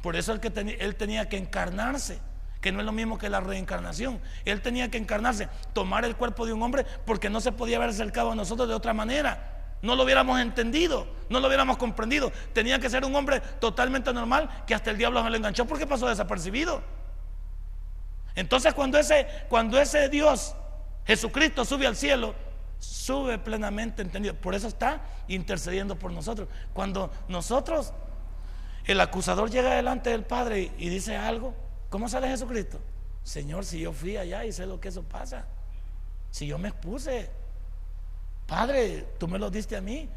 Por 0.00 0.14
eso 0.14 0.40
que 0.40 0.52
él 0.80 0.96
tenía 0.96 1.28
que 1.28 1.36
encarnarse, 1.36 2.18
que 2.60 2.72
no 2.72 2.80
es 2.80 2.86
lo 2.86 2.92
mismo 2.92 3.18
que 3.18 3.28
la 3.28 3.40
reencarnación. 3.40 4.20
Él 4.44 4.60
tenía 4.60 4.90
que 4.90 4.98
encarnarse, 4.98 5.48
tomar 5.72 6.04
el 6.04 6.16
cuerpo 6.16 6.44
de 6.44 6.52
un 6.52 6.62
hombre 6.62 6.84
porque 7.04 7.30
no 7.30 7.40
se 7.40 7.52
podía 7.52 7.76
haber 7.76 7.90
acercado 7.90 8.32
a 8.32 8.34
nosotros 8.34 8.68
de 8.68 8.74
otra 8.74 8.94
manera 8.94 9.52
no 9.82 9.96
lo 9.96 10.04
hubiéramos 10.04 10.40
entendido, 10.40 11.06
no 11.28 11.40
lo 11.40 11.48
hubiéramos 11.48 11.76
comprendido. 11.76 12.32
Tenía 12.52 12.78
que 12.78 12.88
ser 12.88 13.04
un 13.04 13.14
hombre 13.16 13.40
totalmente 13.60 14.12
normal 14.12 14.48
que 14.64 14.74
hasta 14.74 14.90
el 14.92 14.96
diablo 14.96 15.22
se 15.22 15.30
lo 15.30 15.36
enganchó 15.36 15.66
porque 15.66 15.86
pasó 15.86 16.08
desapercibido. 16.08 16.82
Entonces 18.36 18.72
cuando 18.74 18.98
ese, 18.98 19.26
cuando 19.48 19.80
ese 19.80 20.08
Dios, 20.08 20.54
Jesucristo, 21.04 21.64
sube 21.64 21.86
al 21.86 21.96
cielo, 21.96 22.34
sube 22.82 23.38
plenamente 23.38 24.02
entendido. 24.02 24.34
Por 24.34 24.54
eso 24.54 24.66
está 24.66 25.02
intercediendo 25.28 25.96
por 25.96 26.10
nosotros. 26.10 26.48
Cuando 26.74 27.10
nosotros, 27.28 27.92
el 28.84 29.00
acusador 29.00 29.50
llega 29.50 29.74
delante 29.74 30.10
del 30.10 30.24
Padre 30.24 30.72
y 30.76 30.88
dice 30.88 31.16
algo, 31.16 31.54
¿cómo 31.88 32.08
sale 32.08 32.28
Jesucristo? 32.28 32.80
Señor, 33.22 33.64
si 33.64 33.80
yo 33.80 33.92
fui 33.92 34.16
allá 34.16 34.44
y 34.44 34.52
sé 34.52 34.66
lo 34.66 34.80
que 34.80 34.88
eso 34.88 35.04
pasa, 35.04 35.44
si 36.30 36.48
yo 36.48 36.58
me 36.58 36.68
expuse, 36.68 37.30
Padre, 38.46 39.06
tú 39.16 39.28
me 39.28 39.38
lo 39.38 39.48
diste 39.48 39.76
a 39.76 39.80
mí. 39.80 40.08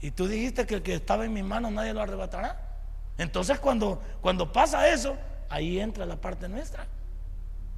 Y 0.00 0.12
tú 0.12 0.28
dijiste 0.28 0.64
que 0.64 0.76
el 0.76 0.82
que 0.82 0.94
estaba 0.94 1.24
en 1.24 1.32
mis 1.32 1.42
manos 1.42 1.72
nadie 1.72 1.92
lo 1.92 2.00
arrebatará. 2.00 2.56
Entonces 3.18 3.58
cuando, 3.58 4.00
cuando 4.20 4.52
pasa 4.52 4.88
eso, 4.88 5.16
ahí 5.48 5.80
entra 5.80 6.06
la 6.06 6.20
parte 6.20 6.48
nuestra. 6.48 6.86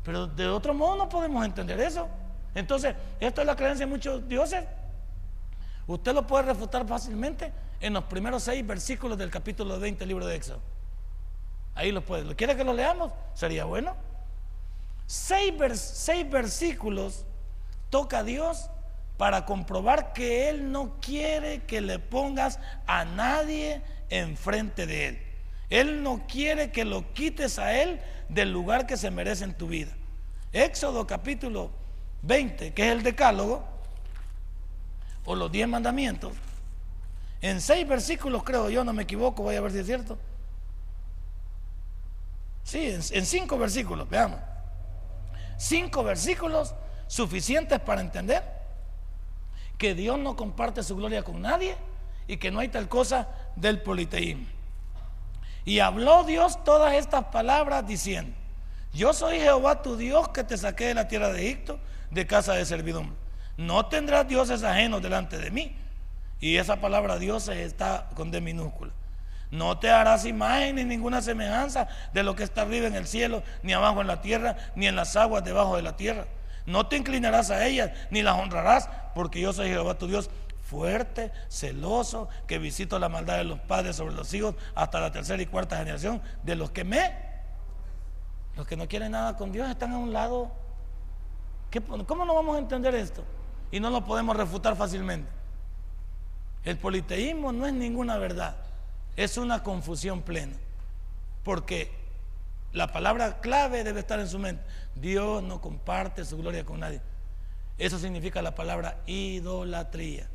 Pero 0.05 0.27
de 0.27 0.49
otro 0.49 0.75
modo 0.75 0.97
no 0.97 1.09
podemos 1.09 1.43
entender 1.47 1.81
eso. 1.81 2.11
Entonces, 2.55 2.95
esto 3.21 3.41
es 3.41 3.47
la 3.47 3.57
creencia 3.57 3.87
de 3.87 3.91
muchos 3.91 4.29
dioses. 4.29 4.65
Usted 5.87 6.15
lo 6.15 6.27
puede 6.27 6.45
refutar 6.45 6.87
fácilmente 6.87 7.53
en 7.81 7.93
los 7.95 8.05
primeros 8.05 8.43
seis 8.43 8.67
versículos 8.67 9.19
del 9.19 9.31
capítulo 9.31 9.79
20 9.79 9.99
del 9.99 10.09
libro 10.09 10.27
de 10.27 10.37
Éxodo. 10.37 10.61
Ahí 11.75 11.93
lo 11.93 12.05
puede. 12.05 12.35
¿Quiere 12.35 12.57
que 12.57 12.65
lo 12.65 12.73
leamos? 12.73 13.13
Sería 13.35 13.65
bueno. 13.65 13.97
Seis, 15.07 15.55
seis 15.81 16.29
versículos 16.31 17.25
toca 17.89 18.19
a 18.19 18.23
Dios 18.23 18.71
para 19.17 19.45
comprobar 19.45 20.13
que 20.13 20.49
Él 20.49 20.71
no 20.73 21.01
quiere 21.01 21.65
que 21.65 21.81
le 21.81 21.99
pongas 21.99 22.59
a 22.87 23.05
nadie 23.05 23.83
enfrente 24.09 24.87
de 24.87 25.09
Él. 25.09 25.23
Él 25.69 26.03
no 26.03 26.27
quiere 26.27 26.71
que 26.71 26.85
lo 26.85 27.13
quites 27.13 27.59
a 27.59 27.81
Él 27.81 28.01
del 28.29 28.53
lugar 28.53 28.87
que 28.87 28.97
se 28.97 29.11
merece 29.11 29.45
en 29.45 29.55
tu 29.55 29.69
vida. 29.69 29.93
Éxodo 30.53 31.07
capítulo 31.07 31.71
20, 32.23 32.73
que 32.75 32.87
es 32.87 32.93
el 32.93 33.03
decálogo, 33.03 33.65
o 35.25 35.35
los 35.35 35.51
diez 35.51 35.69
mandamientos, 35.69 36.33
en 37.41 37.61
seis 37.61 37.87
versículos 37.87 38.43
creo 38.43 38.69
yo, 38.69 38.85
no 38.85 38.93
me 38.93 39.05
equivoco, 39.05 39.43
voy 39.43 39.57
a 39.57 39.61
ver 39.61 39.73
si 39.73 39.79
es 39.79 39.87
cierto. 39.87 40.19
Sí, 42.65 42.91
en, 42.91 43.01
en 43.11 43.27
cinco 43.27 43.57
versículos, 43.59 44.09
veamos. 44.09 44.39
Cinco 45.57 46.05
versículos 46.05 46.75
suficientes 47.07 47.81
para 47.81 48.01
entender 48.01 48.45
que 49.79 49.95
Dios 49.95 50.19
no 50.19 50.37
comparte 50.37 50.83
su 50.83 50.95
gloria 50.97 51.23
con 51.23 51.41
nadie 51.41 51.77
y 52.27 52.37
que 52.37 52.51
no 52.51 52.61
hay 52.61 52.69
tal 52.69 52.89
cosa 52.89 53.29
del 53.57 53.83
politeísmo. 53.83 54.47
Y 55.65 55.81
habló 55.81 56.25
Dios 56.25 56.63
todas 56.65 56.95
estas 56.95 57.25
palabras 57.27 57.87
diciendo, 57.87 58.37
yo 58.93 59.13
soy 59.13 59.39
Jehová 59.39 59.83
tu 59.83 59.97
Dios 59.97 60.29
que 60.29 60.45
te 60.45 60.57
saqué 60.57 60.87
de 60.87 60.95
la 60.95 61.09
tierra 61.09 61.33
de 61.33 61.47
Egipto, 61.47 61.79
de 62.11 62.27
casa 62.27 62.55
de 62.55 62.65
servidumbre. 62.65 63.17
No 63.57 63.87
tendrás 63.87 64.27
dioses 64.27 64.63
ajenos 64.63 65.03
delante 65.03 65.39
de 65.39 65.51
mí. 65.51 65.77
Y 66.41 66.57
esa 66.57 66.81
palabra 66.81 67.19
Dios 67.19 67.49
está 67.49 68.09
con 68.15 68.31
D 68.31 68.41
minúscula. 68.41 68.93
No 69.51 69.79
te 69.79 69.91
harás 69.91 70.25
imagen 70.25 70.77
ni 70.77 70.85
ninguna 70.85 71.21
semejanza 71.21 71.89
de 72.13 72.23
lo 72.23 72.37
que 72.37 72.45
está 72.45 72.63
arriba 72.63 72.87
en 72.87 72.95
el 72.95 73.07
cielo, 73.07 73.43
ni 73.63 73.73
abajo 73.73 74.01
en 74.01 74.07
la 74.07 74.23
tierra, 74.23 74.57
ni 74.77 74.87
en 74.87 74.97
las 74.97 75.17
aguas 75.17 75.45
debajo 75.45 75.77
de 75.77 75.83
la 75.83 75.97
tierra. 75.97 76.27
No 76.67 76.87
te 76.87 76.97
inclinarás 76.97 77.51
a 77.51 77.67
ellas, 77.67 77.91
ni 78.11 78.23
las 78.23 78.39
honrarás, 78.39 78.89
porque 79.15 79.41
yo 79.41 79.53
soy 79.53 79.69
Jehová 79.69 79.99
tu 79.99 80.07
Dios, 80.07 80.31
fuerte, 80.63 81.33
celoso, 81.49 82.29
que 82.47 82.59
visito 82.59 82.99
la 83.01 83.09
maldad 83.09 83.39
de 83.39 83.45
los 83.45 83.59
padres 83.59 83.97
sobre 83.97 84.15
los 84.15 84.33
hijos 84.33 84.55
hasta 84.77 85.01
la 85.01 85.11
tercera 85.11 85.43
y 85.43 85.47
cuarta 85.47 85.79
generación 85.79 86.23
de 86.45 86.55
los 86.55 86.71
que 86.71 86.85
me... 86.85 87.29
Los 88.57 88.67
que 88.67 88.77
no 88.77 88.87
quieren 88.87 89.13
nada 89.13 89.37
con 89.37 89.53
Dios 89.53 89.69
están 89.69 89.93
a 89.93 89.99
un 89.99 90.13
lado. 90.13 90.53
¿Cómo 92.07 92.25
no 92.25 92.35
vamos 92.35 92.57
a 92.57 92.59
entender 92.59 92.95
esto? 92.95 93.25
Y 93.71 93.79
no 93.79 93.91
lo 93.91 94.05
podemos 94.05 94.37
refutar 94.37 94.77
fácilmente. 94.77 95.31
El 96.65 96.77
politeísmo 96.77 97.53
no 97.53 97.67
es 97.67 97.73
ninguna 97.73 98.19
verdad, 98.19 98.57
es 99.17 99.37
una 99.37 99.63
confusión 99.63 100.23
plena. 100.23 100.57
Porque 101.45 101.91
la 102.73 102.93
palabra 102.93 103.41
clave 103.41 103.85
debe 103.85 104.01
estar 104.01 104.21
en 104.21 104.29
su 104.29 104.39
mente. 104.39 104.63
Dios 104.95 105.43
no 105.43 105.61
comparte 105.61 106.25
su 106.25 106.37
gloria 106.37 106.65
con 106.65 106.81
nadie. 106.81 107.01
Eso 107.79 107.99
significa 107.99 108.43
la 108.43 108.55
palabra 108.55 109.01
idolatría, 109.07 110.29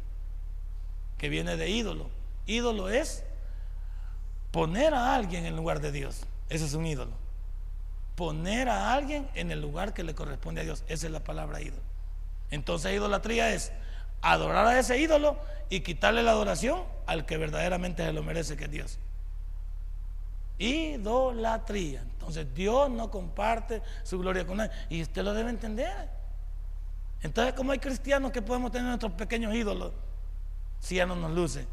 que 1.17 1.29
viene 1.29 1.57
de 1.57 1.69
ídolo. 1.69 2.09
Ídolo 2.47 2.89
es 2.89 3.23
poner 4.51 4.93
a 4.93 5.15
alguien 5.15 5.45
en 5.45 5.55
lugar 5.55 5.79
de 5.79 5.91
Dios. 5.91 6.23
Ese 6.49 6.65
es 6.65 6.73
un 6.73 6.87
ídolo. 6.87 7.24
Poner 8.15 8.69
a 8.69 8.93
alguien 8.93 9.27
en 9.33 9.51
el 9.51 9.61
lugar 9.61 9.93
que 9.93 10.03
le 10.03 10.15
corresponde 10.15 10.61
a 10.61 10.63
Dios. 10.63 10.83
Esa 10.87 11.07
es 11.07 11.11
la 11.11 11.23
palabra 11.23 11.61
ídolo. 11.61 11.81
Entonces 12.49 12.93
idolatría 12.93 13.53
es 13.53 13.71
adorar 14.21 14.67
a 14.67 14.79
ese 14.79 14.97
ídolo 14.97 15.37
y 15.69 15.81
quitarle 15.81 16.23
la 16.23 16.31
adoración 16.31 16.83
al 17.05 17.25
que 17.25 17.37
verdaderamente 17.37 18.05
se 18.05 18.13
lo 18.13 18.23
merece, 18.23 18.55
que 18.55 18.65
es 18.65 18.71
Dios. 18.71 18.99
Idolatría. 20.57 22.01
Entonces 22.01 22.53
Dios 22.53 22.89
no 22.89 23.11
comparte 23.11 23.81
su 24.03 24.19
gloria 24.19 24.47
con 24.47 24.57
nadie. 24.57 24.71
Y 24.89 25.01
usted 25.01 25.23
lo 25.23 25.33
debe 25.33 25.49
entender. 25.49 26.09
Entonces, 27.21 27.53
¿cómo 27.53 27.71
hay 27.71 27.79
cristianos 27.79 28.31
que 28.31 28.41
podemos 28.41 28.71
tener 28.71 28.87
nuestros 28.87 29.13
pequeños 29.13 29.53
ídolos 29.53 29.91
si 30.79 30.95
ya 30.95 31.05
no 31.05 31.15
nos 31.15 31.31
luce 31.31 31.67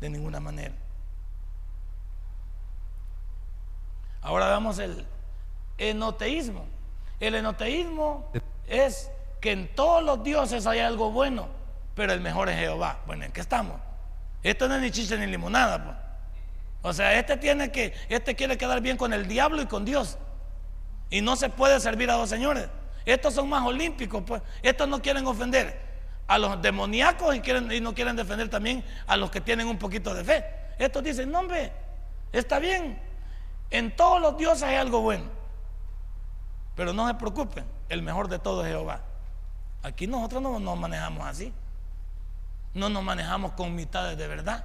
de 0.00 0.10
ninguna 0.10 0.40
manera? 0.40 0.74
Ahora 4.20 4.48
vemos 4.48 4.78
el 4.80 5.06
enoteísmo. 5.78 6.66
El 7.20 7.34
enoteísmo 7.34 8.30
es 8.66 9.10
que 9.40 9.52
en 9.52 9.74
todos 9.74 10.02
los 10.02 10.22
dioses 10.22 10.66
hay 10.66 10.80
algo 10.80 11.10
bueno, 11.10 11.48
pero 11.94 12.12
el 12.12 12.20
mejor 12.20 12.48
es 12.48 12.58
Jehová. 12.58 13.00
Bueno, 13.06 13.24
¿en 13.24 13.32
qué 13.32 13.40
estamos? 13.40 13.80
Esto 14.42 14.68
no 14.68 14.76
es 14.76 14.82
ni 14.82 14.90
chiste 14.90 15.16
ni 15.18 15.26
limonada, 15.26 15.82
pues. 15.82 15.96
O 16.82 16.92
sea, 16.92 17.18
este 17.18 17.36
tiene 17.36 17.72
que, 17.72 17.94
este 18.08 18.36
quiere 18.36 18.56
quedar 18.56 18.80
bien 18.80 18.96
con 18.96 19.12
el 19.12 19.26
diablo 19.26 19.62
y 19.62 19.66
con 19.66 19.84
Dios. 19.84 20.18
Y 21.10 21.20
no 21.20 21.36
se 21.36 21.48
puede 21.48 21.80
servir 21.80 22.10
a 22.10 22.14
dos 22.14 22.28
señores. 22.28 22.68
Estos 23.04 23.34
son 23.34 23.48
más 23.48 23.64
olímpicos, 23.64 24.22
pues. 24.26 24.42
Estos 24.62 24.88
no 24.88 25.00
quieren 25.00 25.26
ofender 25.26 25.80
a 26.26 26.38
los 26.38 26.60
demoníacos 26.60 27.34
y, 27.34 27.40
quieren, 27.40 27.70
y 27.72 27.80
no 27.80 27.94
quieren 27.94 28.16
defender 28.16 28.48
también 28.48 28.84
a 29.06 29.16
los 29.16 29.30
que 29.30 29.40
tienen 29.40 29.68
un 29.68 29.78
poquito 29.78 30.14
de 30.14 30.24
fe. 30.24 30.44
Estos 30.78 31.02
dicen, 31.02 31.30
no 31.30 31.40
hombre, 31.40 31.72
está 32.32 32.58
bien. 32.58 32.98
En 33.70 33.94
todos 33.96 34.20
los 34.20 34.36
dioses 34.36 34.64
hay 34.64 34.76
algo 34.76 35.00
bueno. 35.00 35.35
Pero 36.76 36.92
no 36.92 37.08
se 37.08 37.14
preocupen, 37.14 37.64
el 37.88 38.02
mejor 38.02 38.28
de 38.28 38.38
todos 38.38 38.64
es 38.66 38.72
Jehová. 38.72 39.00
Aquí 39.82 40.06
nosotros 40.06 40.42
no 40.42 40.60
nos 40.60 40.78
manejamos 40.78 41.26
así. 41.26 41.52
No 42.74 42.90
nos 42.90 43.02
manejamos 43.02 43.52
con 43.52 43.74
mitades 43.74 44.18
de 44.18 44.28
verdad. 44.28 44.64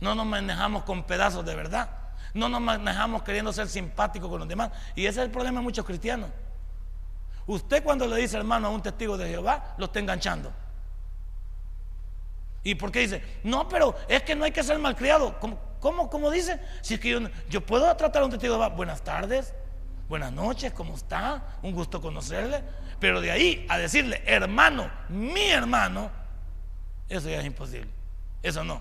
No 0.00 0.14
nos 0.14 0.26
manejamos 0.26 0.82
con 0.82 1.04
pedazos 1.04 1.46
de 1.46 1.54
verdad. 1.54 1.88
No 2.34 2.48
nos 2.48 2.60
manejamos 2.60 3.22
queriendo 3.22 3.52
ser 3.52 3.68
simpáticos 3.68 4.28
con 4.28 4.40
los 4.40 4.48
demás. 4.48 4.72
Y 4.96 5.06
ese 5.06 5.20
es 5.20 5.26
el 5.26 5.30
problema 5.30 5.60
de 5.60 5.64
muchos 5.64 5.84
cristianos. 5.84 6.30
Usted 7.46 7.84
cuando 7.84 8.06
le 8.06 8.16
dice 8.16 8.36
hermano 8.36 8.68
a 8.68 8.70
un 8.70 8.82
testigo 8.82 9.16
de 9.16 9.28
Jehová, 9.28 9.74
lo 9.78 9.84
está 9.84 10.00
enganchando. 10.00 10.52
¿Y 12.64 12.74
por 12.74 12.90
qué 12.90 13.00
dice? 13.00 13.22
No, 13.44 13.68
pero 13.68 13.94
es 14.08 14.22
que 14.22 14.34
no 14.34 14.44
hay 14.44 14.50
que 14.50 14.62
ser 14.64 14.78
malcriado. 14.78 15.38
¿Cómo, 15.80 16.30
dice? 16.30 16.58
Si 16.80 16.94
es 16.94 17.00
que 17.00 17.10
yo, 17.10 17.20
yo, 17.50 17.60
puedo 17.64 17.94
tratar 17.94 18.22
a 18.22 18.24
un 18.24 18.30
testigo 18.30 18.54
de 18.54 18.58
Jehová, 18.58 18.74
buenas 18.74 19.02
tardes, 19.04 19.54
buenas 20.08 20.32
noches, 20.32 20.72
¿cómo 20.72 20.94
está? 20.94 21.58
Un 21.62 21.72
gusto 21.72 22.00
conocerle. 22.00 22.62
Pero 23.00 23.20
de 23.20 23.30
ahí 23.30 23.66
a 23.68 23.78
decirle, 23.78 24.22
hermano, 24.26 24.90
mi 25.08 25.50
hermano, 25.50 26.10
eso 27.08 27.28
ya 27.28 27.40
es 27.40 27.46
imposible. 27.46 27.90
Eso 28.42 28.64
no. 28.64 28.80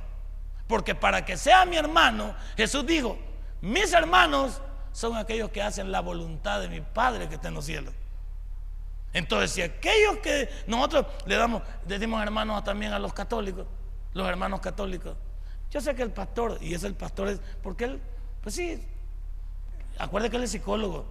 Porque 0.68 0.96
para 0.96 1.26
que 1.26 1.38
sea 1.38 1.66
mi 1.66 1.78
hermano, 1.78 2.36
Jesús 2.56 2.86
dijo, 2.86 3.18
mis 3.62 3.92
hermanos 3.94 4.62
son 4.92 5.18
aquellos 5.18 5.50
que 5.50 5.62
hacen 5.62 5.92
la 5.92 6.00
voluntad 6.02 6.62
de 6.62 6.70
mi 6.70 6.82
Padre 6.82 7.28
que 7.28 7.36
está 7.36 7.48
en 7.50 7.56
los 7.56 7.66
cielos. 7.66 7.94
Entonces, 9.14 9.52
si 9.52 9.62
aquellos 9.62 10.18
que 10.18 10.50
nosotros 10.68 11.06
le 11.26 11.36
damos, 11.36 11.62
decimos 11.86 12.22
hermanos 12.24 12.64
también 12.64 12.94
a 12.94 13.00
los 13.00 13.14
católicos, 13.14 13.68
los 14.14 14.28
hermanos 14.28 14.60
católicos, 14.60 15.16
yo 15.70 15.82
sé 15.82 15.96
que 15.96 16.04
el 16.04 16.12
pastor, 16.12 16.58
y 16.62 16.74
es 16.74 16.84
el 16.84 16.96
pastor, 16.96 17.30
es 17.30 17.40
porque 17.62 17.86
él, 17.86 18.02
pues 18.42 18.56
sí, 18.56 18.84
acuerde 19.98 20.30
que 20.30 20.38
él 20.38 20.44
es 20.44 20.52
psicólogo, 20.52 21.06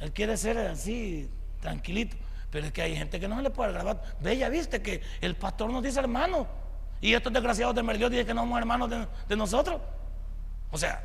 él 0.00 0.12
quiere 0.12 0.36
ser 0.36 0.58
así, 0.58 1.30
tranquilito, 1.60 2.16
pero 2.50 2.66
es 2.66 2.72
que 2.72 2.82
hay 2.82 2.96
gente 2.96 3.20
que 3.20 3.28
no 3.28 3.36
se 3.36 3.42
le 3.42 3.50
puede 3.50 3.72
grabar. 3.72 4.02
Ve, 4.20 4.36
ya 4.36 4.48
viste 4.48 4.82
que 4.82 5.02
el 5.20 5.36
pastor 5.36 5.70
nos 5.70 5.82
dice 5.82 6.00
hermano, 6.00 6.46
y 7.00 7.14
estos 7.14 7.32
desgraciados 7.32 7.74
de 7.74 7.82
Merliot 7.82 8.10
dicen 8.10 8.26
que 8.26 8.34
no 8.34 8.42
somos 8.42 8.58
hermanos 8.58 8.90
de, 9.28 9.36
nosotros. 9.36 9.80
O 10.70 10.78
sea, 10.78 11.02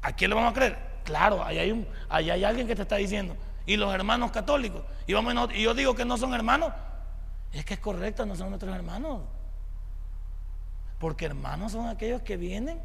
¿a 0.00 0.12
quién 0.12 0.30
le 0.30 0.36
vamos 0.36 0.52
a 0.52 0.54
creer? 0.54 0.78
Claro, 1.04 1.44
ahí 1.44 1.58
hay, 1.58 2.30
hay 2.30 2.44
alguien 2.44 2.66
que 2.66 2.74
te 2.74 2.82
está 2.82 2.96
diciendo. 2.96 3.36
Y 3.66 3.76
los 3.76 3.94
hermanos 3.94 4.30
católicos. 4.30 4.82
Y, 5.06 5.12
vamos, 5.14 5.50
y 5.54 5.62
yo 5.62 5.74
digo 5.74 5.94
que 5.94 6.04
no 6.04 6.16
son 6.16 6.34
hermanos. 6.34 6.72
Es 7.52 7.64
que 7.64 7.74
es 7.74 7.80
correcto, 7.80 8.24
no 8.24 8.36
son 8.36 8.50
nuestros 8.50 8.74
hermanos. 8.74 9.22
Porque 10.98 11.26
hermanos 11.26 11.72
son 11.72 11.88
aquellos 11.88 12.22
que 12.22 12.36
vienen 12.36 12.80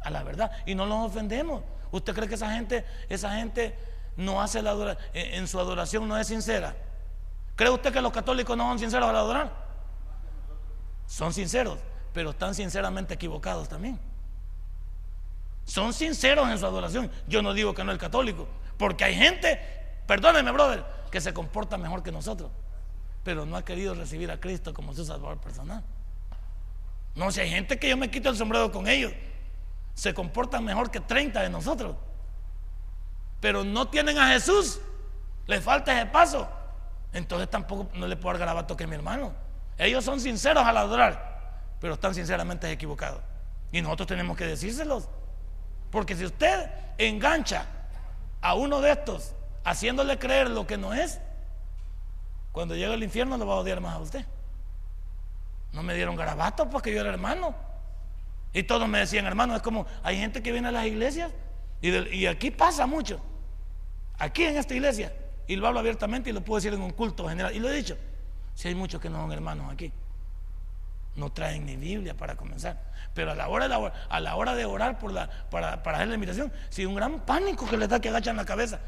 a 0.00 0.10
la 0.10 0.22
verdad 0.22 0.52
y 0.66 0.74
no 0.74 0.86
los 0.86 1.10
ofendemos. 1.10 1.62
¿Usted 1.90 2.14
cree 2.14 2.28
que 2.28 2.34
esa 2.34 2.52
gente, 2.52 2.84
esa 3.08 3.36
gente 3.36 3.76
no 4.16 4.40
hace 4.40 4.62
la 4.62 4.70
adoración, 4.70 5.06
en 5.14 5.48
su 5.48 5.58
adoración 5.58 6.08
no 6.08 6.16
es 6.18 6.26
sincera? 6.26 6.76
¿Cree 7.56 7.70
usted 7.70 7.92
que 7.92 8.00
los 8.00 8.12
católicos 8.12 8.56
no 8.56 8.68
son 8.68 8.78
sinceros 8.78 9.08
al 9.08 9.16
adorar? 9.16 9.52
Son 11.06 11.32
sinceros 11.32 11.78
pero 12.14 12.30
están 12.30 12.54
sinceramente 12.54 13.12
equivocados 13.12 13.68
también. 13.68 13.98
Son 15.64 15.92
sinceros 15.92 16.48
en 16.48 16.56
su 16.58 16.64
adoración. 16.64 17.10
Yo 17.26 17.42
no 17.42 17.52
digo 17.52 17.74
que 17.74 17.82
no 17.82 17.90
el 17.90 17.98
católico, 17.98 18.46
porque 18.78 19.04
hay 19.04 19.16
gente, 19.16 19.60
perdóneme, 20.06 20.52
brother, 20.52 20.84
que 21.10 21.20
se 21.20 21.34
comporta 21.34 21.76
mejor 21.76 22.02
que 22.02 22.12
nosotros, 22.12 22.50
pero 23.24 23.44
no 23.44 23.56
ha 23.56 23.64
querido 23.64 23.94
recibir 23.94 24.30
a 24.30 24.38
Cristo 24.38 24.72
como 24.72 24.94
su 24.94 25.04
salvador 25.04 25.38
personal. 25.38 25.82
No, 27.16 27.32
si 27.32 27.40
hay 27.40 27.50
gente 27.50 27.78
que 27.78 27.88
yo 27.88 27.96
me 27.96 28.10
quito 28.10 28.30
el 28.30 28.36
sombrero 28.36 28.70
con 28.70 28.86
ellos, 28.86 29.12
se 29.94 30.14
comportan 30.14 30.64
mejor 30.64 30.92
que 30.92 31.00
30 31.00 31.42
de 31.42 31.50
nosotros, 31.50 31.96
pero 33.44 33.62
no 33.62 33.88
tienen 33.88 34.16
a 34.16 34.28
Jesús, 34.28 34.80
les 35.46 35.62
falta 35.62 35.92
ese 35.92 36.06
paso. 36.06 36.48
Entonces 37.12 37.50
tampoco 37.50 37.90
no 37.92 38.06
le 38.06 38.16
puedo 38.16 38.32
dar 38.32 38.38
garabato 38.38 38.74
que 38.74 38.86
mi 38.86 38.94
hermano. 38.94 39.34
Ellos 39.76 40.02
son 40.02 40.18
sinceros 40.18 40.64
al 40.64 40.74
adorar, 40.78 41.60
pero 41.78 41.92
están 41.92 42.14
sinceramente 42.14 42.72
equivocados. 42.72 43.20
Y 43.70 43.82
nosotros 43.82 44.08
tenemos 44.08 44.38
que 44.38 44.46
decírselos. 44.46 45.10
Porque 45.90 46.16
si 46.16 46.24
usted 46.24 46.70
engancha 46.96 47.66
a 48.40 48.54
uno 48.54 48.80
de 48.80 48.92
estos 48.92 49.34
haciéndole 49.62 50.18
creer 50.18 50.48
lo 50.48 50.66
que 50.66 50.78
no 50.78 50.94
es, 50.94 51.20
cuando 52.50 52.74
llegue 52.74 52.94
al 52.94 53.02
infierno 53.02 53.36
lo 53.36 53.46
va 53.46 53.56
a 53.56 53.58
odiar 53.58 53.82
más 53.82 53.92
a 53.92 53.98
usted. 53.98 54.24
No 55.74 55.82
me 55.82 55.94
dieron 55.94 56.16
garabatos 56.16 56.66
porque 56.68 56.94
yo 56.94 57.02
era 57.02 57.10
hermano. 57.10 57.54
Y 58.54 58.62
todos 58.62 58.88
me 58.88 59.00
decían, 59.00 59.26
hermano, 59.26 59.54
es 59.54 59.60
como 59.60 59.84
hay 60.02 60.16
gente 60.16 60.42
que 60.42 60.50
viene 60.50 60.68
a 60.68 60.72
las 60.72 60.86
iglesias 60.86 61.30
y, 61.82 61.90
y 61.90 62.26
aquí 62.26 62.50
pasa 62.50 62.86
mucho. 62.86 63.20
Aquí 64.18 64.44
en 64.44 64.56
esta 64.56 64.74
iglesia. 64.74 65.12
Y 65.46 65.56
lo 65.56 65.66
hablo 65.66 65.80
abiertamente 65.80 66.30
y 66.30 66.32
lo 66.32 66.42
puedo 66.42 66.56
decir 66.56 66.72
en 66.72 66.80
un 66.80 66.90
culto 66.90 67.28
general. 67.28 67.54
Y 67.54 67.58
lo 67.58 67.68
he 67.68 67.74
dicho. 67.74 67.96
Si 68.54 68.68
hay 68.68 68.74
muchos 68.74 69.00
que 69.00 69.10
no 69.10 69.20
son 69.20 69.32
hermanos 69.32 69.72
aquí. 69.72 69.92
No 71.16 71.30
traen 71.30 71.66
ni 71.66 71.76
Biblia 71.76 72.16
para 72.16 72.36
comenzar. 72.36 72.80
Pero 73.14 73.32
a 73.32 73.34
la 73.34 73.48
hora 73.48 73.68
de, 73.68 73.92
a 74.08 74.20
la 74.20 74.36
hora 74.36 74.54
de 74.54 74.64
orar 74.64 74.98
por 74.98 75.12
la, 75.12 75.28
para, 75.50 75.82
para 75.82 75.98
hacer 75.98 76.08
la 76.08 76.14
invitación, 76.14 76.52
si 76.70 76.84
un 76.84 76.94
gran 76.94 77.20
pánico 77.20 77.68
que 77.68 77.76
les 77.76 77.88
da 77.88 78.00
que 78.00 78.08
agachan 78.08 78.36
la 78.36 78.44
cabeza. 78.44 78.80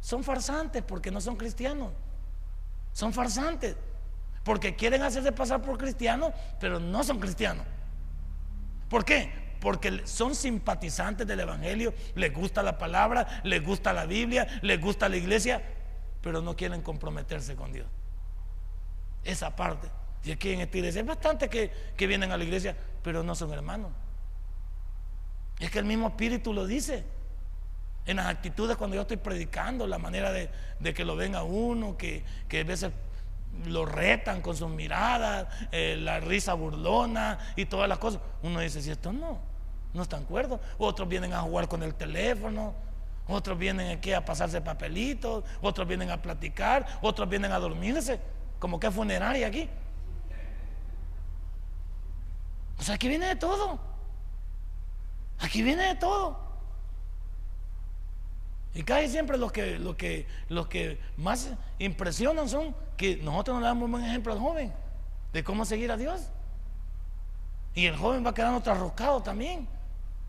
Son 0.00 0.22
farsantes 0.22 0.82
porque 0.82 1.10
no 1.10 1.20
son 1.20 1.36
cristianos. 1.36 1.92
Son 2.92 3.12
farsantes 3.12 3.76
porque 4.44 4.76
quieren 4.76 5.02
hacerse 5.02 5.32
pasar 5.32 5.62
por 5.62 5.78
cristianos, 5.78 6.32
pero 6.60 6.78
no 6.78 7.02
son 7.02 7.18
cristianos. 7.18 7.66
¿Por 8.88 9.04
qué? 9.04 9.43
Porque 9.60 10.02
son 10.06 10.34
simpatizantes 10.34 11.26
del 11.26 11.40
Evangelio, 11.40 11.94
les 12.14 12.32
gusta 12.32 12.62
la 12.62 12.78
palabra, 12.78 13.40
les 13.44 13.64
gusta 13.64 13.92
la 13.92 14.06
Biblia, 14.06 14.46
les 14.62 14.80
gusta 14.80 15.08
la 15.08 15.16
iglesia, 15.16 15.62
pero 16.20 16.42
no 16.42 16.56
quieren 16.56 16.82
comprometerse 16.82 17.56
con 17.56 17.72
Dios. 17.72 17.86
Esa 19.24 19.54
parte. 19.54 19.88
Y 20.24 20.32
aquí 20.32 20.52
en 20.52 20.60
esta 20.60 20.78
iglesia 20.78 21.00
es 21.00 21.06
bastante 21.06 21.48
que, 21.48 21.70
vienen 22.06 22.32
a 22.32 22.36
la 22.36 22.44
iglesia, 22.44 22.76
pero 23.02 23.22
no 23.22 23.34
son 23.34 23.52
hermanos. 23.52 23.92
Es 25.58 25.70
que 25.70 25.78
el 25.78 25.84
mismo 25.84 26.08
Espíritu 26.08 26.52
lo 26.52 26.66
dice. 26.66 27.04
En 28.06 28.16
las 28.16 28.26
actitudes 28.26 28.76
cuando 28.76 28.96
yo 28.96 29.02
estoy 29.02 29.16
predicando, 29.16 29.86
la 29.86 29.98
manera 29.98 30.30
de, 30.32 30.50
que 30.94 31.04
lo 31.04 31.16
ven 31.16 31.34
a 31.34 31.42
uno, 31.42 31.96
que, 31.96 32.22
que 32.48 32.60
a 32.60 32.64
veces 32.64 32.92
lo 33.66 33.86
retan 33.86 34.40
con 34.40 34.56
sus 34.56 34.68
miradas, 34.68 35.46
eh, 35.72 35.96
la 35.98 36.20
risa 36.20 36.54
burlona 36.54 37.38
y 37.56 37.66
todas 37.66 37.88
las 37.88 37.98
cosas. 37.98 38.20
Uno 38.42 38.60
dice, 38.60 38.82
si 38.82 38.90
esto 38.90 39.12
no, 39.12 39.38
no 39.92 40.02
están 40.02 40.24
acuerdo 40.24 40.60
Otros 40.78 41.08
vienen 41.08 41.32
a 41.32 41.40
jugar 41.40 41.68
con 41.68 41.82
el 41.82 41.94
teléfono, 41.94 42.74
otros 43.26 43.56
vienen 43.58 43.96
aquí 43.96 44.12
a 44.12 44.24
pasarse 44.24 44.60
papelitos, 44.60 45.44
otros 45.62 45.88
vienen 45.88 46.10
a 46.10 46.20
platicar, 46.20 46.86
otros 47.00 47.28
vienen 47.28 47.52
a 47.52 47.58
dormirse, 47.58 48.20
como 48.58 48.78
que 48.78 48.90
funeraria 48.90 49.46
aquí. 49.46 49.68
O 52.78 52.82
sea, 52.82 52.96
aquí 52.96 53.08
viene 53.08 53.26
de 53.26 53.36
todo. 53.36 53.78
Aquí 55.38 55.62
viene 55.62 55.84
de 55.84 55.94
todo. 55.94 56.43
Y 58.74 58.82
casi 58.82 59.08
siempre 59.08 59.38
los 59.38 59.52
que, 59.52 59.78
los 59.78 59.94
que, 59.94 60.26
los 60.48 60.66
que 60.66 60.98
más 61.16 61.50
impresionan 61.78 62.48
son 62.48 62.74
que 62.96 63.16
nosotros 63.18 63.54
no 63.54 63.60
le 63.60 63.66
damos 63.66 63.88
buen 63.88 64.04
ejemplo 64.04 64.32
al 64.32 64.40
joven 64.40 64.72
de 65.32 65.44
cómo 65.44 65.64
seguir 65.64 65.92
a 65.92 65.96
Dios. 65.96 66.28
Y 67.74 67.86
el 67.86 67.96
joven 67.96 68.26
va 68.26 68.34
quedando 68.34 68.60
trasrocado 68.60 69.22
también, 69.22 69.68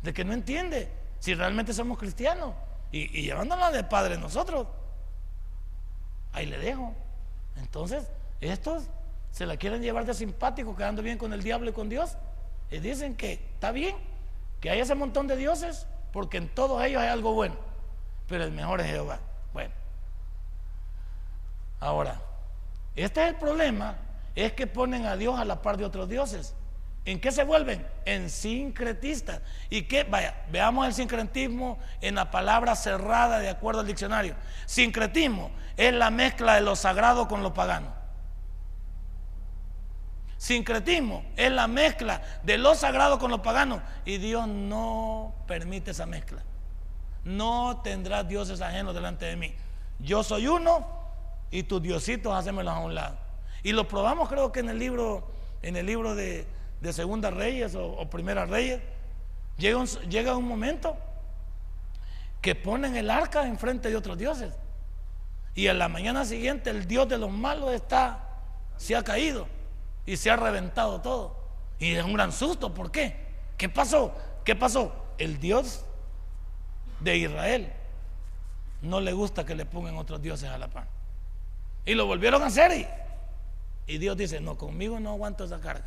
de 0.03 0.13
que 0.13 0.23
no 0.23 0.33
entiende 0.33 0.91
si 1.19 1.33
realmente 1.33 1.73
somos 1.73 1.97
cristianos. 1.97 2.53
Y, 2.91 3.19
y 3.19 3.23
llevándola 3.23 3.71
de 3.71 3.83
padre 3.83 4.17
nosotros. 4.17 4.67
Ahí 6.31 6.45
le 6.45 6.59
dejo. 6.59 6.93
Entonces, 7.57 8.07
estos 8.41 8.83
se 9.31 9.47
la 9.47 9.57
quieren 9.57 9.81
llevar 9.81 10.05
de 10.05 10.13
simpático, 10.13 10.75
quedando 10.75 11.01
bien 11.01 11.17
con 11.17 11.33
el 11.33 11.41
diablo 11.41 11.71
y 11.71 11.73
con 11.73 11.89
Dios. 11.89 12.15
Y 12.69 12.77
dicen 12.77 13.15
que 13.15 13.33
está 13.33 13.71
bien, 13.71 13.95
que 14.61 14.69
hay 14.69 14.79
ese 14.79 14.93
montón 14.93 15.25
de 15.25 15.35
dioses, 15.35 15.87
porque 16.13 16.37
en 16.37 16.47
todos 16.47 16.83
ellos 16.83 17.01
hay 17.01 17.09
algo 17.09 17.33
bueno 17.33 17.64
pero 18.27 18.43
el 18.43 18.51
mejor 18.51 18.81
es 18.81 18.87
Jehová. 18.87 19.19
Bueno, 19.53 19.73
ahora, 21.79 22.19
este 22.95 23.23
es 23.23 23.29
el 23.29 23.35
problema, 23.35 23.95
es 24.35 24.53
que 24.53 24.67
ponen 24.67 25.05
a 25.05 25.15
Dios 25.15 25.39
a 25.39 25.45
la 25.45 25.61
par 25.61 25.77
de 25.77 25.85
otros 25.85 26.09
dioses. 26.09 26.55
¿En 27.05 27.19
qué 27.19 27.31
se 27.31 27.43
vuelven? 27.43 27.85
En 28.05 28.31
sincretistas. 28.31 29.41
¿Y 29.69 29.83
qué? 29.83 30.03
Vaya, 30.03 30.43
veamos 30.51 30.87
el 30.87 30.93
sincretismo 30.93 31.77
en 32.01 32.15
la 32.15 32.31
palabra 32.31 32.75
cerrada 32.75 33.37
de 33.37 33.49
acuerdo 33.49 33.81
al 33.81 33.87
diccionario. 33.87 34.35
Sincretismo 34.65 35.51
es 35.77 35.93
la 35.93 36.09
mezcla 36.09 36.55
de 36.55 36.61
lo 36.61 36.75
sagrado 36.75 37.27
con 37.27 37.43
lo 37.43 37.53
pagano. 37.53 37.93
Sincretismo 40.37 41.23
es 41.37 41.51
la 41.51 41.67
mezcla 41.67 42.21
de 42.41 42.57
lo 42.57 42.73
sagrado 42.73 43.19
con 43.19 43.29
lo 43.29 43.43
pagano. 43.43 43.83
Y 44.03 44.17
Dios 44.17 44.47
no 44.47 45.35
permite 45.45 45.91
esa 45.91 46.07
mezcla 46.07 46.41
no 47.25 47.81
tendrás 47.83 48.27
dioses 48.27 48.61
ajenos 48.61 48.93
delante 48.95 49.25
de 49.25 49.35
mí. 49.35 49.53
Yo 49.99 50.23
soy 50.23 50.47
uno 50.47 50.87
y 51.51 51.63
tus 51.63 51.81
diositos 51.81 52.33
hacémelos 52.33 52.73
a 52.73 52.79
un 52.79 52.95
lado. 52.95 53.17
Y 53.63 53.73
lo 53.73 53.87
probamos 53.87 54.29
creo 54.29 54.51
que 54.51 54.61
en 54.61 54.69
el 54.69 54.79
libro, 54.79 55.27
en 55.61 55.75
el 55.75 55.85
libro 55.85 56.15
de, 56.15 56.47
de 56.81 56.93
Segunda 56.93 57.31
Reyes 57.31 57.75
o, 57.75 58.07
Primera 58.09 58.45
Reyes. 58.45 58.79
Llega 59.57 59.77
un, 59.77 60.43
un 60.43 60.47
momento 60.47 60.95
que 62.41 62.55
ponen 62.55 62.95
el 62.95 63.09
arca 63.09 63.47
enfrente 63.47 63.89
de 63.89 63.95
otros 63.95 64.17
dioses. 64.17 64.53
Y 65.55 65.67
a 65.67 65.73
la 65.73 65.87
mañana 65.87 66.25
siguiente 66.25 66.69
el 66.69 66.87
Dios 66.87 67.07
de 67.07 67.17
los 67.17 67.31
malos 67.31 67.71
está, 67.71 68.19
se 68.77 68.95
ha 68.95 69.03
caído 69.03 69.47
y 70.05 70.17
se 70.17 70.29
ha 70.29 70.35
reventado 70.35 71.01
todo. 71.01 71.37
Y 71.79 71.93
es 71.93 72.03
un 72.03 72.13
gran 72.13 72.31
susto. 72.31 72.73
¿Por 72.73 72.91
qué? 72.91 73.25
¿Qué 73.57 73.69
pasó? 73.69 74.13
¿Qué 74.43 74.55
pasó? 74.55 74.93
El 75.17 75.39
Dios 75.39 75.85
de 76.99 77.17
Israel 77.17 77.73
no 78.85 78.99
le 79.01 79.13
gusta 79.13 79.45
que 79.45 79.55
le 79.55 79.65
pongan 79.65 79.97
otros 79.97 80.21
dioses 80.21 80.49
a 80.49 80.57
la 80.57 80.67
par. 80.67 80.87
Y 81.85 81.93
lo 81.93 82.05
volvieron 82.05 82.41
a 82.43 82.47
hacer 82.47 82.87
y, 83.87 83.97
Dios 83.97 84.17
dice, 84.17 84.39
no, 84.39 84.57
conmigo 84.57 84.99
no 84.99 85.11
aguanto 85.11 85.43
esa 85.43 85.59
carga. 85.59 85.85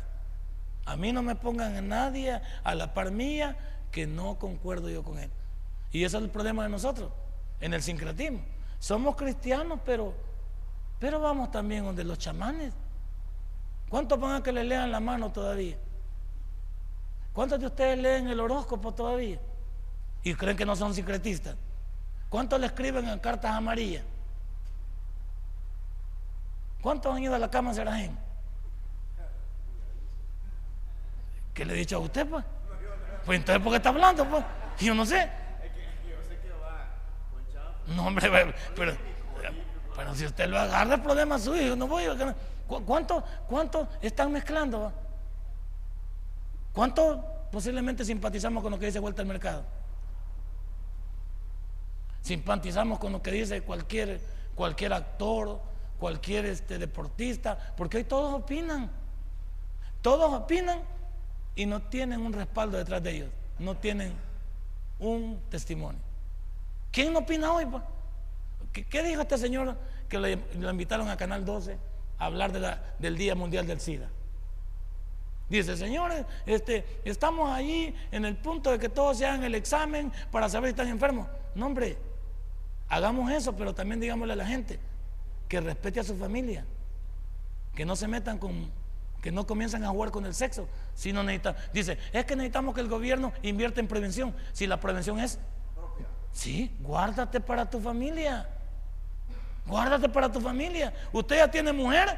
A 0.85 0.95
mí 0.95 1.11
no 1.11 1.21
me 1.21 1.35
pongan 1.35 1.75
a 1.75 1.81
nadie 1.81 2.41
a 2.63 2.75
la 2.75 2.93
par 2.93 3.11
mía 3.11 3.57
que 3.91 4.07
no 4.07 4.39
concuerdo 4.39 4.89
yo 4.89 5.03
con 5.03 5.19
él. 5.19 5.29
Y 5.91 6.03
ese 6.03 6.17
es 6.17 6.23
el 6.23 6.29
problema 6.29 6.63
de 6.63 6.69
nosotros, 6.69 7.11
en 7.59 7.73
el 7.73 7.81
sincretismo. 7.81 8.41
Somos 8.79 9.15
cristianos, 9.15 9.79
pero, 9.85 10.13
pero 10.99 11.19
vamos 11.19 11.51
también 11.51 11.83
donde 11.83 12.03
los 12.03 12.17
chamanes. 12.17 12.73
¿Cuántos 13.89 14.19
van 14.19 14.35
a 14.35 14.43
que 14.43 14.51
le 14.51 14.63
lean 14.63 14.91
la 14.91 14.99
mano 14.99 15.31
todavía? 15.31 15.77
¿Cuántos 17.33 17.59
de 17.59 17.65
ustedes 17.65 17.97
leen 17.97 18.27
el 18.27 18.39
horóscopo 18.39 18.93
todavía? 18.93 19.39
Y 20.23 20.33
creen 20.35 20.57
que 20.57 20.65
no 20.65 20.75
son 20.75 20.93
secretistas. 20.93 21.55
¿Cuántos 22.29 22.59
le 22.59 22.67
escriben 22.67 23.07
en 23.07 23.19
cartas 23.19 23.51
amarillas? 23.51 24.03
¿Cuántos 26.81 27.13
han 27.13 27.23
ido 27.23 27.35
a 27.35 27.39
la 27.39 27.49
cama 27.49 27.73
Serajén? 27.73 28.17
¿Qué 31.53 31.65
le 31.65 31.73
he 31.73 31.77
dicho 31.77 31.97
a 31.97 31.99
usted, 31.99 32.27
pues? 32.27 32.45
Pues 33.25 33.39
entonces, 33.39 33.61
¿por 33.61 33.71
qué 33.71 33.77
está 33.77 33.89
hablando, 33.89 34.25
pues? 34.25 34.45
Yo 34.79 34.95
no 34.95 35.05
sé. 35.05 35.29
No, 37.87 38.07
hombre, 38.07 38.29
pero, 38.75 38.95
pero, 39.95 40.15
si 40.15 40.25
usted 40.25 40.47
lo 40.47 40.59
agarra, 40.59 40.95
el 40.95 41.01
problema 41.01 41.35
es 41.35 41.43
suyo. 41.43 41.75
No 41.75 41.87
voy 41.87 42.05
a... 42.05 42.35
¿Cuántos 42.67 43.23
cuánto 43.47 43.89
están 43.99 44.31
mezclando? 44.31 44.93
¿Cuántos 46.71 47.19
posiblemente 47.51 48.05
simpatizamos 48.05 48.61
con 48.61 48.71
lo 48.71 48.79
que 48.79 48.85
dice 48.85 48.99
vuelta 48.99 49.23
al 49.23 49.27
mercado? 49.27 49.65
Simpatizamos 52.21 52.99
con 52.99 53.11
lo 53.11 53.21
que 53.21 53.31
dice 53.31 53.61
cualquier, 53.61 54.19
cualquier 54.55 54.93
actor, 54.93 55.61
cualquier 55.99 56.45
este, 56.45 56.77
deportista, 56.77 57.73
porque 57.75 57.97
hoy 57.97 58.03
todos 58.03 58.33
opinan. 58.33 58.89
Todos 60.01 60.33
opinan 60.33 60.79
y 61.55 61.65
no 61.65 61.81
tienen 61.81 62.21
un 62.21 62.33
respaldo 62.33 62.77
detrás 62.77 63.03
de 63.03 63.17
ellos, 63.17 63.29
no 63.59 63.75
tienen 63.77 64.13
un 64.99 65.41
testimonio. 65.49 65.99
¿Quién 66.91 67.15
opina 67.15 67.51
hoy? 67.51 67.67
¿Qué, 68.71 69.03
dijo 69.03 69.21
este 69.21 69.37
señor 69.37 69.75
que 70.07 70.17
le, 70.17 70.39
invitaron 70.53 71.09
a 71.09 71.17
Canal 71.17 71.43
12 71.43 71.77
a 72.17 72.25
hablar 72.25 72.51
de 72.51 72.59
la, 72.59 72.81
del 72.99 73.17
Día 73.17 73.35
Mundial 73.35 73.67
del 73.67 73.79
SIDA? 73.79 74.09
Dice, 75.49 75.75
señores, 75.75 76.25
este, 76.45 76.85
estamos 77.03 77.49
ahí 77.49 77.95
en 78.11 78.23
el 78.23 78.37
punto 78.37 78.71
de 78.71 78.77
que 78.77 78.87
todos 78.87 79.17
se 79.17 79.25
hagan 79.25 79.43
el 79.43 79.55
examen 79.55 80.11
para 80.31 80.47
saber 80.47 80.69
si 80.69 80.71
están 80.71 80.87
enfermos. 80.87 81.27
No, 81.55 81.65
hombre, 81.65 81.97
Hagamos 82.89 83.31
eso, 83.31 83.55
pero 83.55 83.73
también 83.73 83.99
digámosle 83.99 84.33
a 84.33 84.35
la 84.35 84.45
gente 84.45 84.79
que 85.47 85.61
respete 85.61 85.99
a 85.99 86.03
su 86.03 86.15
familia, 86.15 86.65
que 87.75 87.85
no 87.85 87.95
se 87.95 88.07
metan 88.07 88.39
con, 88.39 88.71
que 89.21 89.31
no 89.31 89.45
comiencen 89.45 89.83
a 89.83 89.89
jugar 89.89 90.11
con 90.11 90.25
el 90.25 90.33
sexo. 90.33 90.67
Si 90.95 91.13
no 91.13 91.23
necesita, 91.23 91.55
dice, 91.71 91.97
es 92.11 92.25
que 92.25 92.35
necesitamos 92.35 92.73
que 92.73 92.81
el 92.81 92.87
gobierno 92.87 93.31
invierta 93.43 93.79
en 93.79 93.87
prevención. 93.87 94.35
Si 94.53 94.65
la 94.65 94.79
prevención 94.79 95.19
es, 95.19 95.39
sí, 96.31 96.75
guárdate 96.81 97.39
para 97.39 97.69
tu 97.69 97.79
familia. 97.79 98.49
Guárdate 99.67 100.09
para 100.09 100.31
tu 100.31 100.41
familia. 100.41 100.91
Usted 101.13 101.37
ya 101.37 101.51
tiene 101.51 101.71
mujer, 101.71 102.17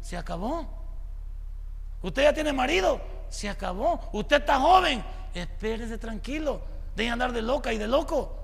se 0.00 0.16
acabó. 0.16 0.66
Usted 2.02 2.22
ya 2.22 2.32
tiene 2.32 2.52
marido, 2.52 3.00
se 3.28 3.48
acabó. 3.48 4.00
Usted 4.12 4.36
está 4.38 4.58
joven, 4.58 5.04
espérese 5.34 5.98
tranquilo. 5.98 6.60
Deje 6.96 7.10
andar 7.10 7.32
de 7.32 7.42
loca 7.42 7.72
y 7.72 7.78
de 7.78 7.86
loco. 7.86 8.37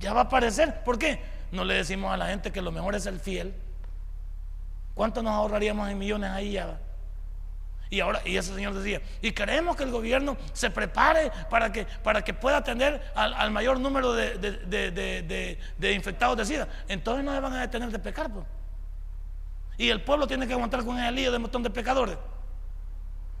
Ya 0.00 0.12
va 0.12 0.22
a 0.22 0.24
aparecer. 0.24 0.82
¿Por 0.84 0.98
qué? 0.98 1.20
No 1.50 1.64
le 1.64 1.74
decimos 1.74 2.12
a 2.12 2.16
la 2.16 2.26
gente 2.26 2.50
que 2.50 2.60
lo 2.60 2.72
mejor 2.72 2.94
es 2.94 3.06
el 3.06 3.20
fiel. 3.20 3.54
¿Cuánto 4.94 5.22
nos 5.22 5.32
ahorraríamos 5.32 5.88
en 5.88 5.98
millones 5.98 6.30
ahí 6.30 6.52
ya? 6.52 6.78
Y 7.90 8.00
ahora, 8.00 8.20
y 8.24 8.36
ese 8.36 8.54
señor 8.54 8.74
decía, 8.74 9.00
y 9.22 9.32
queremos 9.32 9.76
que 9.76 9.84
el 9.84 9.90
gobierno 9.90 10.36
se 10.52 10.70
prepare 10.70 11.30
para 11.48 11.70
que, 11.70 11.84
para 11.84 12.22
que 12.22 12.34
pueda 12.34 12.56
atender 12.56 13.12
al, 13.14 13.50
mayor 13.50 13.78
número 13.78 14.12
de, 14.12 15.58
infectados 15.94 16.36
de 16.36 16.44
SIDA. 16.44 16.68
Entonces 16.88 17.24
no 17.24 17.32
se 17.32 17.40
van 17.40 17.52
a 17.52 17.60
detener 17.60 17.90
de 17.90 17.98
pecar. 17.98 18.32
Pues. 18.32 18.46
Y 19.78 19.90
el 19.90 20.02
pueblo 20.02 20.26
tiene 20.26 20.46
que 20.46 20.54
aguantar 20.54 20.84
con 20.84 20.98
el 20.98 21.14
lío 21.14 21.30
de 21.30 21.36
un 21.36 21.42
montón 21.42 21.62
de 21.62 21.70
pecadores. 21.70 22.18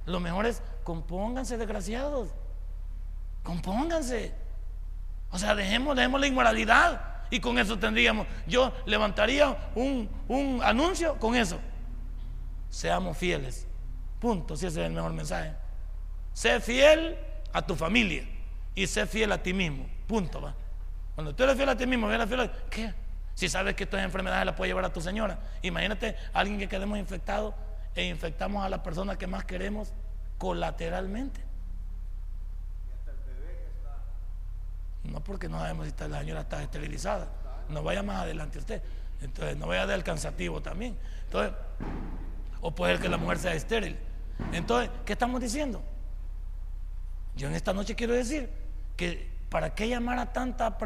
Lo 0.06 0.20
mejor 0.20 0.46
es, 0.46 0.62
compónganse, 0.84 1.56
desgraciados. 1.56 2.28
Compónganse. 3.42 4.34
O 5.34 5.38
sea, 5.38 5.56
dejemos, 5.56 5.96
dejemos 5.96 6.20
la 6.20 6.28
inmoralidad. 6.28 7.00
Y 7.28 7.40
con 7.40 7.58
eso 7.58 7.76
tendríamos, 7.76 8.28
yo 8.46 8.72
levantaría 8.86 9.56
un, 9.74 10.08
un 10.28 10.60
anuncio 10.62 11.18
con 11.18 11.34
eso. 11.34 11.58
Seamos 12.70 13.18
fieles. 13.18 13.66
Punto, 14.20 14.56
si 14.56 14.66
ese 14.66 14.80
es 14.80 14.86
el 14.86 14.92
mejor 14.92 15.12
mensaje. 15.12 15.52
Sé 16.34 16.60
fiel 16.60 17.18
a 17.52 17.62
tu 17.62 17.74
familia 17.74 18.22
y 18.76 18.86
sé 18.86 19.06
fiel 19.06 19.32
a 19.32 19.42
ti 19.42 19.52
mismo. 19.52 19.88
Punto, 20.06 20.40
va. 20.40 20.54
Cuando 21.16 21.34
tú 21.34 21.42
eres 21.42 21.56
fiel 21.56 21.68
a 21.68 21.76
ti 21.76 21.84
mismo, 21.84 22.08
eres 22.08 22.28
fiel 22.28 22.40
a... 22.42 22.52
¿Qué? 22.70 22.94
Si 23.34 23.48
sabes 23.48 23.74
que 23.74 23.82
estas 23.82 24.04
enfermedades 24.04 24.46
las 24.46 24.54
puede 24.54 24.68
llevar 24.70 24.84
a 24.84 24.92
tu 24.92 25.00
señora. 25.00 25.40
Imagínate 25.62 26.14
a 26.32 26.38
alguien 26.38 26.60
que 26.60 26.68
quedemos 26.68 26.96
infectado 26.96 27.56
e 27.96 28.04
infectamos 28.06 28.64
a 28.64 28.68
la 28.68 28.84
persona 28.84 29.18
que 29.18 29.26
más 29.26 29.44
queremos 29.44 29.92
colateralmente. 30.38 31.43
No 35.04 35.20
porque 35.20 35.48
no 35.48 35.58
sabemos 35.58 35.86
si 35.86 36.08
la 36.08 36.20
señora 36.20 36.40
está 36.40 36.62
esterilizada. 36.62 37.28
No 37.68 37.82
vaya 37.82 38.02
más 38.02 38.22
adelante 38.22 38.58
usted. 38.58 38.82
Entonces 39.20 39.56
no 39.56 39.66
vaya 39.66 39.86
de 39.86 39.94
alcanzativo 39.94 40.60
también. 40.60 40.96
Entonces, 41.24 41.52
o 42.60 42.74
puede 42.74 42.94
ser 42.94 43.02
que 43.02 43.08
la 43.08 43.16
mujer 43.16 43.38
sea 43.38 43.54
estéril. 43.54 43.98
Entonces, 44.52 44.90
¿qué 45.04 45.12
estamos 45.12 45.40
diciendo? 45.40 45.82
Yo 47.36 47.48
en 47.48 47.54
esta 47.54 47.72
noche 47.72 47.94
quiero 47.94 48.14
decir 48.14 48.50
que 48.96 49.34
¿para 49.48 49.74
qué 49.74 49.88
llamar 49.88 50.18
a 50.18 50.32
tanta, 50.32 50.76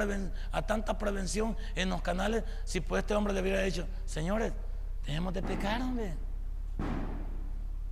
a 0.53 0.63
tanta 0.63 0.99
prevención 0.99 1.57
en 1.75 1.89
los 1.89 2.03
canales 2.03 2.45
si 2.65 2.81
pues 2.81 3.01
este 3.01 3.15
hombre 3.15 3.33
le 3.33 3.41
hubiera 3.41 3.63
dicho, 3.63 3.87
señores, 4.05 4.53
dejemos 5.07 5.33
de 5.33 5.43
pecar, 5.43 5.81
hombre. 5.81 6.15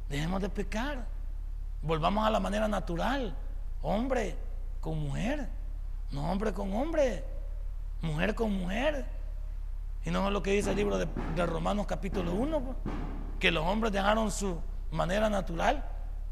Dejemos 0.08 0.42
de 0.42 0.48
pecar. 0.48 1.06
Volvamos 1.82 2.26
a 2.26 2.30
la 2.30 2.40
manera 2.40 2.68
natural. 2.68 3.34
Hombre 3.80 4.36
con 4.80 4.98
mujer. 4.98 5.48
No 6.10 6.30
hombre 6.30 6.52
con 6.52 6.72
hombre. 6.74 7.24
Mujer 8.02 8.34
con 8.34 8.52
mujer. 8.52 9.06
Y 10.04 10.10
no 10.10 10.26
es 10.26 10.32
lo 10.32 10.42
que 10.42 10.52
dice 10.52 10.70
el 10.70 10.76
libro 10.76 10.98
de, 10.98 11.46
Romanos 11.46 11.86
capítulo 11.86 12.32
1, 12.32 12.60
pues, 12.60 12.76
que 13.40 13.50
los 13.50 13.64
hombres 13.64 13.92
dejaron 13.92 14.30
su 14.30 14.60
manera 14.92 15.28
natural 15.28 15.84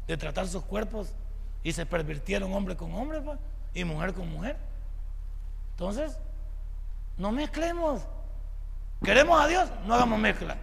de 0.07 0.15
tratar 0.15 0.47
sus 0.47 0.63
cuerpos 0.63 1.13
y 1.61 1.73
se 1.73 1.85
pervirtieron 1.85 2.53
hombre 2.53 2.77
con 2.77 2.93
hombre 2.95 3.19
pues, 3.21 3.37
y 3.73 3.83
mujer 3.83 4.13
con 4.13 4.29
mujer. 4.29 4.57
Entonces, 5.71 6.17
no 7.17 7.33
mezclemos. 7.33 8.01
Queremos 9.03 9.41
a 9.41 9.47
Dios, 9.47 9.69
no 9.85 9.93
hagamos 9.93 10.19
mezcla. 10.19 10.55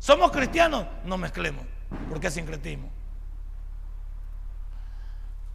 Somos 0.00 0.32
cristianos, 0.32 0.84
no 1.04 1.16
mezclemos, 1.16 1.64
porque 2.08 2.26
es 2.26 2.34
sincretismo. 2.34 2.88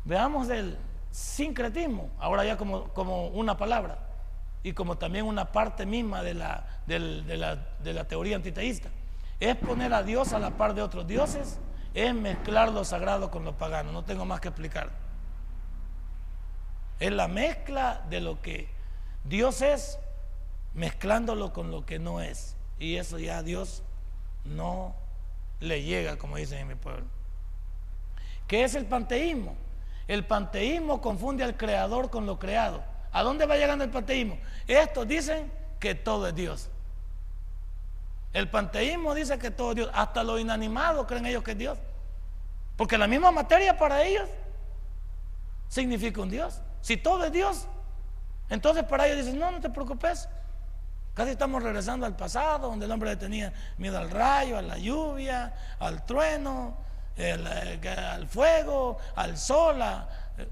Veamos 0.06 0.50
el 0.50 0.78
sincretismo, 1.14 2.10
ahora 2.20 2.44
ya 2.44 2.58
como, 2.58 2.90
como 2.90 3.28
una 3.28 3.56
palabra 3.56 4.00
y 4.64 4.74
como 4.74 4.98
también 4.98 5.26
una 5.26 5.52
parte 5.52 5.86
misma 5.86 6.24
de 6.24 6.34
la, 6.34 6.66
de 6.88 6.98
la, 7.00 7.56
de 7.56 7.94
la 7.94 8.08
teoría 8.08 8.36
antiteísta. 8.36 8.90
Es 9.40 9.56
poner 9.56 9.94
a 9.94 10.02
Dios 10.02 10.34
a 10.34 10.40
la 10.40 10.58
par 10.58 10.74
de 10.74 10.82
otros 10.82 11.06
dioses, 11.06 11.60
es 11.94 12.16
mezclar 12.16 12.72
lo 12.72 12.84
sagrado 12.84 13.30
con 13.30 13.46
lo 13.46 13.56
pagano, 13.58 13.92
no 13.92 14.04
tengo 14.04 14.26
más 14.26 14.42
que 14.42 14.48
explicar. 14.48 14.90
Es 17.00 17.12
la 17.12 17.28
mezcla 17.28 18.02
de 18.10 18.20
lo 18.20 18.42
que 18.42 18.70
Dios 19.24 19.62
es, 19.62 20.00
mezclándolo 20.74 21.54
con 21.54 21.70
lo 21.70 21.86
que 21.86 22.00
no 22.00 22.22
es. 22.22 22.56
Y 22.80 22.96
eso 22.96 23.20
ya 23.20 23.38
a 23.38 23.44
Dios 23.44 23.84
no 24.46 24.96
le 25.60 25.84
llega, 25.84 26.18
como 26.18 26.38
dicen 26.38 26.60
en 26.60 26.70
mi 26.70 26.76
pueblo. 26.76 27.06
¿Qué 28.48 28.64
es 28.64 28.74
el 28.74 28.86
panteísmo? 28.86 29.56
El 30.08 30.26
panteísmo 30.26 31.02
confunde 31.02 31.44
al 31.44 31.56
creador 31.56 32.10
con 32.10 32.26
lo 32.26 32.40
creado. 32.40 32.84
¿A 33.12 33.24
dónde 33.24 33.46
va 33.46 33.58
llegando 33.58 33.84
el 33.84 33.90
panteísmo? 33.90 34.38
Estos 34.68 35.08
dicen 35.08 35.52
que 35.80 35.96
todo 35.96 36.28
es 36.28 36.36
Dios. 36.36 36.70
El 38.34 38.50
panteísmo 38.50 39.14
dice 39.14 39.38
que 39.38 39.52
todo 39.52 39.72
es 39.72 39.76
Dios. 39.78 39.92
Hasta 39.94 40.24
lo 40.24 40.40
inanimado 40.40 41.06
creen 41.06 41.26
ellos 41.28 41.44
que 41.44 41.52
es 41.52 41.58
Dios. 41.58 41.78
Porque 42.76 42.98
la 42.98 43.08
misma 43.08 43.32
materia 43.32 43.78
para 43.78 44.04
ellos 44.04 44.28
significa 45.68 46.22
un 46.22 46.30
Dios. 46.30 46.62
Si 46.82 46.98
todo 46.98 47.26
es 47.26 47.32
Dios, 47.32 47.68
entonces 48.50 48.84
para 48.84 49.08
ellos 49.08 49.26
dicen, 49.26 49.40
no, 49.40 49.52
no 49.52 49.62
te 49.62 49.70
preocupes. 49.70 50.28
Casi 51.14 51.32
estamos 51.32 51.62
regresando 51.62 52.08
al 52.08 52.16
pasado, 52.16 52.70
donde 52.70 52.86
el 52.86 52.92
hombre 52.92 53.16
tenía 53.16 53.54
miedo 53.78 54.00
al 54.00 54.10
rayo, 54.10 54.58
a 54.58 54.64
la 54.64 54.80
lluvia, 54.80 55.54
al 55.80 56.04
trueno, 56.06 56.76
eh, 57.18 57.96
al 57.96 58.28
fuego, 58.28 58.98
al 59.16 59.38
sol, 59.38 59.82
eh, 59.82 60.48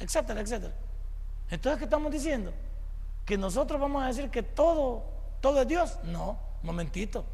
etcétera, 0.00 0.40
etcétera. 0.40 0.74
Entonces, 1.50 1.78
¿qué 1.78 1.84
estamos 1.84 2.12
diciendo? 2.12 2.52
Que 3.24 3.36
nosotros 3.36 3.80
vamos 3.80 4.02
a 4.02 4.06
decir 4.06 4.30
que 4.30 4.42
todo, 4.42 5.04
todo 5.40 5.62
es 5.62 5.68
Dios. 5.68 5.98
No, 6.04 6.38
momentito. 6.62 7.24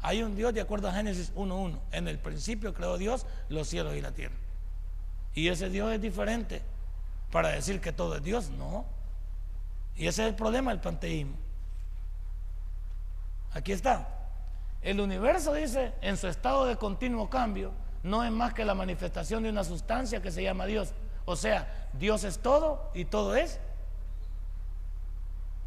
Hay 0.00 0.22
un 0.22 0.36
Dios 0.36 0.54
de 0.54 0.60
acuerdo 0.60 0.88
a 0.88 0.92
Génesis 0.92 1.32
1.1. 1.34 1.78
En 1.92 2.08
el 2.08 2.18
principio 2.18 2.72
creó 2.72 2.98
Dios 2.98 3.26
los 3.48 3.68
cielos 3.68 3.94
y 3.96 4.00
la 4.00 4.12
tierra. 4.12 4.36
Y 5.34 5.48
ese 5.48 5.68
Dios 5.68 5.92
es 5.92 6.00
diferente 6.00 6.62
para 7.30 7.48
decir 7.48 7.80
que 7.80 7.92
todo 7.92 8.16
es 8.16 8.22
Dios. 8.22 8.50
No. 8.50 8.84
Y 9.96 10.06
ese 10.06 10.22
es 10.22 10.28
el 10.28 10.34
problema 10.34 10.70
del 10.70 10.80
panteísmo. 10.80 11.34
Aquí 13.52 13.72
está. 13.72 14.17
El 14.82 15.00
universo 15.00 15.54
dice, 15.54 15.92
en 16.00 16.16
su 16.16 16.28
estado 16.28 16.66
de 16.66 16.76
continuo 16.76 17.28
cambio, 17.28 17.72
no 18.02 18.24
es 18.24 18.30
más 18.30 18.54
que 18.54 18.64
la 18.64 18.74
manifestación 18.74 19.42
de 19.42 19.50
una 19.50 19.64
sustancia 19.64 20.22
que 20.22 20.30
se 20.30 20.42
llama 20.42 20.66
Dios. 20.66 20.92
O 21.24 21.36
sea, 21.36 21.88
Dios 21.92 22.24
es 22.24 22.38
todo 22.38 22.90
y 22.94 23.04
todo 23.04 23.34
es. 23.34 23.60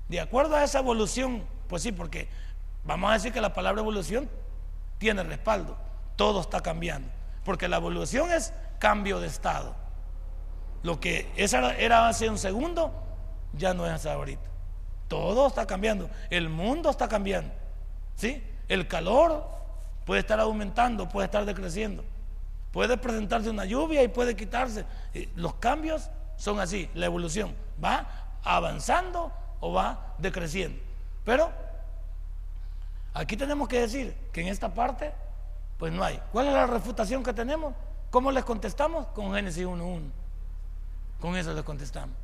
De 0.07 0.19
acuerdo 0.19 0.55
a 0.55 0.63
esa 0.63 0.79
evolución, 0.79 1.43
pues 1.67 1.83
sí, 1.83 1.91
porque 1.91 2.27
vamos 2.83 3.11
a 3.11 3.13
decir 3.13 3.31
que 3.31 3.41
la 3.41 3.53
palabra 3.53 3.81
evolución 3.81 4.29
tiene 4.97 5.23
respaldo. 5.23 5.77
Todo 6.15 6.41
está 6.41 6.61
cambiando. 6.61 7.09
Porque 7.43 7.67
la 7.67 7.77
evolución 7.77 8.31
es 8.31 8.53
cambio 8.79 9.19
de 9.19 9.27
estado. 9.27 9.75
Lo 10.83 10.99
que 10.99 11.31
era 11.35 12.07
hace 12.07 12.29
un 12.29 12.37
segundo, 12.37 12.91
ya 13.53 13.73
no 13.73 13.85
es 13.85 14.05
ahorita. 14.05 14.49
Todo 15.07 15.47
está 15.47 15.67
cambiando. 15.67 16.09
El 16.29 16.49
mundo 16.49 16.89
está 16.89 17.07
cambiando. 17.07 17.53
¿Sí? 18.15 18.43
El 18.71 18.87
calor 18.87 19.45
puede 20.05 20.21
estar 20.21 20.39
aumentando, 20.39 21.09
puede 21.09 21.25
estar 21.25 21.43
decreciendo. 21.43 22.05
Puede 22.71 22.95
presentarse 22.95 23.49
una 23.49 23.65
lluvia 23.65 24.01
y 24.01 24.07
puede 24.07 24.33
quitarse. 24.33 24.85
Los 25.35 25.55
cambios 25.55 26.09
son 26.37 26.61
así, 26.61 26.89
la 26.93 27.07
evolución 27.07 27.53
va 27.83 28.07
avanzando 28.45 29.29
o 29.59 29.73
va 29.73 30.15
decreciendo. 30.19 30.81
Pero 31.25 31.51
aquí 33.13 33.35
tenemos 33.35 33.67
que 33.67 33.81
decir 33.81 34.15
que 34.31 34.39
en 34.39 34.47
esta 34.47 34.73
parte, 34.73 35.11
pues 35.77 35.91
no 35.91 36.01
hay. 36.01 36.21
¿Cuál 36.31 36.47
es 36.47 36.53
la 36.53 36.65
refutación 36.65 37.23
que 37.23 37.33
tenemos? 37.33 37.73
¿Cómo 38.09 38.31
les 38.31 38.45
contestamos? 38.45 39.07
Con 39.07 39.33
Génesis 39.33 39.65
1.1. 39.65 40.01
Con 41.19 41.35
eso 41.35 41.53
les 41.53 41.65
contestamos. 41.65 42.15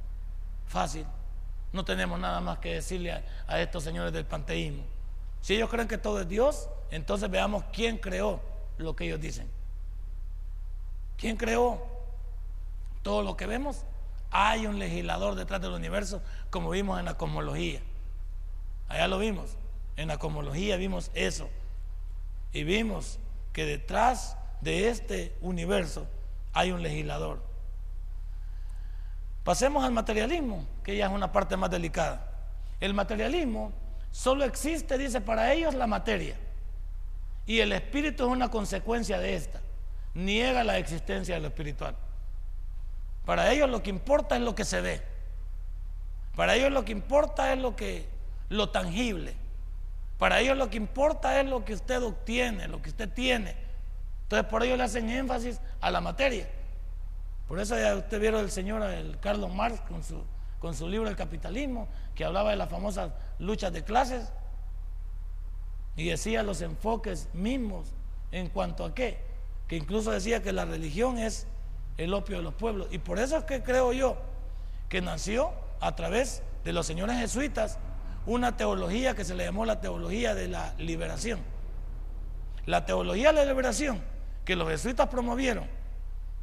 Fácil. 0.66 1.06
No 1.74 1.84
tenemos 1.84 2.18
nada 2.18 2.40
más 2.40 2.60
que 2.60 2.76
decirle 2.76 3.12
a, 3.12 3.22
a 3.48 3.60
estos 3.60 3.84
señores 3.84 4.14
del 4.14 4.24
panteísmo. 4.24 4.84
Si 5.48 5.56
ellos 5.56 5.70
creen 5.70 5.88
que 5.88 5.98
todo 5.98 6.20
es 6.20 6.28
Dios, 6.28 6.68
entonces 6.92 7.32
veamos 7.32 7.64
quién 7.72 8.00
creó 8.00 8.42
lo 8.78 8.98
que 8.98 9.06
ellos 9.06 9.22
dicen. 9.22 9.50
¿Quién 11.16 11.38
creó 11.38 11.88
todo 13.02 13.24
lo 13.24 13.38
que 13.38 13.46
vemos? 13.46 13.86
Hay 14.30 14.68
un 14.68 14.78
legislador 14.78 15.36
detrás 15.36 15.62
del 15.62 15.72
universo, 15.72 16.22
como 16.50 16.70
vimos 16.72 17.00
en 17.00 17.06
la 17.06 17.14
cosmología. 17.14 17.80
Allá 18.90 19.08
lo 19.08 19.20
vimos. 19.20 19.56
En 19.96 20.10
la 20.10 20.18
cosmología 20.18 20.76
vimos 20.76 21.12
eso. 21.14 21.48
Y 22.52 22.66
vimos 22.66 23.18
que 23.54 23.64
detrás 23.64 24.36
de 24.60 24.90
este 24.90 25.34
universo 25.40 26.10
hay 26.52 26.74
un 26.74 26.84
legislador. 26.84 27.42
Pasemos 29.46 29.86
al 29.86 29.94
materialismo, 29.94 30.68
que 30.84 30.98
ya 30.98 31.06
es 31.06 31.12
una 31.14 31.32
parte 31.32 31.56
más 31.56 31.72
delicada. 31.72 32.34
El 32.82 32.94
materialismo 32.94 33.72
Solo 34.18 34.46
existe, 34.46 34.98
dice, 34.98 35.22
para 35.22 35.54
ellos 35.54 35.76
la 35.76 35.86
materia. 35.86 36.36
Y 37.46 37.60
el 37.60 37.72
espíritu 37.72 38.26
es 38.26 38.32
una 38.32 38.50
consecuencia 38.50 39.20
de 39.20 39.36
esta. 39.36 39.62
niega 40.16 40.64
la 40.64 40.80
existencia 40.80 41.36
de 41.36 41.42
lo 41.42 41.50
espiritual. 41.50 41.96
Para 43.28 43.52
ellos 43.52 43.70
lo 43.70 43.84
que 43.84 43.92
importa 43.92 44.36
es 44.36 44.42
lo 44.42 44.56
que 44.56 44.66
se 44.66 44.82
ve. 44.82 45.04
Para 46.36 46.56
ellos 46.56 46.72
lo 46.72 46.84
que 46.84 46.94
importa 46.94 47.54
es 47.54 47.60
lo 47.60 47.76
que 47.76 48.08
lo 48.50 48.70
tangible. 48.72 49.36
Para 50.18 50.40
ellos 50.40 50.58
lo 50.58 50.72
que 50.72 50.78
importa 50.78 51.40
es 51.40 51.46
lo 51.46 51.64
que 51.64 51.76
usted 51.76 52.02
obtiene, 52.02 52.68
lo 52.68 52.82
que 52.82 52.90
usted 52.90 53.10
tiene. 53.14 53.56
Entonces 54.24 54.50
por 54.50 54.64
ello 54.64 54.78
le 54.78 54.84
hacen 54.84 55.12
énfasis 55.12 55.62
a 55.80 55.92
la 55.92 56.02
materia. 56.02 56.50
Por 57.48 57.60
eso 57.60 57.78
ya 57.78 57.96
usted 57.96 58.20
vieron 58.20 58.40
el 58.40 58.50
señor 58.50 58.82
el 58.82 59.20
Carlos 59.20 59.54
Marx 59.54 59.80
con 59.82 60.04
su, 60.04 60.24
con 60.60 60.74
su 60.76 60.88
libro 60.88 61.10
El 61.10 61.16
capitalismo, 61.16 61.88
que 62.16 62.26
hablaba 62.26 62.52
de 62.52 62.58
las 62.58 62.70
famosas 62.70 63.12
luchas 63.40 63.72
de 63.74 63.84
clases 63.84 64.32
y 65.96 66.10
decía 66.10 66.44
los 66.44 66.62
enfoques 66.62 67.30
mismos 67.34 67.88
en 68.32 68.50
cuanto 68.50 68.86
a 68.86 68.94
qué, 68.94 69.20
que 69.68 69.76
incluso 69.78 70.12
decía 70.12 70.42
que 70.42 70.54
la 70.54 70.66
religión 70.66 71.18
es 71.18 71.48
el 71.98 72.14
opio 72.14 72.38
de 72.38 72.44
los 72.44 72.54
pueblos. 72.54 72.88
Y 72.92 73.00
por 73.00 73.20
eso 73.20 73.38
es 73.38 73.44
que 73.44 73.64
creo 73.64 73.94
yo 73.94 74.18
que 74.90 75.02
nació 75.02 75.52
a 75.80 75.96
través 75.96 76.44
de 76.64 76.74
los 76.74 76.86
señores 76.86 77.18
jesuitas 77.18 77.78
una 78.26 78.58
teología 78.58 79.16
que 79.16 79.26
se 79.26 79.36
le 79.36 79.46
llamó 79.46 79.66
la 79.66 79.82
teología 79.82 80.36
de 80.36 80.48
la 80.48 80.74
liberación. 80.78 81.40
La 82.66 82.86
teología 82.86 83.30
de 83.30 83.34
la 83.34 83.46
liberación 83.46 84.02
que 84.44 84.56
los 84.56 84.70
jesuitas 84.70 85.08
promovieron 85.08 85.68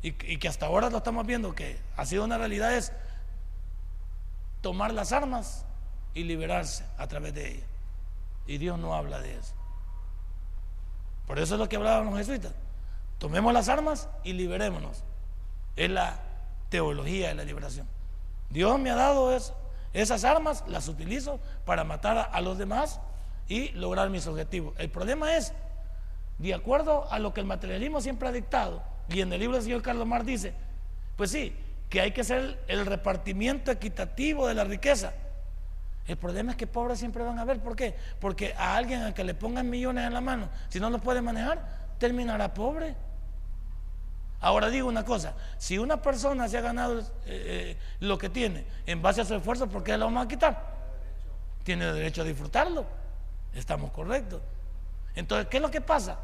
y, 0.03 0.13
que 0.13 0.49
hasta 0.49 0.67
ahora 0.67 0.91
lo 0.91 0.99
estamos 0.99 1.27
viendo 1.27 1.55
que 1.55 1.79
ha 1.97 2.05
sido 2.05 2.25
una 2.25 2.37
realidad 2.37 2.75
es 2.75 2.93
tomar 4.65 4.95
las 4.95 5.13
armas 5.13 5.67
y 6.15 6.25
liberarse 6.25 6.87
a 6.97 7.07
través 7.07 7.35
de 7.35 7.51
ellas. 7.51 7.67
Y 8.47 8.57
Dios 8.57 8.79
no 8.79 8.95
habla 8.95 9.21
de 9.21 9.37
eso. 9.37 9.53
Por 11.27 11.39
eso 11.39 11.57
es 11.57 11.61
lo 11.61 11.69
que 11.69 11.77
hablaban 11.77 12.07
los 12.07 12.17
jesuitas. 12.17 12.55
Tomemos 13.19 13.53
las 13.53 13.69
armas 13.69 14.09
y 14.23 14.33
liberémonos. 14.33 15.05
Es 15.77 15.91
la 15.91 16.19
teología 16.71 17.29
de 17.29 17.35
la 17.35 17.45
liberación. 17.45 17.87
Dios 18.49 18.81
me 18.81 18.91
ha 18.91 18.95
dado 18.95 19.37
eso. 19.37 19.55
Esas 19.93 20.25
armas 20.25 20.65
las 20.67 20.89
utilizo 20.89 21.41
para 21.67 21.85
matar 21.85 22.31
a 22.33 22.41
los 22.41 22.57
demás 22.57 23.01
y 23.47 23.69
lograr 23.73 24.09
mis 24.09 24.27
objetivos. 24.27 24.73
El 24.79 24.89
problema 24.89 25.37
es, 25.37 25.53
de 26.39 26.55
acuerdo 26.55 27.07
a 27.13 27.19
lo 27.19 27.35
que 27.35 27.41
el 27.41 27.47
materialismo 27.47 28.01
siempre 28.01 28.29
ha 28.29 28.33
dictado, 28.33 28.83
y 29.11 29.21
en 29.21 29.31
el 29.31 29.41
libro 29.41 29.57
del 29.57 29.65
señor 29.65 29.83
Carlos 29.83 30.07
Mar 30.07 30.25
dice, 30.25 30.55
pues 31.19 31.31
sí, 31.31 31.55
que 31.95 32.01
hay 32.01 32.11
que 32.11 32.23
hacer 32.23 32.59
el 32.67 32.87
repartimiento 32.87 33.71
equitativo 33.71 34.49
de 34.49 34.55
la 34.55 34.65
riqueza. 34.65 35.13
El 36.09 36.17
problema 36.17 36.51
es 36.51 36.57
que 36.57 36.67
pobres 36.67 36.99
siempre 36.99 37.23
van 37.23 37.39
a 37.39 37.43
haber. 37.43 37.61
¿Por 37.61 37.77
qué? 37.77 37.95
Porque 38.19 38.53
a 38.59 38.75
alguien 38.75 39.05
a 39.05 39.15
que 39.15 39.23
le 39.23 39.33
pongan 39.33 39.71
millones 39.71 40.05
en 40.05 40.13
la 40.13 40.21
mano, 40.21 40.49
si 40.69 40.81
no 40.81 40.91
lo 40.91 40.99
puede 40.99 41.23
manejar, 41.23 41.65
terminará 42.01 42.53
pobre. 42.53 42.97
Ahora 44.41 44.71
digo 44.71 44.89
una 44.89 45.05
cosa, 45.05 45.35
si 45.57 45.79
una 45.79 46.03
persona 46.03 46.49
se 46.49 46.59
ha 46.59 46.63
ganado 46.63 46.99
eh, 46.99 47.05
eh, 47.27 47.77
lo 48.01 48.19
que 48.19 48.29
tiene 48.29 48.67
en 48.87 49.01
base 49.01 49.21
a 49.21 49.25
su 49.25 49.37
esfuerzo, 49.37 49.69
¿por 49.69 49.85
qué 49.85 49.97
lo 49.97 50.07
vamos 50.07 50.25
a 50.25 50.29
quitar? 50.29 50.75
Tiene 51.63 51.93
derecho 51.93 52.23
a 52.23 52.25
disfrutarlo. 52.25 52.87
Estamos 53.55 53.93
correctos. 53.93 54.43
Entonces, 55.15 55.47
¿qué 55.47 55.59
es 55.59 55.63
lo 55.63 55.71
que 55.71 55.81
pasa? 55.81 56.19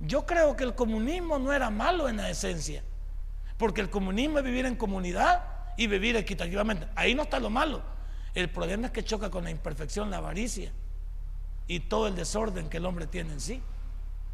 Yo 0.00 0.24
creo 0.24 0.56
que 0.56 0.64
el 0.64 0.74
comunismo 0.74 1.38
no 1.38 1.52
era 1.52 1.68
malo 1.68 2.08
en 2.08 2.16
la 2.16 2.30
esencia, 2.30 2.82
porque 3.60 3.82
el 3.82 3.90
comunismo 3.90 4.38
es 4.38 4.44
vivir 4.44 4.64
en 4.64 4.74
comunidad 4.74 5.44
y 5.76 5.86
vivir 5.86 6.16
equitativamente. 6.16 6.88
Ahí 6.96 7.14
no 7.14 7.24
está 7.24 7.38
lo 7.38 7.50
malo. 7.50 7.82
El 8.34 8.48
problema 8.48 8.86
es 8.86 8.92
que 8.92 9.04
choca 9.04 9.30
con 9.30 9.44
la 9.44 9.50
imperfección, 9.50 10.10
la 10.10 10.16
avaricia 10.16 10.72
y 11.66 11.80
todo 11.80 12.06
el 12.06 12.16
desorden 12.16 12.70
que 12.70 12.78
el 12.78 12.86
hombre 12.86 13.06
tiene 13.06 13.34
en 13.34 13.40
sí. 13.40 13.62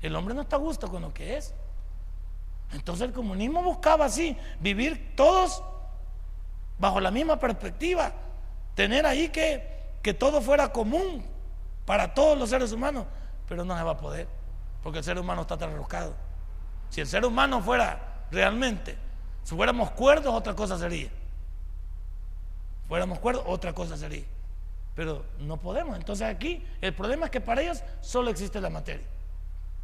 El 0.00 0.14
hombre 0.14 0.32
no 0.32 0.42
está 0.42 0.54
a 0.54 0.58
gusto 0.60 0.88
con 0.88 1.02
lo 1.02 1.12
que 1.12 1.36
es. 1.36 1.52
Entonces 2.70 3.08
el 3.08 3.12
comunismo 3.12 3.64
buscaba 3.64 4.04
así, 4.04 4.36
vivir 4.60 5.16
todos 5.16 5.60
bajo 6.78 7.00
la 7.00 7.10
misma 7.10 7.36
perspectiva, 7.36 8.12
tener 8.76 9.06
ahí 9.06 9.30
que, 9.30 9.98
que 10.02 10.14
todo 10.14 10.40
fuera 10.40 10.70
común 10.70 11.26
para 11.84 12.14
todos 12.14 12.38
los 12.38 12.48
seres 12.48 12.70
humanos, 12.70 13.06
pero 13.48 13.64
no 13.64 13.76
se 13.76 13.82
va 13.82 13.90
a 13.90 13.96
poder, 13.96 14.28
porque 14.84 14.98
el 14.98 15.04
ser 15.04 15.18
humano 15.18 15.42
está 15.42 15.58
trasroscado. 15.58 16.14
Si 16.90 17.00
el 17.00 17.08
ser 17.08 17.24
humano 17.24 17.60
fuera 17.60 18.28
realmente, 18.30 19.04
si 19.46 19.54
fuéramos 19.54 19.92
cuerdos, 19.92 20.34
otra 20.34 20.56
cosa 20.56 20.76
sería. 20.76 21.08
Fuéramos 22.88 23.20
cuerdos, 23.20 23.44
otra 23.46 23.72
cosa 23.72 23.96
sería. 23.96 24.24
Pero 24.96 25.24
no 25.38 25.56
podemos. 25.56 25.96
Entonces 25.96 26.26
aquí 26.26 26.66
el 26.80 26.92
problema 26.92 27.26
es 27.26 27.30
que 27.30 27.40
para 27.40 27.62
ellos 27.62 27.80
solo 28.00 28.28
existe 28.30 28.60
la 28.60 28.70
materia. 28.70 29.06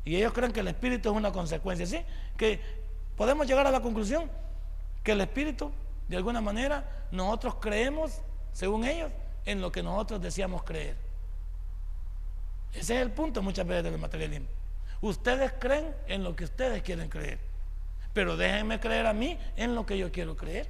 Y 0.05 0.17
ellos 0.17 0.33
creen 0.33 0.51
que 0.51 0.59
el 0.59 0.67
espíritu 0.67 1.11
es 1.11 1.17
una 1.17 1.31
consecuencia, 1.31 1.87
¿sí? 1.87 2.05
Que 2.37 2.61
podemos 3.17 3.47
llegar 3.47 3.65
a 3.65 3.71
la 3.71 3.81
conclusión 3.81 4.29
que 5.05 5.13
el 5.13 5.21
espíritu, 5.21 5.71
de 6.09 6.17
alguna 6.17 6.41
manera, 6.41 7.07
nosotros 7.13 7.55
creemos, 7.61 8.21
según 8.53 8.85
ellos, 8.85 9.13
en 9.45 9.61
lo 9.61 9.71
que 9.71 9.85
nosotros 9.85 10.21
decíamos 10.21 10.65
creer. 10.65 10.97
Ese 12.73 12.97
es 12.97 13.01
el 13.03 13.13
punto 13.13 13.43
muchas 13.43 13.65
veces 13.65 13.85
del 13.85 13.97
materialismo. 13.97 14.49
Ustedes 15.03 15.53
creen 15.61 15.95
en 16.09 16.25
lo 16.25 16.35
que 16.35 16.43
ustedes 16.43 16.83
quieren 16.83 17.09
creer, 17.09 17.39
pero 18.13 18.37
déjenme 18.37 18.81
creer 18.81 19.07
a 19.07 19.13
mí 19.13 19.39
en 19.57 19.75
lo 19.75 19.87
que 19.87 19.99
yo 19.99 20.13
quiero 20.13 20.37
creer. 20.37 20.69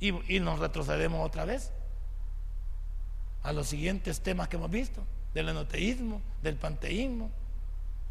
Y, 0.00 0.40
nos 0.40 0.58
retrocedemos 0.58 1.24
otra 1.24 1.44
vez 1.44 1.70
a 3.44 3.52
los 3.52 3.68
siguientes 3.68 4.20
temas 4.20 4.48
que 4.48 4.56
hemos 4.56 4.70
visto, 4.70 5.04
del 5.32 5.48
enoteísmo, 5.48 6.20
del 6.42 6.56
panteísmo, 6.56 7.30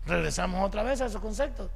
Regresamos 0.06 0.66
otra 0.66 0.84
vez 0.84 1.02
a 1.02 1.06
esos 1.06 1.22
conceptos. 1.22 1.70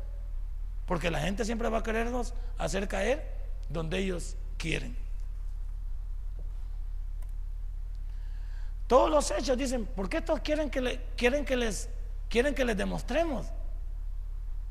Porque 0.87 1.11
la 1.11 1.19
gente 1.19 1.45
siempre 1.45 1.69
va 1.69 1.79
a 1.79 1.83
querernos 1.83 2.33
hacer 2.57 2.87
caer 2.87 3.23
donde 3.69 3.99
ellos 3.99 4.35
quieren. 4.57 4.95
Todos 8.87 9.09
los 9.09 9.31
hechos 9.31 9.57
dicen, 9.57 9.85
¿por 9.85 10.09
qué 10.09 10.17
estos 10.17 10.39
quieren 10.41 10.69
que, 10.69 10.81
le, 10.81 11.01
quieren 11.15 11.43
que 11.43 11.55
les 11.55 11.89
quieren 12.29 12.53
que 12.53 12.65
les 12.65 12.77
demostremos? 12.77 13.47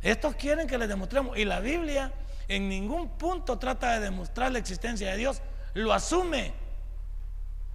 Estos 0.05 0.37
quieren 0.37 0.69
que 0.69 0.79
les 0.79 0.89
demostremos. 0.89 1.37
Y 1.37 1.47
la 1.47 1.61
Biblia 1.61 2.13
en 2.47 2.69
ningún 2.69 3.09
punto 3.09 3.59
trata 3.59 3.95
de 3.95 4.01
demostrar 4.01 4.53
la 4.53 4.59
existencia 4.59 5.11
de 5.11 5.17
Dios. 5.17 5.41
Lo 5.73 5.93
asume. 5.93 6.53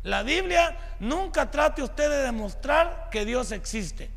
La 0.04 0.22
Biblia 0.24 0.78
nunca 1.00 1.50
trate 1.50 1.82
usted 1.82 2.08
de 2.10 2.18
demostrar 2.18 3.10
que 3.12 3.26
Dios 3.26 3.52
existe. 3.52 4.12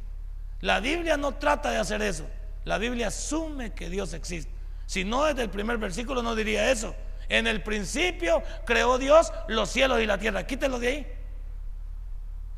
La 0.61 0.79
Biblia 0.79 1.17
no 1.17 1.35
trata 1.35 1.71
de 1.71 1.79
hacer 1.79 2.03
eso. 2.03 2.27
La 2.65 2.77
Biblia 2.77 3.09
asume 3.09 3.73
que 3.73 3.89
Dios 3.89 4.13
existe. 4.13 4.53
Si 4.87 5.05
no 5.05 5.25
desde 5.25 5.43
el 5.43 5.51
primer 5.51 5.79
versículo 5.79 6.23
no 6.23 6.37
diría 6.37 6.71
eso. 6.71 6.95
En 7.31 7.47
el 7.47 7.63
principio 7.63 8.43
creó 8.67 8.99
Dios 8.99 9.33
los 9.49 9.71
cielos 9.71 10.01
y 10.01 10.07
la 10.07 10.19
tierra. 10.19 10.47
Quítelo 10.47 10.79
de 10.79 10.89
ahí. 10.89 11.13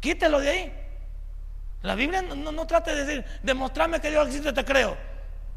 Quítelo 0.00 0.40
de 0.40 0.50
ahí. 0.50 0.72
La 1.82 1.94
Biblia 1.94 2.22
no, 2.22 2.66
trata 2.66 2.92
de 2.92 3.04
decir, 3.04 3.24
demostrarme 3.42 4.00
que 4.00 4.10
Dios 4.10 4.26
existe, 4.26 4.52
te 4.52 4.64
creo. 4.64 5.13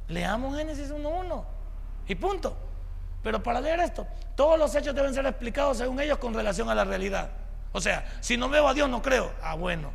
Leamos 0.09 0.55
Génesis 0.57 0.91
1.1 0.91 1.43
y 2.07 2.15
punto. 2.15 2.55
Pero 3.23 3.43
para 3.43 3.59
leer 3.59 3.79
esto, 3.81 4.07
todos 4.35 4.57
los 4.57 4.73
hechos 4.75 4.95
deben 4.95 5.13
ser 5.13 5.25
explicados 5.25 5.77
según 5.77 5.99
ellos 5.99 6.17
con 6.17 6.33
relación 6.33 6.69
a 6.69 6.75
la 6.75 6.85
realidad. 6.85 7.29
O 7.73 7.81
sea, 7.81 8.05
si 8.21 8.37
no 8.37 8.49
veo 8.49 8.67
a 8.67 8.73
Dios, 8.73 8.89
no 8.89 9.01
creo. 9.01 9.31
Ah, 9.41 9.55
bueno. 9.55 9.91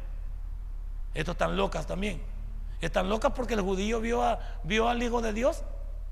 Estos 1.15 1.35
están 1.35 1.57
locas 1.57 1.87
también. 1.87 2.23
Están 2.81 3.09
locas 3.09 3.33
porque 3.35 3.55
el 3.55 3.61
judío 3.61 4.01
vio, 4.01 4.89
al 4.89 5.03
Hijo 5.03 5.23
de 5.23 5.33
Dios 5.33 5.63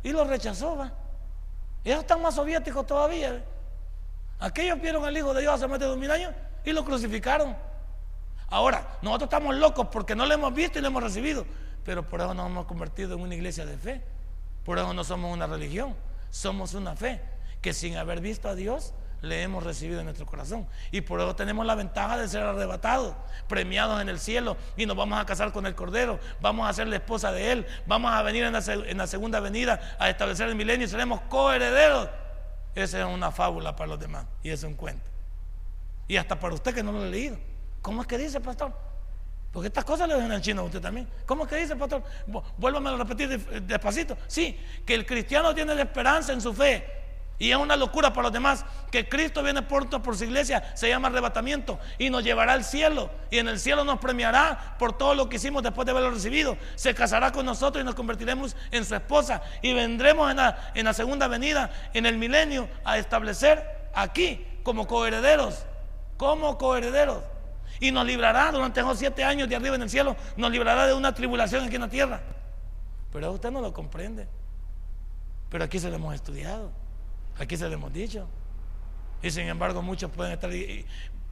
y 0.02 0.12
lo 0.12 0.24
rechazó. 0.24 0.76
¿va? 0.76 0.92
Ellos 1.84 2.00
están 2.00 2.22
más 2.22 2.34
soviéticos 2.34 2.86
todavía. 2.86 3.44
Aquellos 4.38 4.80
vieron 4.80 5.04
al 5.04 5.16
Hijo 5.16 5.34
de 5.34 5.42
Dios 5.42 5.54
hace 5.54 5.66
más 5.66 5.78
de 5.78 5.86
dos 5.86 5.98
mil 5.98 6.10
años 6.10 6.32
y 6.64 6.72
lo 6.72 6.84
crucificaron. 6.84 7.56
Ahora, 8.48 8.98
nosotros 9.02 9.28
estamos 9.28 9.54
locos 9.56 9.88
porque 9.90 10.14
no 10.14 10.26
lo 10.26 10.34
hemos 10.34 10.54
visto 10.54 10.78
y 10.78 10.82
lo 10.82 10.88
hemos 10.88 11.02
recibido. 11.02 11.44
Pero 11.84 12.08
por 12.08 12.20
eso 12.20 12.34
nos 12.34 12.46
hemos 12.46 12.66
convertido 12.66 13.14
en 13.14 13.22
una 13.22 13.34
iglesia 13.34 13.66
de 13.66 13.76
fe. 13.76 14.02
Por 14.64 14.78
eso 14.78 14.92
no 14.92 15.04
somos 15.04 15.32
una 15.32 15.46
religión. 15.46 15.94
Somos 16.30 16.74
una 16.74 16.94
fe 16.94 17.20
que 17.60 17.72
sin 17.72 17.96
haber 17.96 18.20
visto 18.20 18.48
a 18.48 18.54
Dios 18.54 18.94
le 19.22 19.42
hemos 19.42 19.64
recibido 19.64 20.00
en 20.00 20.06
nuestro 20.06 20.26
corazón. 20.26 20.66
Y 20.90 21.02
por 21.02 21.20
eso 21.20 21.36
tenemos 21.36 21.66
la 21.66 21.74
ventaja 21.74 22.16
de 22.16 22.28
ser 22.28 22.42
arrebatados, 22.42 23.14
premiados 23.48 24.00
en 24.00 24.08
el 24.08 24.18
cielo, 24.18 24.56
y 24.76 24.86
nos 24.86 24.96
vamos 24.96 25.18
a 25.18 25.26
casar 25.26 25.52
con 25.52 25.66
el 25.66 25.74
Cordero, 25.74 26.18
vamos 26.40 26.68
a 26.68 26.72
ser 26.72 26.88
la 26.88 26.96
esposa 26.96 27.32
de 27.32 27.52
Él, 27.52 27.66
vamos 27.86 28.12
a 28.12 28.22
venir 28.22 28.44
en 28.44 28.52
la, 28.52 29.06
segunda 29.06 29.40
venida 29.40 29.96
a 29.98 30.08
establecer 30.08 30.48
el 30.48 30.54
milenio 30.54 30.86
y 30.86 30.90
seremos 30.90 31.20
coherederos. 31.22 32.08
Esa 32.74 33.00
es 33.00 33.04
una 33.04 33.30
fábula 33.30 33.74
para 33.76 33.88
los 33.88 34.00
demás 34.00 34.26
y 34.42 34.50
es 34.50 34.62
un 34.62 34.74
cuento. 34.74 35.08
Y 36.08 36.16
hasta 36.16 36.38
para 36.38 36.54
usted 36.54 36.74
que 36.74 36.82
no 36.82 36.92
lo 36.92 37.02
ha 37.02 37.06
leído. 37.06 37.36
¿Cómo 37.82 38.02
es 38.02 38.08
que 38.08 38.18
dice, 38.18 38.40
pastor? 38.40 38.72
Porque 39.52 39.66
estas 39.66 39.84
cosas 39.84 40.08
le 40.08 40.14
ven 40.14 40.30
en 40.30 40.40
chino 40.40 40.62
a 40.62 40.64
usted 40.64 40.80
también. 40.80 41.08
¿Cómo 41.26 41.46
que 41.46 41.56
dice, 41.56 41.74
pastor? 41.74 42.04
Vuélvame 42.56 42.90
a 42.90 42.96
repetir 42.96 43.28
despacito. 43.62 44.16
Sí, 44.28 44.58
que 44.86 44.94
el 44.94 45.04
cristiano 45.04 45.54
tiene 45.54 45.74
la 45.74 45.82
esperanza 45.82 46.32
en 46.32 46.40
su 46.40 46.54
fe 46.54 46.86
Y 47.36 47.50
es 47.50 47.56
una 47.56 47.74
locura 47.74 48.12
para 48.12 48.24
los 48.24 48.32
demás 48.32 48.64
que 48.92 49.08
Cristo 49.08 49.42
viene 49.42 49.62
pronto 49.62 50.00
por 50.02 50.16
su 50.16 50.24
iglesia, 50.24 50.72
se 50.76 50.88
llama 50.88 51.08
arrebatamiento 51.08 51.80
y 51.98 52.10
nos 52.10 52.22
llevará 52.22 52.52
al 52.52 52.64
cielo. 52.64 53.10
Y 53.30 53.38
en 53.38 53.48
el 53.48 53.58
cielo 53.58 53.82
nos 53.82 53.98
premiará 53.98 54.76
por 54.78 54.96
todo 54.96 55.16
lo 55.16 55.28
que 55.28 55.36
hicimos 55.36 55.64
después 55.64 55.84
de 55.84 55.92
haberlo 55.92 56.12
recibido. 56.12 56.56
Se 56.76 56.94
casará 56.94 57.32
con 57.32 57.44
nosotros 57.44 57.82
y 57.82 57.84
nos 57.84 57.96
convertiremos 57.96 58.54
en 58.70 58.84
su 58.84 58.94
esposa. 58.94 59.42
Y 59.62 59.72
vendremos 59.72 60.30
en 60.30 60.36
la, 60.36 60.70
en 60.74 60.84
la 60.84 60.94
segunda 60.94 61.26
venida, 61.26 61.70
en 61.92 62.06
el 62.06 62.18
milenio, 62.18 62.68
a 62.84 62.98
establecer 62.98 63.88
aquí 63.94 64.46
como 64.62 64.86
coherederos, 64.86 65.64
como 66.16 66.56
coherederos. 66.56 67.24
Y 67.80 67.90
nos 67.90 68.06
librará 68.06 68.52
durante 68.52 68.80
esos 68.80 68.98
siete 68.98 69.24
años 69.24 69.48
de 69.48 69.56
arriba 69.56 69.74
en 69.74 69.82
el 69.82 69.90
cielo, 69.90 70.14
nos 70.36 70.50
librará 70.50 70.86
de 70.86 70.92
una 70.92 71.14
tribulación 71.14 71.64
aquí 71.64 71.76
en 71.76 71.80
la 71.80 71.88
tierra. 71.88 72.20
Pero 73.10 73.32
usted 73.32 73.50
no 73.50 73.60
lo 73.60 73.72
comprende. 73.72 74.28
Pero 75.48 75.64
aquí 75.64 75.78
se 75.80 75.88
lo 75.88 75.96
hemos 75.96 76.14
estudiado. 76.14 76.70
Aquí 77.38 77.56
se 77.56 77.66
lo 77.68 77.74
hemos 77.74 77.92
dicho. 77.92 78.28
Y 79.22 79.30
sin 79.30 79.48
embargo 79.48 79.82
muchos 79.82 80.10
pueden 80.10 80.32
estar... 80.32 80.50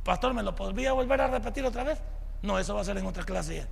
Pastor, 0.02 0.32
¿me 0.32 0.42
lo 0.42 0.54
podría 0.54 0.92
volver 0.92 1.20
a 1.20 1.28
repetir 1.28 1.64
otra 1.66 1.84
vez? 1.84 2.00
No, 2.42 2.58
eso 2.58 2.74
va 2.74 2.80
a 2.80 2.84
ser 2.84 2.96
en 2.96 3.06
otra 3.06 3.24
clase 3.24 3.56
ya. 3.56 3.68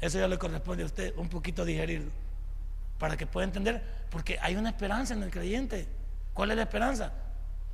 Eso 0.00 0.18
ya 0.18 0.28
le 0.28 0.38
corresponde 0.38 0.82
a 0.82 0.86
usted 0.86 1.16
un 1.16 1.28
poquito 1.28 1.64
digerirlo. 1.64 2.10
Para 2.98 3.16
que 3.16 3.26
pueda 3.26 3.46
entender, 3.46 3.82
porque 4.10 4.38
hay 4.40 4.56
una 4.56 4.68
esperanza 4.68 5.14
en 5.14 5.22
el 5.22 5.30
creyente. 5.30 5.88
¿Cuál 6.34 6.50
es 6.50 6.56
la 6.56 6.62
esperanza? 6.64 7.12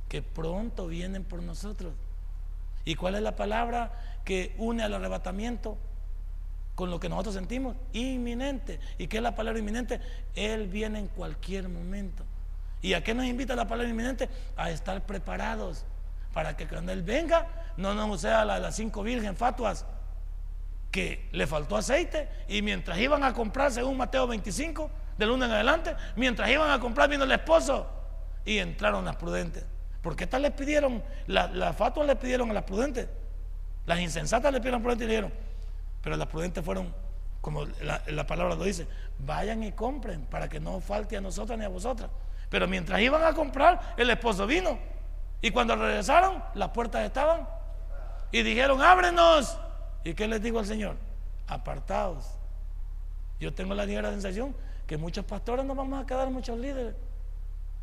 Que 0.07 0.21
pronto 0.21 0.87
vienen 0.87 1.25
por 1.25 1.41
nosotros. 1.43 1.93
¿Y 2.87 2.95
cuál 2.95 3.15
es 3.15 3.21
la 3.21 3.35
palabra 3.35 3.91
que 4.23 4.55
une 4.57 4.81
al 4.81 4.93
arrebatamiento 4.93 5.77
con 6.73 6.89
lo 6.89 7.01
que 7.01 7.09
nosotros 7.09 7.35
sentimos? 7.35 7.75
Inminente. 7.91 8.79
¿Y 8.97 9.07
qué 9.07 9.17
es 9.17 9.23
la 9.23 9.35
palabra 9.35 9.59
inminente? 9.59 9.99
Él 10.35 10.69
viene 10.69 10.99
en 10.99 11.07
cualquier 11.09 11.67
momento. 11.67 12.23
¿Y 12.81 12.93
a 12.93 13.03
qué 13.03 13.13
nos 13.13 13.25
invita 13.25 13.57
la 13.57 13.67
palabra 13.67 13.89
inminente? 13.89 14.29
A 14.55 14.71
estar 14.71 15.05
preparados 15.05 15.83
para 16.31 16.55
que 16.55 16.65
cuando 16.65 16.93
Él 16.93 17.03
venga 17.03 17.73
no 17.75 17.93
nos 17.93 18.21
sea 18.21 18.45
la 18.45 18.53
de 18.55 18.61
las 18.61 18.77
cinco 18.77 19.03
virgen 19.03 19.35
fatuas 19.35 19.85
que 20.89 21.27
le 21.33 21.45
faltó 21.45 21.75
aceite 21.75 22.29
y 22.47 22.61
mientras 22.61 22.97
iban 22.99 23.21
a 23.25 23.33
comprar, 23.33 23.73
según 23.73 23.97
Mateo 23.97 24.27
25, 24.27 24.89
del 25.17 25.31
1 25.31 25.43
en 25.43 25.51
adelante, 25.51 25.93
mientras 26.15 26.49
iban 26.49 26.71
a 26.71 26.79
comprar 26.79 27.09
vino 27.09 27.25
el 27.25 27.31
esposo 27.33 27.85
y 28.45 28.59
entraron 28.59 29.03
las 29.03 29.17
prudentes. 29.17 29.65
Porque 30.07 30.23
estas 30.23 30.39
les 30.39 30.53
pidieron, 30.53 31.03
las 31.25 31.75
fatuas 31.75 32.07
le 32.07 32.15
pidieron 32.15 32.49
a 32.49 32.53
las 32.53 32.63
prudentes, 32.63 33.09
las 33.85 33.99
insensatas 33.99 34.53
le 34.53 34.59
pidieron 34.59 34.79
a 34.79 34.81
prudentes 34.81 35.05
y 35.05 35.09
dijeron, 35.09 35.33
pero 36.01 36.15
las 36.15 36.29
prudentes 36.29 36.63
fueron, 36.63 36.93
como 37.41 37.65
la, 37.81 38.01
la 38.07 38.25
palabra 38.25 38.55
lo 38.55 38.63
dice, 38.63 38.87
vayan 39.19 39.63
y 39.63 39.73
compren 39.73 40.21
para 40.21 40.47
que 40.47 40.61
no 40.61 40.79
falte 40.79 41.17
a 41.17 41.19
nosotras 41.19 41.59
ni 41.59 41.65
a 41.65 41.67
vosotras. 41.67 42.09
Pero 42.49 42.69
mientras 42.69 43.01
iban 43.01 43.21
a 43.21 43.33
comprar, 43.33 43.95
el 43.97 44.09
esposo 44.09 44.47
vino. 44.47 44.79
Y 45.41 45.51
cuando 45.51 45.75
regresaron, 45.75 46.41
las 46.53 46.69
puertas 46.69 47.03
estaban. 47.03 47.45
Y 48.31 48.43
dijeron, 48.43 48.81
ábrenos. 48.81 49.59
¿Y 50.05 50.13
qué 50.13 50.25
les 50.29 50.41
digo 50.41 50.59
al 50.59 50.67
Señor? 50.67 50.95
Apartados. 51.47 52.29
Yo 53.41 53.53
tengo 53.53 53.75
la 53.75 53.85
ligera 53.85 54.11
sensación 54.11 54.55
que 54.87 54.95
muchos 54.95 55.25
pastores 55.25 55.65
nos 55.65 55.75
vamos 55.75 56.01
a 56.01 56.07
quedar, 56.07 56.29
muchos 56.29 56.57
líderes. 56.57 56.95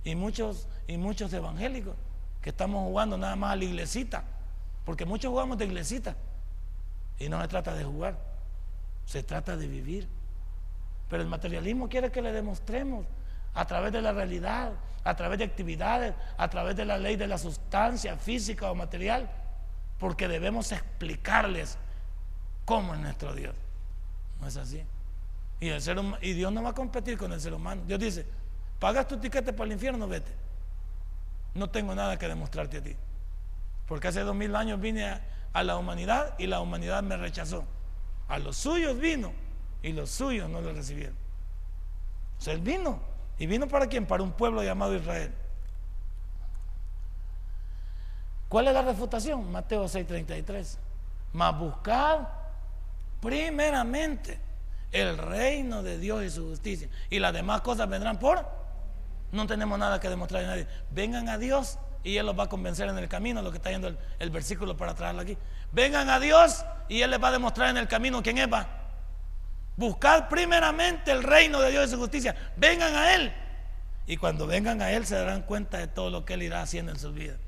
Y 0.04 0.14
muchos, 0.14 0.66
y 0.86 0.96
muchos 0.96 1.30
evangélicos 1.30 1.96
que 2.44 2.50
estamos 2.50 2.84
jugando 2.84 3.16
nada 3.16 3.36
más 3.36 3.52
a 3.52 3.56
la 3.56 3.64
iglesita. 3.64 4.22
Porque 4.84 5.06
muchos 5.06 5.30
jugamos 5.30 5.56
de 5.56 5.64
iglesita. 5.64 6.14
Y 7.18 7.30
no 7.30 7.40
se 7.40 7.48
trata 7.48 7.74
de 7.74 7.84
jugar. 7.84 8.18
Se 9.06 9.22
trata 9.22 9.56
de 9.56 9.66
vivir. 9.66 10.06
Pero 11.08 11.22
el 11.22 11.28
materialismo 11.30 11.88
quiere 11.88 12.12
que 12.12 12.20
le 12.20 12.32
demostremos 12.32 13.06
a 13.54 13.64
través 13.66 13.94
de 13.94 14.02
la 14.02 14.12
realidad, 14.12 14.72
a 15.04 15.16
través 15.16 15.38
de 15.38 15.44
actividades, 15.44 16.14
a 16.36 16.50
través 16.50 16.76
de 16.76 16.84
la 16.84 16.98
ley 16.98 17.16
de 17.16 17.26
la 17.26 17.38
sustancia 17.38 18.18
física 18.18 18.70
o 18.70 18.74
material, 18.74 19.30
porque 19.98 20.28
debemos 20.28 20.70
explicarles 20.70 21.78
cómo 22.66 22.92
es 22.92 23.00
nuestro 23.00 23.34
Dios. 23.34 23.54
No 24.38 24.48
es 24.48 24.58
así. 24.58 24.82
Y, 25.60 25.68
el 25.68 25.80
ser 25.80 25.96
y 26.20 26.34
Dios 26.34 26.52
no 26.52 26.62
va 26.62 26.70
a 26.70 26.74
competir 26.74 27.16
con 27.16 27.32
el 27.32 27.40
ser 27.40 27.54
humano. 27.54 27.80
Dios 27.86 27.98
dice, 27.98 28.26
pagas 28.78 29.08
tu 29.08 29.16
tiquete 29.16 29.54
para 29.54 29.64
el 29.64 29.72
infierno, 29.72 30.06
vete. 30.06 30.43
No 31.54 31.70
tengo 31.70 31.94
nada 31.94 32.18
que 32.18 32.28
demostrarte 32.28 32.78
a 32.78 32.82
ti. 32.82 32.96
Porque 33.86 34.08
hace 34.08 34.20
dos 34.20 34.34
mil 34.34 34.54
años 34.56 34.80
vine 34.80 35.20
a, 35.52 35.62
la 35.62 35.76
humanidad 35.76 36.34
y 36.38 36.46
la 36.46 36.60
humanidad 36.60 37.02
me 37.02 37.16
rechazó. 37.16 37.64
A 38.28 38.38
los 38.38 38.56
suyos 38.56 38.98
vino 38.98 39.32
y 39.82 39.92
los 39.92 40.10
suyos 40.10 40.48
no 40.50 40.60
lo 40.60 40.72
recibieron. 40.72 41.14
O 42.38 42.40
sea, 42.40 42.54
él 42.54 42.60
vino 42.60 43.14
¿Y 43.38 43.46
vino 43.46 43.66
para 43.66 43.86
quién? 43.86 44.06
Para 44.06 44.22
un 44.22 44.32
pueblo 44.32 44.62
llamado 44.62 44.94
Israel. 44.94 45.32
¿Cuál 48.48 48.68
es 48.68 48.74
la 48.74 48.82
refutación? 48.82 49.50
Mateo 49.50 49.84
6:33. 49.88 50.78
Mas 51.32 51.58
buscad 51.58 52.20
primeramente 53.20 54.38
el 54.92 55.18
reino 55.18 55.82
de 55.82 55.98
Dios 55.98 56.22
y 56.22 56.30
su 56.30 56.48
justicia. 56.48 56.88
Y 57.10 57.18
las 57.18 57.32
demás 57.32 57.62
cosas 57.62 57.88
vendrán 57.88 58.18
por. 58.18 58.63
No 59.34 59.48
tenemos 59.48 59.76
nada 59.78 59.98
que 59.98 60.08
demostrar 60.08 60.44
a 60.44 60.46
nadie. 60.46 60.66
Vengan 60.92 61.28
a 61.28 61.38
Dios 61.38 61.78
y 62.04 62.18
Él 62.18 62.26
los 62.26 62.38
va 62.38 62.44
a 62.44 62.48
convencer 62.48 62.88
en 62.88 62.96
el 62.98 63.08
camino, 63.08 63.42
lo 63.42 63.50
que 63.50 63.56
está 63.56 63.70
yendo 63.70 63.92
el, 64.18 64.30
versículo 64.30 64.76
para 64.76 64.94
traerlo 64.94 65.22
aquí. 65.22 65.36
Vengan 65.72 66.08
a 66.08 66.20
Dios 66.20 66.64
y 66.88 67.02
Él 67.02 67.10
les 67.10 67.20
va 67.20 67.28
a 67.28 67.32
demostrar 67.32 67.70
en 67.70 67.78
el 67.78 67.88
camino 67.88 68.22
quién 68.22 68.38
es. 68.38 68.50
Va. 68.50 68.68
Buscar 69.76 70.28
primeramente 70.28 71.10
el 71.10 71.24
reino 71.24 71.60
de 71.60 71.72
Dios 71.72 71.88
y 71.88 71.90
su 71.90 71.98
justicia. 71.98 72.52
Vengan 72.56 72.94
a 72.94 73.14
Él. 73.16 73.32
Y 74.06 74.18
cuando 74.18 74.46
vengan 74.46 74.80
a 74.80 74.92
Él 74.92 75.04
se 75.04 75.16
darán 75.16 75.42
cuenta 75.42 75.78
de 75.78 75.88
todo 75.88 76.10
lo 76.10 76.24
que 76.24 76.34
Él 76.34 76.44
irá 76.44 76.62
haciendo 76.62 76.92
en 76.92 76.98
sus 77.00 77.12
vidas. 77.12 77.38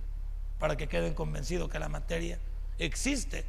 Para 0.58 0.76
que 0.76 0.88
queden 0.88 1.14
convencidos 1.14 1.70
que 1.70 1.78
la 1.78 1.88
materia 1.88 2.40
existe, 2.78 3.44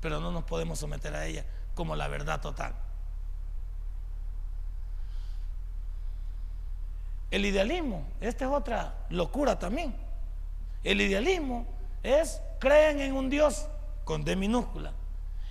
pero 0.00 0.18
no 0.18 0.32
nos 0.32 0.44
podemos 0.44 0.78
someter 0.78 1.14
a 1.14 1.26
ella 1.26 1.44
como 1.74 1.94
la 1.94 2.08
verdad 2.08 2.40
total. 2.40 2.74
El 7.32 7.46
idealismo, 7.46 8.04
esta 8.20 8.44
es 8.44 8.50
otra 8.50 8.94
locura 9.08 9.58
también. 9.58 9.94
El 10.84 11.00
idealismo 11.00 11.66
es 12.02 12.42
creen 12.60 13.00
en 13.00 13.14
un 13.14 13.30
Dios 13.30 13.68
con 14.04 14.22
D 14.22 14.36
minúscula. 14.36 14.92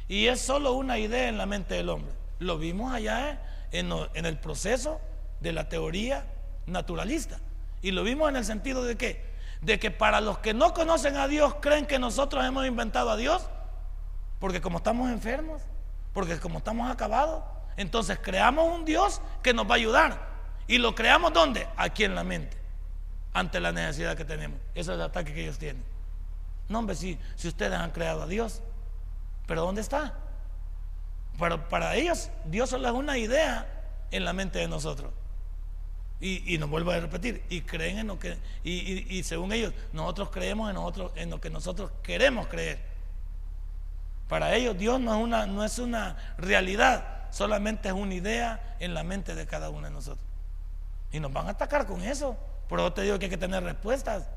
Y 0.07 0.27
es 0.27 0.39
solo 0.39 0.73
una 0.73 0.99
idea 0.99 1.27
en 1.27 1.39
la 1.39 1.47
mente 1.47 1.73
del 1.73 1.89
hombre. 1.89 2.13
Lo 2.38 2.59
vimos 2.59 2.93
allá 2.93 3.41
en, 3.71 3.91
el 4.13 4.38
proceso 4.38 5.01
de 5.39 5.53
la 5.53 5.69
teoría 5.69 6.27
naturalista. 6.67 7.39
Y 7.82 7.89
lo 7.89 8.03
vimos 8.03 8.29
en 8.29 8.36
el 8.36 8.45
sentido 8.45 8.84
de 8.84 8.95
que, 8.95 9.25
de 9.61 9.79
que 9.79 9.89
para 9.89 10.21
los 10.21 10.38
que 10.38 10.53
no 10.53 10.75
conocen 10.75 11.17
a 11.17 11.27
Dios 11.27 11.55
creen 11.61 11.88
que 11.88 11.97
nosotros 11.97 12.45
hemos 12.45 12.67
inventado 12.67 13.09
a 13.09 13.17
Dios, 13.17 13.47
porque 14.38 14.61
como 14.61 14.77
estamos 14.77 15.09
enfermos, 15.09 15.63
porque 16.13 16.39
como 16.39 16.59
estamos 16.59 16.91
acabados, 16.91 17.43
entonces 17.75 18.19
creamos 18.21 18.71
un 18.71 18.86
Dios 18.86 19.19
que 19.41 19.55
nos 19.55 19.65
va 19.65 19.71
a 19.71 19.77
ayudar. 19.77 20.30
¿Y 20.72 20.78
lo 20.78 20.95
creamos 20.95 21.34
dónde? 21.34 21.67
Aquí 21.76 22.05
en 22.05 22.15
la 22.15 22.24
mente, 22.24 22.55
ante 23.34 23.59
la 23.59 23.74
necesidad 23.74 24.15
que 24.15 24.24
tenemos. 24.24 24.57
Ese 24.74 24.91
es 24.91 24.95
el 24.95 25.01
ataque 25.01 25.34
que 25.34 25.41
ellos 25.41 25.59
tienen. 25.59 25.84
No, 26.69 26.80
hombre, 26.80 26.95
si, 26.95 27.19
ustedes 27.43 27.74
han 27.74 27.91
creado 27.91 28.22
a 28.22 28.28
Dios, 28.28 28.61
pero 29.47 29.63
¿dónde 29.63 29.82
está? 29.82 30.13
Pero 31.38 31.67
para 31.67 31.97
ellos, 31.97 32.30
Dios 32.45 32.69
solo 32.69 32.88
es 32.88 32.93
una 32.93 33.17
idea 33.17 33.67
en 34.11 34.24
la 34.24 34.32
mente 34.32 34.59
de 34.59 34.69
nosotros. 34.69 35.11
Y, 36.22 36.57
nos 36.57 36.69
vuelvo 36.69 36.91
a 36.91 37.01
repetir, 37.01 37.43
y 37.49 37.61
creen 37.61 37.97
en 37.97 38.07
lo 38.07 38.17
que, 38.17 38.38
y, 38.63 39.22
según 39.24 39.51
ellos, 39.51 39.74
nosotros 39.91 40.30
creemos 40.30 40.69
en, 40.69 40.76
nosotros, 40.76 41.11
en 41.15 41.32
lo 41.32 41.41
que 41.41 41.49
nosotros 41.49 41.91
queremos 42.01 42.47
creer. 42.47 42.80
Para 44.30 44.55
ellos 44.55 44.78
Dios 44.78 45.01
no 45.01 45.15
es, 45.15 45.22
una, 45.22 45.45
no 45.47 45.65
es 45.65 45.80
una 45.80 46.15
realidad, 46.38 47.28
solamente 47.30 47.89
es 47.89 47.93
una 47.93 48.13
idea 48.13 48.78
en 48.80 48.93
la 48.93 49.03
mente 49.03 49.36
de 49.36 49.45
cada 49.45 49.69
uno 49.69 49.88
de 49.88 49.93
nosotros. 49.93 50.30
Y 51.12 51.20
nos 51.20 51.32
van 51.32 51.47
a 51.47 51.51
atacar 51.51 51.86
con 51.86 52.01
eso. 52.01 52.36
Por 52.68 52.80
eso 52.80 52.93
te 52.93 53.01
digo 53.01 53.20
que 53.20 53.26
hay 53.26 53.32
que 53.32 53.38
tener 53.38 53.64
respuestas. 53.64 54.28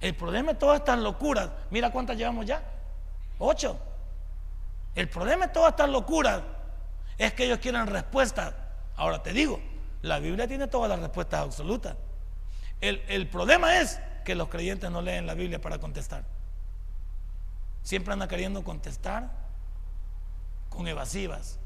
El 0.00 0.14
problema 0.14 0.52
de 0.52 0.58
todas 0.58 0.80
estas 0.80 0.98
locuras, 0.98 1.48
mira 1.70 1.90
cuántas 1.90 2.16
llevamos 2.16 2.44
ya, 2.44 2.62
ocho. 3.38 3.78
El 4.94 5.08
problema 5.08 5.46
de 5.46 5.52
todas 5.52 5.70
estas 5.70 5.88
locuras 5.88 6.42
es 7.18 7.32
que 7.32 7.44
ellos 7.46 7.58
quieren 7.58 7.86
respuestas. 7.86 8.54
Ahora 8.96 9.22
te 9.22 9.32
digo, 9.32 9.60
la 10.02 10.18
Biblia 10.18 10.46
tiene 10.46 10.66
todas 10.66 10.90
las 10.90 11.00
respuestas 11.00 11.40
absolutas. 11.40 11.96
El, 12.80 13.28
problema 13.28 13.80
es 13.80 13.98
que 14.24 14.34
los 14.34 14.48
creyentes 14.48 14.90
no 14.90 15.00
leen 15.00 15.26
la 15.26 15.32
Biblia 15.32 15.60
para 15.60 15.78
contestar. 15.78 16.24
Siempre 17.82 18.12
andan 18.12 18.28
queriendo 18.28 18.62
contestar 18.62 19.30
con 20.68 20.86
evasivas. 20.86 21.58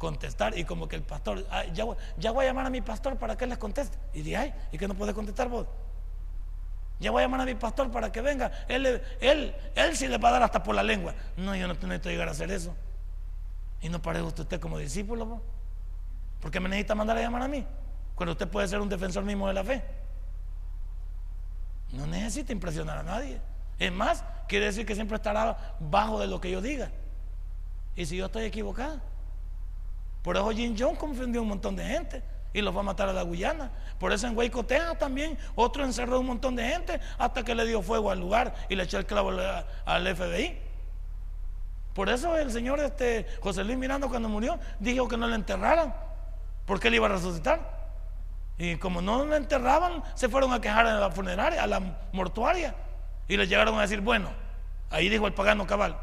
Contestar 0.00 0.56
y 0.56 0.64
como 0.64 0.88
que 0.88 0.96
el 0.96 1.02
pastor, 1.02 1.46
ya, 1.74 1.84
voy 1.84 2.44
a 2.46 2.48
llamar 2.48 2.64
a 2.64 2.70
mi 2.70 2.80
pastor 2.80 3.18
para 3.18 3.36
que 3.36 3.46
les 3.46 3.58
conteste. 3.58 3.98
Y 4.14 4.22
di, 4.22 4.34
ay, 4.34 4.54
¿y 4.72 4.78
que 4.78 4.88
no 4.88 4.94
puede 4.94 5.12
contestar 5.12 5.50
vos? 5.50 5.66
Ya 7.00 7.10
voy 7.10 7.20
a 7.20 7.26
llamar 7.26 7.42
a 7.42 7.44
mi 7.44 7.54
pastor 7.54 7.90
para 7.90 8.10
que 8.10 8.22
venga. 8.22 8.50
Él, 8.66 9.02
él, 9.20 9.54
él 9.74 9.96
sí 9.98 10.08
le 10.08 10.16
va 10.16 10.30
a 10.30 10.32
dar 10.32 10.42
hasta 10.44 10.62
por 10.62 10.74
la 10.74 10.82
lengua. 10.82 11.14
No, 11.36 11.54
yo 11.54 11.68
no 11.68 11.74
necesito 11.74 12.08
llegar 12.08 12.28
a 12.28 12.30
hacer 12.30 12.50
eso. 12.50 12.74
Y 13.82 13.90
no 13.90 14.00
parece 14.00 14.24
usted 14.24 14.58
como 14.58 14.78
discípulo. 14.78 15.42
¿Por 16.40 16.50
qué 16.50 16.60
me 16.60 16.70
necesita 16.70 16.94
mandar 16.94 17.18
a 17.18 17.20
llamar 17.20 17.42
a 17.42 17.48
mí? 17.48 17.66
Cuando 18.14 18.32
usted 18.32 18.48
puede 18.48 18.68
ser 18.68 18.80
un 18.80 18.88
defensor 18.88 19.22
mismo 19.22 19.48
de 19.48 19.52
la 19.52 19.64
fe. 19.64 19.84
No 21.92 22.06
necesita 22.06 22.54
impresionar 22.54 22.96
a 22.96 23.02
nadie. 23.02 23.38
Es 23.78 23.92
más, 23.92 24.24
quiere 24.48 24.64
decir 24.64 24.86
que 24.86 24.94
siempre 24.94 25.16
estará 25.16 25.76
bajo 25.78 26.18
de 26.18 26.26
lo 26.26 26.40
que 26.40 26.50
yo 26.50 26.62
diga. 26.62 26.90
Y 27.96 28.06
si 28.06 28.16
yo 28.16 28.24
estoy 28.24 28.44
equivocado. 28.44 29.09
Por 30.22 30.36
eso 30.36 30.50
Jim 30.50 30.76
Jones 30.78 30.98
confundió 30.98 31.42
un 31.42 31.48
montón 31.48 31.76
de 31.76 31.84
gente 31.84 32.22
y 32.52 32.60
los 32.60 32.74
va 32.74 32.80
a 32.80 32.84
matar 32.84 33.08
a 33.08 33.12
la 33.12 33.22
Guyana. 33.22 33.70
Por 33.98 34.12
eso 34.12 34.26
en 34.26 34.36
Huayco, 34.36 34.64
también 34.98 35.38
otro 35.54 35.84
encerró 35.84 36.20
un 36.20 36.26
montón 36.26 36.56
de 36.56 36.64
gente 36.64 37.00
hasta 37.18 37.44
que 37.44 37.54
le 37.54 37.66
dio 37.66 37.82
fuego 37.82 38.10
al 38.10 38.20
lugar 38.20 38.54
y 38.68 38.76
le 38.76 38.84
echó 38.84 38.98
el 38.98 39.06
clavo 39.06 39.30
al 39.84 40.16
FBI. 40.16 40.58
Por 41.94 42.08
eso 42.08 42.36
el 42.36 42.50
señor 42.52 42.80
este, 42.80 43.26
José 43.40 43.64
Luis 43.64 43.76
Miranda 43.76 44.08
cuando 44.08 44.28
murió 44.28 44.58
dijo 44.78 45.08
que 45.08 45.16
no 45.16 45.26
le 45.26 45.34
enterraran, 45.34 45.94
porque 46.66 46.88
él 46.88 46.94
iba 46.94 47.06
a 47.06 47.10
resucitar. 47.10 47.80
Y 48.58 48.76
como 48.76 49.00
no 49.00 49.24
lo 49.24 49.36
enterraban, 49.36 50.02
se 50.14 50.28
fueron 50.28 50.52
a 50.52 50.60
quejar 50.60 50.86
a 50.86 51.00
la 51.00 51.10
funeraria, 51.10 51.62
a 51.62 51.66
la 51.66 51.80
mortuaria. 52.12 52.74
Y 53.26 53.36
le 53.36 53.46
llegaron 53.46 53.78
a 53.78 53.82
decir, 53.82 54.00
bueno, 54.00 54.28
ahí 54.90 55.08
dijo 55.08 55.26
el 55.26 55.32
pagano 55.32 55.66
cabal, 55.66 55.96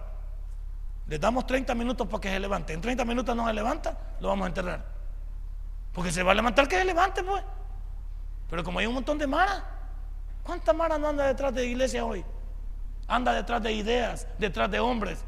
le 1.07 1.17
damos 1.17 1.45
30 1.47 1.73
minutos 1.75 2.07
para 2.07 2.21
que 2.21 2.29
se 2.29 2.39
levante. 2.39 2.73
En 2.73 2.81
30 2.81 3.05
minutos 3.05 3.35
no 3.35 3.47
se 3.47 3.53
levanta, 3.53 3.97
lo 4.19 4.27
vamos 4.27 4.45
a 4.45 4.47
enterrar. 4.47 4.85
Porque 5.93 6.11
se 6.11 6.21
va 6.21 6.31
a 6.31 6.35
levantar 6.35 6.67
que 6.67 6.77
se 6.77 6.85
levante, 6.85 7.23
pues. 7.23 7.43
Pero 8.49 8.63
como 8.63 8.79
hay 8.79 8.87
un 8.87 8.93
montón 8.93 9.17
de 9.17 9.27
mara, 9.27 9.63
¿cuánta 10.43 10.73
mara 10.73 10.97
no 10.97 11.07
anda 11.07 11.25
detrás 11.25 11.53
de 11.53 11.65
iglesia 11.65 12.05
hoy? 12.05 12.23
Anda 13.07 13.33
detrás 13.33 13.63
de 13.63 13.71
ideas, 13.71 14.27
detrás 14.37 14.69
de 14.69 14.79
hombres. 14.79 15.23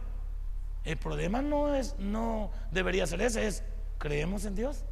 El 0.83 0.97
problema 0.97 1.41
no 1.41 1.73
es, 1.73 1.95
no 1.97 2.51
debería 2.71 3.07
ser 3.07 3.21
ese, 3.21 3.47
es 3.47 3.63
creemos 3.97 4.45
en 4.45 4.55
Dios. 4.55 4.83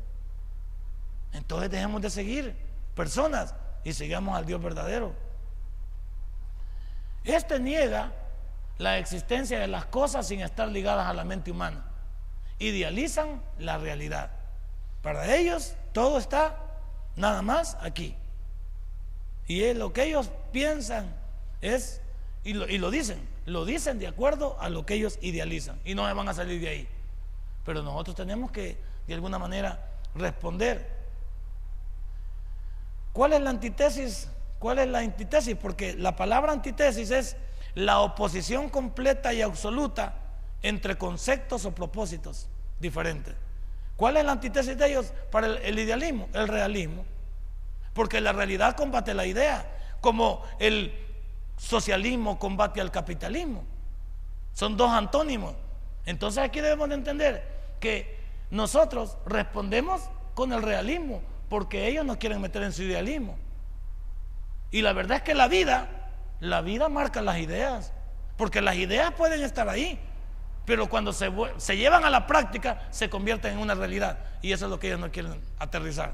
Entonces 1.34 1.70
dejemos 1.70 2.02
de 2.02 2.10
seguir 2.10 2.56
personas 2.96 3.54
y 3.84 3.94
sigamos 3.94 4.38
al 4.38 4.46
Dios 4.46 4.62
verdadero. 4.62 5.14
Este 7.24 7.60
niega 7.60 8.14
la 8.78 8.98
existencia 8.98 9.60
de 9.60 9.68
las 9.68 9.86
cosas 9.86 10.28
sin 10.28 10.42
estar 10.42 10.68
ligadas 10.68 11.08
a 11.08 11.14
la 11.14 11.24
mente 11.24 11.52
humana. 11.52 11.84
Idealizan 12.60 13.42
la 13.60 13.78
realidad. 13.78 14.32
Para 15.02 15.36
ellos 15.36 15.74
todo 15.94 16.18
está 16.18 16.58
nada 17.16 17.42
más 17.42 17.78
aquí. 17.82 18.16
Y 19.48 19.64
es 19.64 19.78
lo 19.78 19.94
que 19.94 20.04
ellos 20.04 20.30
piensan 20.52 21.08
es, 21.62 22.02
y 22.44 22.54
lo, 22.54 22.68
y 22.68 22.78
lo 22.78 22.92
dicen, 22.92 23.20
lo 23.46 23.66
dicen 23.66 23.98
de 24.00 24.08
acuerdo 24.08 24.58
a 24.60 24.70
lo 24.70 24.86
que 24.86 24.96
ellos 24.96 25.18
idealizan. 25.22 25.80
Y 25.86 25.96
no 25.96 26.04
van 26.04 26.28
a 26.28 26.34
salir 26.34 26.60
de 26.60 26.70
ahí. 26.70 26.88
Pero 27.66 27.82
nosotros 27.82 28.16
tenemos 28.16 28.52
que, 28.52 28.78
de 29.08 29.14
alguna 29.14 29.40
manera, 29.40 29.90
responder. 30.16 30.98
¿Cuál 33.14 33.34
es 33.34 33.42
la 33.42 33.50
antítesis? 33.50 34.30
¿Cuál 34.60 34.80
es 34.80 34.88
la 34.88 35.00
antítesis? 35.00 35.56
Porque 35.56 35.94
la 35.94 36.16
palabra 36.16 36.52
antítesis 36.52 37.10
es 37.12 37.38
la 37.78 38.00
oposición 38.00 38.70
completa 38.70 39.36
y 39.36 39.44
absoluta 39.44 40.16
entre 40.64 40.98
conceptos 40.98 41.64
o 41.64 41.76
propósitos 41.76 42.50
diferentes. 42.80 43.36
¿Cuál 43.96 44.18
es 44.18 44.26
la 44.26 44.32
antítesis 44.32 44.76
de 44.76 44.88
ellos 44.88 45.14
para 45.30 45.46
el, 45.46 45.78
idealismo? 45.78 46.28
El 46.34 46.48
realismo. 46.48 47.06
Porque 47.94 48.20
la 48.20 48.34
realidad 48.34 48.76
combate 48.76 49.14
la 49.14 49.28
idea, 49.28 49.78
como 50.02 50.44
el 50.58 50.92
socialismo 51.56 52.40
combate 52.40 52.82
al 52.82 52.90
capitalismo. 52.90 53.64
Son 54.54 54.76
dos 54.76 54.90
antónimos. 54.90 55.54
Entonces 56.08 56.44
aquí 56.44 56.62
debemos 56.62 56.90
de 56.90 56.96
entender 56.96 57.76
que 57.80 58.18
nosotros 58.50 59.18
respondemos 59.28 60.02
con 60.34 60.52
el 60.52 60.64
realismo, 60.64 61.22
porque 61.48 61.88
ellos 61.88 62.04
nos 62.06 62.18
quieren 62.18 62.42
meter 62.42 62.64
en 62.64 62.74
su 62.74 62.82
idealismo. 62.82 63.38
Y 64.72 64.82
la 64.82 64.94
verdad 64.94 65.18
es 65.18 65.24
que 65.24 65.36
la 65.36 65.48
vida 65.48 65.97
la 66.40 66.62
vida 66.62 66.90
marca 66.90 67.22
las 67.22 67.38
ideas, 67.40 67.94
porque 68.38 68.62
las 68.62 68.76
ideas 68.76 69.12
pueden 69.14 69.44
estar 69.44 69.68
ahí, 69.70 70.00
pero 70.66 70.90
cuando 70.90 71.14
se, 71.14 71.32
se, 71.58 71.78
llevan 71.78 72.04
a 72.06 72.10
la 72.10 72.28
práctica 72.28 72.88
se 72.92 73.10
convierten 73.10 73.54
en 73.54 73.60
una 73.60 73.74
realidad. 73.74 74.20
Y 74.42 74.52
eso 74.52 74.66
es 74.66 74.72
lo 74.72 74.80
que 74.80 74.88
ellos 74.88 75.00
no 75.00 75.12
quieren 75.12 75.42
aterrizar. 75.60 76.14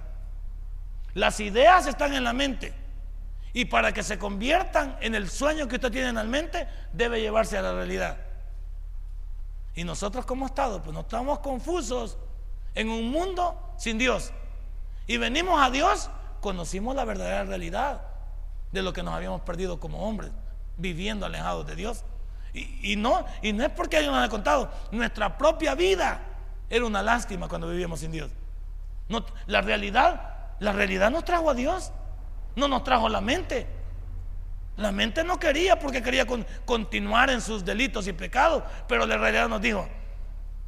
Las 1.14 1.40
ideas 1.40 1.88
están 1.88 2.14
en 2.14 2.24
la 2.24 2.34
mente. 2.34 2.74
Y 3.52 3.66
para 3.66 3.92
que 3.92 4.02
se 4.02 4.18
conviertan 4.18 4.98
en 5.02 5.16
el 5.16 5.30
sueño 5.30 5.68
que 5.68 5.76
usted 5.76 5.92
tiene 5.92 6.10
en 6.10 6.16
la 6.16 6.24
mente, 6.24 6.68
debe 6.92 7.20
llevarse 7.20 7.58
a 7.58 7.62
la 7.62 7.74
realidad. 7.74 8.18
Y 9.76 9.84
nosotros 9.84 10.26
como 10.26 10.46
Estado, 10.46 10.82
pues 10.82 10.94
no 10.94 11.02
estamos 11.02 11.40
confusos 11.40 12.18
en 12.76 12.90
un 12.90 13.12
mundo 13.12 13.74
sin 13.78 13.98
Dios. 13.98 14.32
Y 15.08 15.18
venimos 15.18 15.62
a 15.62 15.70
Dios, 15.70 16.10
conocimos 16.42 16.96
la 16.96 17.06
verdadera 17.06 17.44
realidad 17.44 18.13
de 18.74 18.82
lo 18.82 18.92
que 18.92 19.04
nos 19.04 19.14
habíamos 19.14 19.42
perdido 19.42 19.80
como 19.80 20.06
hombres, 20.06 20.32
viviendo 20.78 21.26
alejados 21.26 21.66
de 21.66 21.76
Dios. 21.76 22.04
Y, 22.54 22.96
no, 22.98 23.26
y 23.42 23.52
no 23.52 23.64
es 23.64 23.72
porque 23.72 24.00
ellos 24.00 24.12
nos 24.12 24.24
han 24.24 24.30
contado, 24.30 24.72
nuestra 24.92 25.38
propia 25.38 25.74
vida 25.74 26.22
era 26.70 26.86
una 26.86 27.02
lástima 27.02 27.48
cuando 27.48 27.70
vivíamos 27.70 28.02
sin 28.02 28.12
Dios. 28.12 28.30
No, 29.10 29.26
la 29.48 29.62
realidad, 29.62 30.56
la 30.60 30.72
realidad 30.72 31.10
nos 31.10 31.26
trajo 31.26 31.50
a 31.50 31.56
Dios, 31.56 31.92
no 32.56 32.68
nos 32.68 32.84
trajo 32.84 33.10
la 33.10 33.22
mente. 33.22 33.68
La 34.76 34.92
mente 34.92 35.24
no 35.24 35.40
quería 35.40 35.80
porque 35.80 36.02
quería 36.02 36.26
continuar 36.66 37.30
en 37.30 37.42
sus 37.42 37.64
delitos 37.64 38.08
y 38.08 38.14
pecados, 38.14 38.64
pero 38.88 39.06
la 39.06 39.18
realidad 39.18 39.48
nos 39.48 39.62
dijo, 39.62 39.88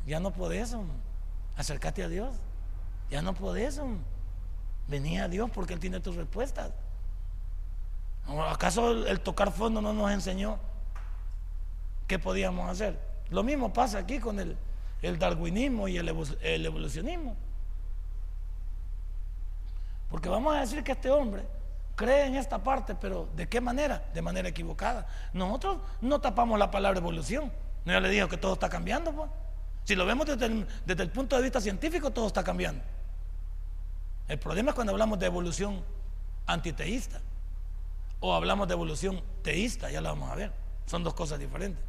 ya 0.05 0.19
no 0.19 0.31
podés, 0.31 0.75
acércate 1.55 2.03
a 2.03 2.07
Dios, 2.07 2.35
ya 3.09 3.21
no 3.21 3.33
podés, 3.33 3.79
venía 4.87 5.25
a 5.25 5.27
Dios 5.27 5.49
porque 5.51 5.73
Él 5.73 5.79
tiene 5.79 5.99
tus 5.99 6.15
respuestas. 6.15 6.71
¿Acaso 8.27 9.05
el 9.05 9.19
tocar 9.19 9.51
fondo 9.51 9.81
no 9.81 9.93
nos 9.93 10.11
enseñó 10.11 10.57
qué 12.07 12.17
podíamos 12.17 12.69
hacer? 12.69 12.99
Lo 13.29 13.43
mismo 13.43 13.71
pasa 13.71 13.99
aquí 13.99 14.19
con 14.19 14.39
el, 14.39 14.57
darwinismo 15.19 15.87
y 15.87 15.97
el, 15.97 16.09
evolucionismo. 16.65 17.35
Porque 20.09 20.29
vamos 20.29 20.55
a 20.55 20.61
decir 20.61 20.83
que 20.83 20.93
este 20.93 21.11
hombre 21.11 21.43
cree 21.95 22.25
en 22.25 22.35
esta 22.35 22.63
parte, 22.63 22.95
pero 22.95 23.29
¿de 23.35 23.47
qué 23.47 23.61
manera? 23.61 24.03
De 24.13 24.21
manera 24.21 24.49
equivocada. 24.49 25.07
Nosotros 25.33 25.77
no 26.01 26.19
tapamos 26.19 26.57
la 26.57 26.71
palabra 26.71 26.99
evolución. 26.99 27.51
No 27.85 27.93
ya 27.93 27.99
le 27.99 28.09
digo 28.09 28.27
que 28.27 28.37
todo 28.37 28.53
está 28.53 28.69
cambiando. 28.69 29.11
Pues. 29.13 29.29
Si 29.83 29.95
lo 29.95 30.05
vemos 30.05 30.25
desde 30.25 30.47
el, 30.47 30.67
desde 30.85 31.03
el 31.03 31.11
punto 31.11 31.35
de 31.35 31.43
vista 31.43 31.61
científico, 31.61 32.09
todo 32.11 32.27
está 32.27 32.43
cambiando. 32.43 32.83
El 34.27 34.39
problema 34.39 34.71
es 34.71 34.75
cuando 34.75 34.93
hablamos 34.93 35.19
de 35.19 35.27
evolución 35.27 35.83
antiteísta 36.47 37.21
o 38.25 38.33
hablamos 38.33 38.67
de 38.67 38.73
evolución 38.73 39.21
teísta, 39.43 39.91
ya 39.91 40.01
lo 40.01 40.09
vamos 40.09 40.31
a 40.31 40.35
ver. 40.35 40.51
Son 40.87 41.03
dos 41.03 41.13
cosas 41.13 41.37
diferentes. 41.37 41.83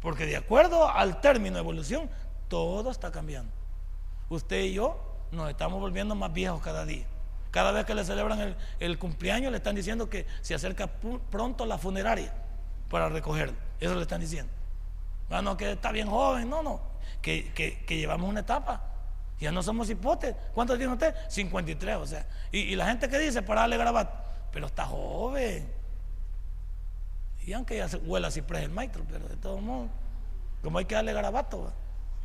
Porque 0.00 0.24
de 0.24 0.36
acuerdo 0.36 0.88
al 0.88 1.20
término 1.20 1.58
evolución, 1.58 2.08
todo 2.48 2.90
está 2.90 3.12
cambiando. 3.12 3.52
Usted 4.30 4.62
y 4.62 4.72
yo 4.74 4.98
nos 5.32 5.50
estamos 5.50 5.78
volviendo 5.78 6.14
más 6.14 6.32
viejos 6.32 6.62
cada 6.62 6.86
día. 6.86 7.04
Cada 7.50 7.72
vez 7.72 7.84
que 7.84 7.94
le 7.94 8.04
celebran 8.04 8.56
el, 8.78 8.98
cumpleaños, 8.98 9.50
le 9.50 9.58
están 9.58 9.74
diciendo 9.74 10.08
que 10.08 10.26
se 10.40 10.54
acerca 10.54 10.86
pronto 11.30 11.66
la 11.66 11.76
funeraria 11.76 12.32
para 12.88 13.10
recogerlo. 13.10 13.56
Eso 13.80 13.94
le 13.96 14.02
están 14.02 14.20
diciendo. 14.22 14.50
Ah, 15.28 15.42
que 15.58 15.72
está 15.72 15.92
bien 15.92 16.08
joven, 16.08 16.48
no, 16.48 16.62
no. 16.62 16.80
Que, 17.20 17.84
llevamos 17.88 18.30
una 18.30 18.40
etapa. 18.40 18.82
Ya 19.38 19.52
no 19.52 19.62
somos 19.62 19.90
hipotes. 19.90 20.34
¿Cuántos 20.54 20.78
tiene 20.78 20.92
usted? 20.92 21.14
53, 21.28 21.96
o 21.96 22.06
sea. 22.06 22.26
Y, 22.50 22.60
y 22.60 22.76
la 22.76 22.86
gente 22.86 23.08
que 23.08 23.18
dice 23.18 23.42
para 23.42 23.62
darle 23.62 23.76
grabato 23.76 24.29
pero 24.52 24.66
está 24.66 24.86
joven. 24.86 25.68
Y 27.46 27.52
aunque 27.52 27.76
ya 27.76 27.88
se 27.88 27.96
huela 27.96 28.28
así 28.28 28.42
el 28.48 28.70
maestro, 28.70 29.04
pero 29.10 29.28
de 29.28 29.36
todos 29.36 29.60
modos, 29.62 29.88
como 30.62 30.78
hay 30.78 30.84
que 30.84 30.94
darle 30.94 31.12
garabato, 31.12 31.72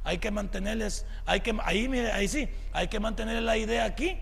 hay 0.03 0.17
que 0.19 0.29
mantenerles, 0.29 1.05
hay 1.25 1.41
que, 1.41 1.57
ahí, 1.63 1.87
mire, 1.87 2.11
ahí 2.11 2.27
sí, 2.27 2.49
hay 2.73 2.87
que 2.87 2.99
mantener 2.99 3.41
la 3.41 3.57
idea 3.57 3.85
aquí, 3.85 4.19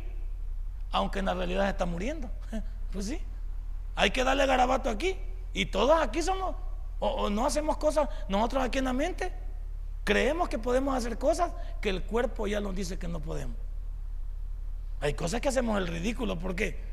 aunque 0.91 1.19
en 1.19 1.25
la 1.25 1.33
realidad 1.33 1.69
está 1.69 1.85
muriendo. 1.85 2.29
Pues 2.93 3.07
sí, 3.07 3.19
hay 3.95 4.11
que 4.11 4.23
darle 4.23 4.45
garabato 4.45 4.87
aquí. 4.87 5.17
Y 5.51 5.65
todos 5.65 5.99
aquí 5.99 6.21
somos, 6.21 6.55
o, 6.99 7.27
no 7.31 7.47
hacemos 7.47 7.77
cosas, 7.77 8.07
nosotros 8.29 8.63
aquí 8.63 8.77
en 8.77 8.85
la 8.85 8.93
mente, 8.93 9.33
creemos 10.03 10.47
que 10.47 10.59
podemos 10.59 10.95
hacer 10.95 11.17
cosas 11.17 11.51
que 11.81 11.89
el 11.89 12.03
cuerpo 12.03 12.45
ya 12.45 12.59
nos 12.59 12.75
dice 12.75 12.99
que 12.99 13.07
no 13.07 13.19
podemos. 13.19 13.57
Hay 15.01 15.15
cosas 15.15 15.41
que 15.41 15.49
hacemos 15.49 15.75
el 15.79 15.87
ridículo, 15.87 16.37
¿por 16.37 16.55
qué? 16.55 16.92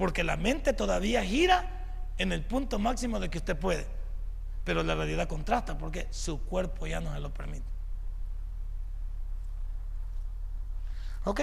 Porque 0.00 0.24
la 0.24 0.38
mente 0.38 0.72
todavía 0.72 1.22
gira 1.22 1.68
en 2.16 2.32
el 2.32 2.42
punto 2.42 2.78
máximo 2.78 3.20
de 3.20 3.28
que 3.28 3.36
usted 3.36 3.54
puede. 3.54 3.86
Pero 4.64 4.82
la 4.82 4.94
realidad 4.94 5.28
contrasta 5.28 5.76
porque 5.76 6.08
su 6.10 6.40
cuerpo 6.40 6.86
ya 6.86 7.00
no 7.00 7.12
se 7.12 7.20
lo 7.20 7.34
permite. 7.34 7.66
¿Ok? 11.24 11.42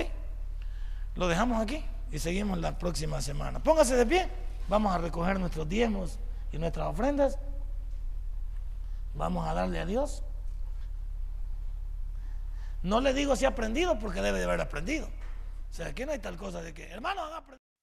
Lo 1.13 1.27
dejamos 1.27 1.61
aquí 1.61 1.85
y 2.11 2.17
seguimos 2.17 2.57
la 2.57 2.79
próxima 2.79 3.21
semana. 3.21 3.59
Póngase 3.59 3.95
de 3.95 4.07
pie. 4.07 4.27
Vamos 4.67 4.91
a 4.91 4.97
recoger 4.97 5.39
nuestros 5.39 5.69
diezmos 5.69 6.17
y 6.51 6.57
nuestras 6.57 6.87
ofrendas. 6.87 7.37
Vamos 9.13 9.47
a 9.47 9.53
darle 9.53 9.81
a 9.81 9.85
Dios. 9.85 10.23
No 12.81 13.01
le 13.01 13.13
digo 13.13 13.35
si 13.35 13.45
ha 13.45 13.49
aprendido 13.49 13.99
porque 13.99 14.23
debe 14.23 14.39
de 14.39 14.45
haber 14.45 14.61
aprendido. 14.61 15.05
O 15.69 15.73
sea, 15.75 15.89
aquí 15.89 16.07
no 16.07 16.11
hay 16.11 16.19
tal 16.19 16.37
cosa 16.37 16.63
de 16.63 16.73
que, 16.73 16.89
hermano, 16.89 17.23
han 17.23 17.33
aprendido. 17.33 17.66